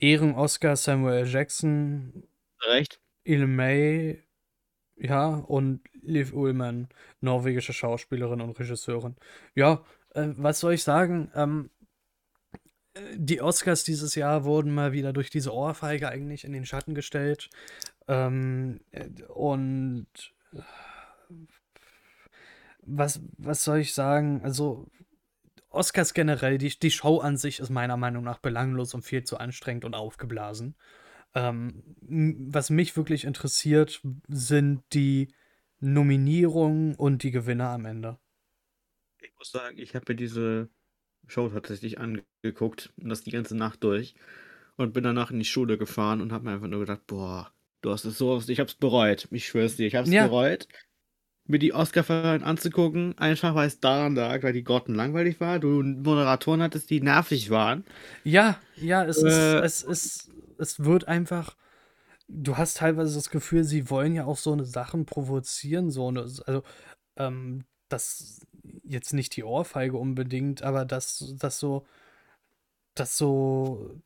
[0.00, 2.24] Ehren-Oscar Samuel Jackson,
[2.66, 3.00] Recht?
[3.24, 4.22] Il May,
[4.96, 6.88] ja, und Liv Ullmann,
[7.20, 9.16] norwegische Schauspielerin und Regisseurin.
[9.54, 9.84] Ja,
[10.14, 11.30] äh, was soll ich sagen?
[11.34, 11.70] Ähm,
[12.94, 16.94] äh, die Oscars dieses Jahr wurden mal wieder durch diese Ohrfeige eigentlich in den Schatten
[16.94, 17.50] gestellt.
[18.08, 20.08] Ähm, äh, und
[20.54, 20.60] äh,
[22.80, 24.40] was, was soll ich sagen?
[24.42, 24.86] Also,
[25.78, 29.38] Oscars generell, die, die Show an sich ist meiner Meinung nach belanglos und viel zu
[29.38, 30.76] anstrengend und aufgeblasen.
[31.34, 31.82] Ähm,
[32.52, 35.34] was mich wirklich interessiert, sind die
[35.80, 38.18] Nominierungen und die Gewinner am Ende.
[39.20, 40.70] Ich muss sagen, ich habe mir diese
[41.26, 44.14] Show tatsächlich angeguckt und das die ganze Nacht durch
[44.76, 47.52] und bin danach in die Schule gefahren und habe mir einfach nur gedacht, boah,
[47.82, 49.28] du hast es so, ich habe es bereut.
[49.30, 50.16] Ich schwör's dir, ich habe es Ja.
[50.16, 50.68] bereut,
[51.48, 55.82] mir die Oscar-Verleihung anzugucken, einfach weil es daran lag, weil die Grotten langweilig war, du
[55.82, 57.84] Moderatoren hattest, die nervig waren.
[58.24, 59.60] Ja, ja, es ist, Äh.
[59.60, 61.56] es ist, es wird einfach.
[62.28, 66.22] Du hast teilweise das Gefühl, sie wollen ja auch so eine Sachen provozieren, so eine,
[66.22, 66.62] also,
[67.16, 68.46] ähm, das
[68.84, 71.86] jetzt nicht die Ohrfeige unbedingt, aber dass, dass so,
[72.94, 74.00] dass so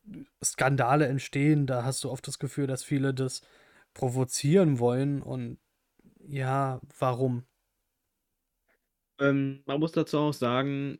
[0.45, 3.41] Skandale entstehen, da hast du oft das Gefühl, dass viele das
[3.95, 5.59] provozieren wollen und
[6.29, 7.45] ja, warum?
[9.19, 10.99] Ähm, man muss dazu auch sagen,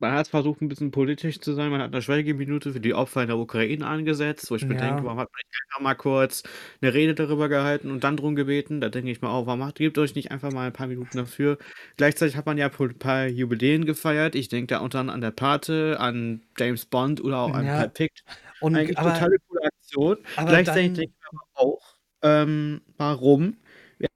[0.00, 1.70] man hat versucht, ein bisschen politisch zu sein.
[1.70, 4.80] Man hat eine Schweigeminute für die Opfer in der Ukraine angesetzt, wo ich mir Ja.
[4.80, 6.42] denke, warum hat man nicht einfach mal kurz
[6.80, 8.80] eine Rede darüber gehalten und dann drum gebeten?
[8.80, 11.18] Da denke ich mir auch, warum macht, gebt euch nicht einfach mal ein paar Minuten
[11.18, 11.58] dafür?
[11.98, 14.34] Gleichzeitig hat man ja ein paar Jubiläen gefeiert.
[14.36, 17.90] Ich denke da unter anderem an der Pate, an James Bond oder auch an Ja,
[17.94, 18.26] Fiction.
[18.58, 20.16] Und Eigentlich aber, totale coole Aktion.
[20.46, 23.56] Gleichzeitig dann, denke ich mir aber auch, ähm, warum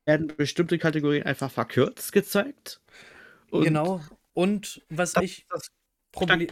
[0.06, 2.80] werden bestimmte Kategorien einfach verkürzt gezeigt?
[3.50, 4.00] Und genau.
[4.32, 5.70] Und was das ich das
[6.12, 6.48] Problem,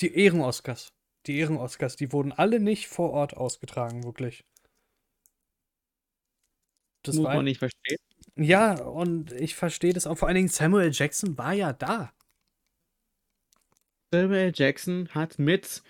[0.00, 0.92] die Ehren-Oscars.
[1.26, 4.44] Die Ehren-Oscars, die wurden alle nicht vor Ort ausgetragen, wirklich.
[7.02, 7.98] Das Muss war, man nicht verstehen.
[8.36, 10.18] ja, und ich verstehe das auch.
[10.18, 12.12] Vor allen Dingen Samuel Jackson war ja da.
[14.12, 15.82] Samuel Jackson hat mit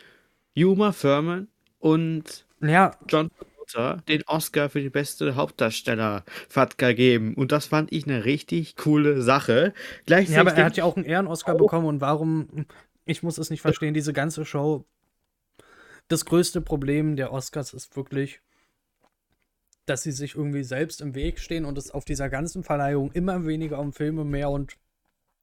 [0.56, 3.30] Uma Thurman und Ja, John
[3.66, 6.24] Travolta den Oscar für die beste Hauptdarsteller
[6.76, 7.34] gegeben.
[7.34, 9.72] Und das fand ich eine richtig coole Sache.
[9.76, 12.66] ja, Gleichzeitig aber er hat ja auch einen Ehren-Oscar auch- bekommen und warum,
[13.04, 14.84] ich muss es nicht verstehen, diese ganze Show.
[16.08, 18.40] Das größte Problem der Oscars ist wirklich,
[19.86, 23.46] dass sie sich irgendwie selbst im Weg stehen und es auf dieser ganzen Verleihung immer
[23.46, 24.76] weniger um Filme, mehr und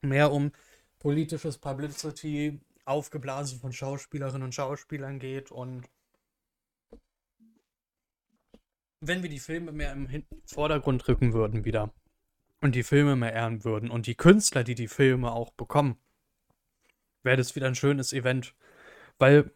[0.02, 0.52] mehr um
[1.00, 5.84] politisches Publicity, aufgeblasen von Schauspielerinnen und Schauspielern geht und
[9.08, 11.94] wenn wir die Filme mehr im Hin Vordergrund rücken würden wieder
[12.62, 15.98] und die Filme mehr ehren würden und die Künstler, die die Filme auch bekommen,
[17.24, 18.56] wäre das wieder ein schönes Event,
[19.20, 19.52] weil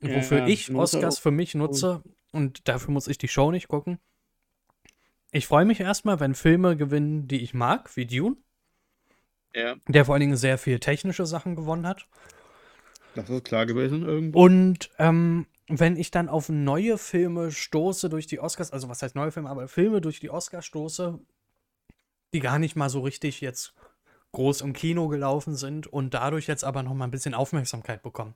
[0.00, 2.02] Ja, wofür ja, ich Oscars für mich nutze
[2.32, 3.98] und dafür muss ich die Show nicht gucken.
[5.30, 8.36] Ich freue mich erstmal, wenn Filme gewinnen, die ich mag, wie Dune,
[9.54, 12.06] Ja, der vor allen Dingen sehr viel technische Sachen gewonnen hat.
[13.14, 14.42] das ist klar gewesen irgendwo.
[14.44, 15.46] Und ähm,
[15.80, 19.48] wenn ich dann auf neue Filme stoße durch die Oscars, also was heißt neue Filme,
[19.48, 21.18] aber Filme durch die Oscars stoße,
[22.34, 23.74] die gar nicht mal so richtig jetzt
[24.32, 28.34] groß im Kino gelaufen sind und dadurch jetzt aber noch mal ein bisschen Aufmerksamkeit bekommen.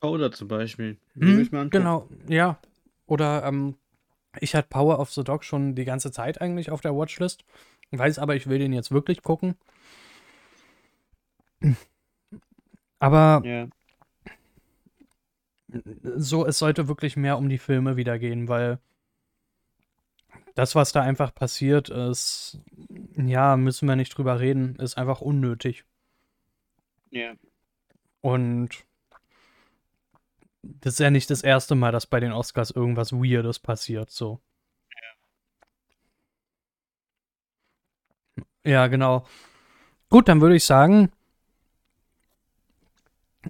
[0.00, 0.98] Oder zum Beispiel.
[1.14, 2.58] Hm, genau, ja.
[3.06, 3.76] Oder ähm,
[4.40, 7.44] ich hatte Power of the Dog schon die ganze Zeit eigentlich auf der Watchlist.
[7.90, 9.54] Weiß aber, ich will den jetzt wirklich gucken.
[12.98, 13.68] Aber Ja.
[16.16, 18.78] So, es sollte wirklich mehr um die Filme wieder gehen, weil
[20.54, 22.60] das, was da einfach passiert, ist,
[23.16, 25.84] ja, müssen wir nicht drüber reden, ist einfach unnötig.
[27.10, 27.34] Ja.
[28.20, 28.84] Und
[30.62, 34.40] das ist ja nicht das erste Mal, dass bei den Oscars irgendwas Weirdes passiert, so.
[38.64, 39.26] Ja, genau.
[40.08, 41.10] Gut, dann würde ich sagen,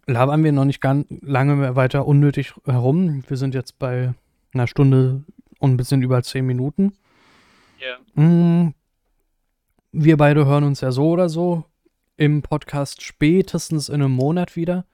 [0.06, 3.24] labern wir noch nicht ganz lange mehr weiter unnötig herum.
[3.26, 4.14] Wir sind jetzt bei
[4.52, 5.24] einer Stunde
[5.58, 6.92] und ein bisschen über zehn Minuten.
[7.78, 8.22] Ja.
[8.22, 8.74] Mm,
[9.92, 11.64] Wir beide hören uns ja so oder so
[12.16, 14.86] im Podcast spätestens in einem Monat wieder.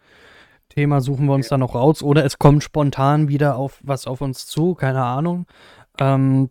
[0.68, 4.20] Thema suchen wir uns dann noch raus oder es kommt spontan wieder auf was auf
[4.20, 5.46] uns zu, keine Ahnung.
[5.98, 6.50] Ähm,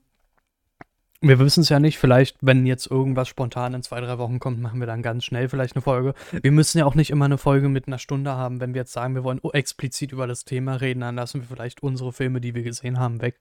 [1.21, 1.97] wir wissen es ja nicht.
[1.97, 5.49] Vielleicht, wenn jetzt irgendwas spontan in zwei, drei Wochen kommt, machen wir dann ganz schnell
[5.49, 6.13] vielleicht eine Folge.
[6.31, 8.61] Wir müssen ja auch nicht immer eine Folge mit einer Stunde haben.
[8.61, 11.83] Wenn wir jetzt sagen, wir wollen explizit über das Thema reden, dann lassen wir vielleicht
[11.83, 13.39] unsere Filme, die wir gesehen haben, weg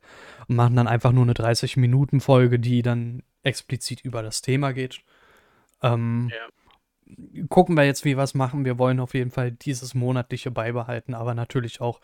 [0.49, 5.01] und machen dann einfach nur eine 30-Minuten-Folge, die dann explizit über das Thema geht.
[5.83, 6.33] Ähm,
[7.49, 8.65] Gucken wir jetzt, wie wir es machen.
[8.65, 12.01] Wir wollen auf jeden Fall dieses monatliche beibehalten, aber natürlich auch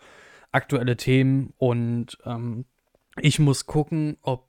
[0.51, 2.65] aktuelle Themen und ähm,
[3.19, 4.47] ich muss gucken, ob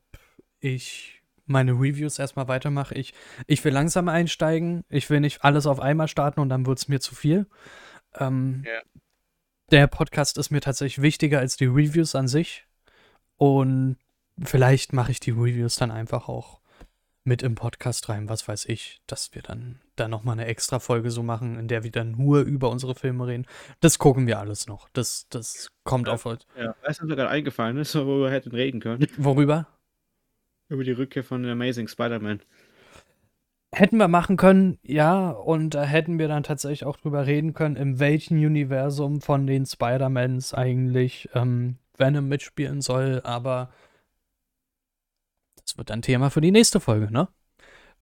[0.74, 2.94] ich meine Reviews erstmal weitermache.
[2.94, 3.14] Ich,
[3.46, 4.84] ich will langsam einsteigen.
[4.88, 7.46] Ich will nicht alles auf einmal starten und dann wird es mir zu viel.
[8.18, 8.80] Ähm, Ja.
[9.72, 12.66] Der Podcast ist mir tatsächlich wichtiger als die Reviews an sich.
[13.36, 13.96] Und
[14.42, 16.60] vielleicht mache ich die Reviews dann einfach auch
[17.24, 21.10] mit im Podcast rein, was weiß ich, dass wir dann da nochmal eine extra Folge
[21.10, 23.46] so machen, in der wir dann nur über unsere Filme reden.
[23.80, 24.88] Das gucken wir alles noch.
[24.92, 26.14] Das, das kommt Ja.
[26.14, 26.46] auf heute.
[26.56, 26.66] Ja.
[26.68, 29.04] Du, was mir gerade eingefallen ist, worüber wir hätten reden können?
[29.16, 29.66] Worüber?
[30.68, 32.40] Über die Rückkehr von Amazing Spider-Man.
[33.72, 37.76] Hätten wir machen können, ja, und da hätten wir dann tatsächlich auch drüber reden können,
[37.76, 43.70] in welchem Universum von den Spider-Mans eigentlich ähm, Venom mitspielen soll, aber
[45.56, 47.28] das wird ein Thema für die nächste Folge, ne?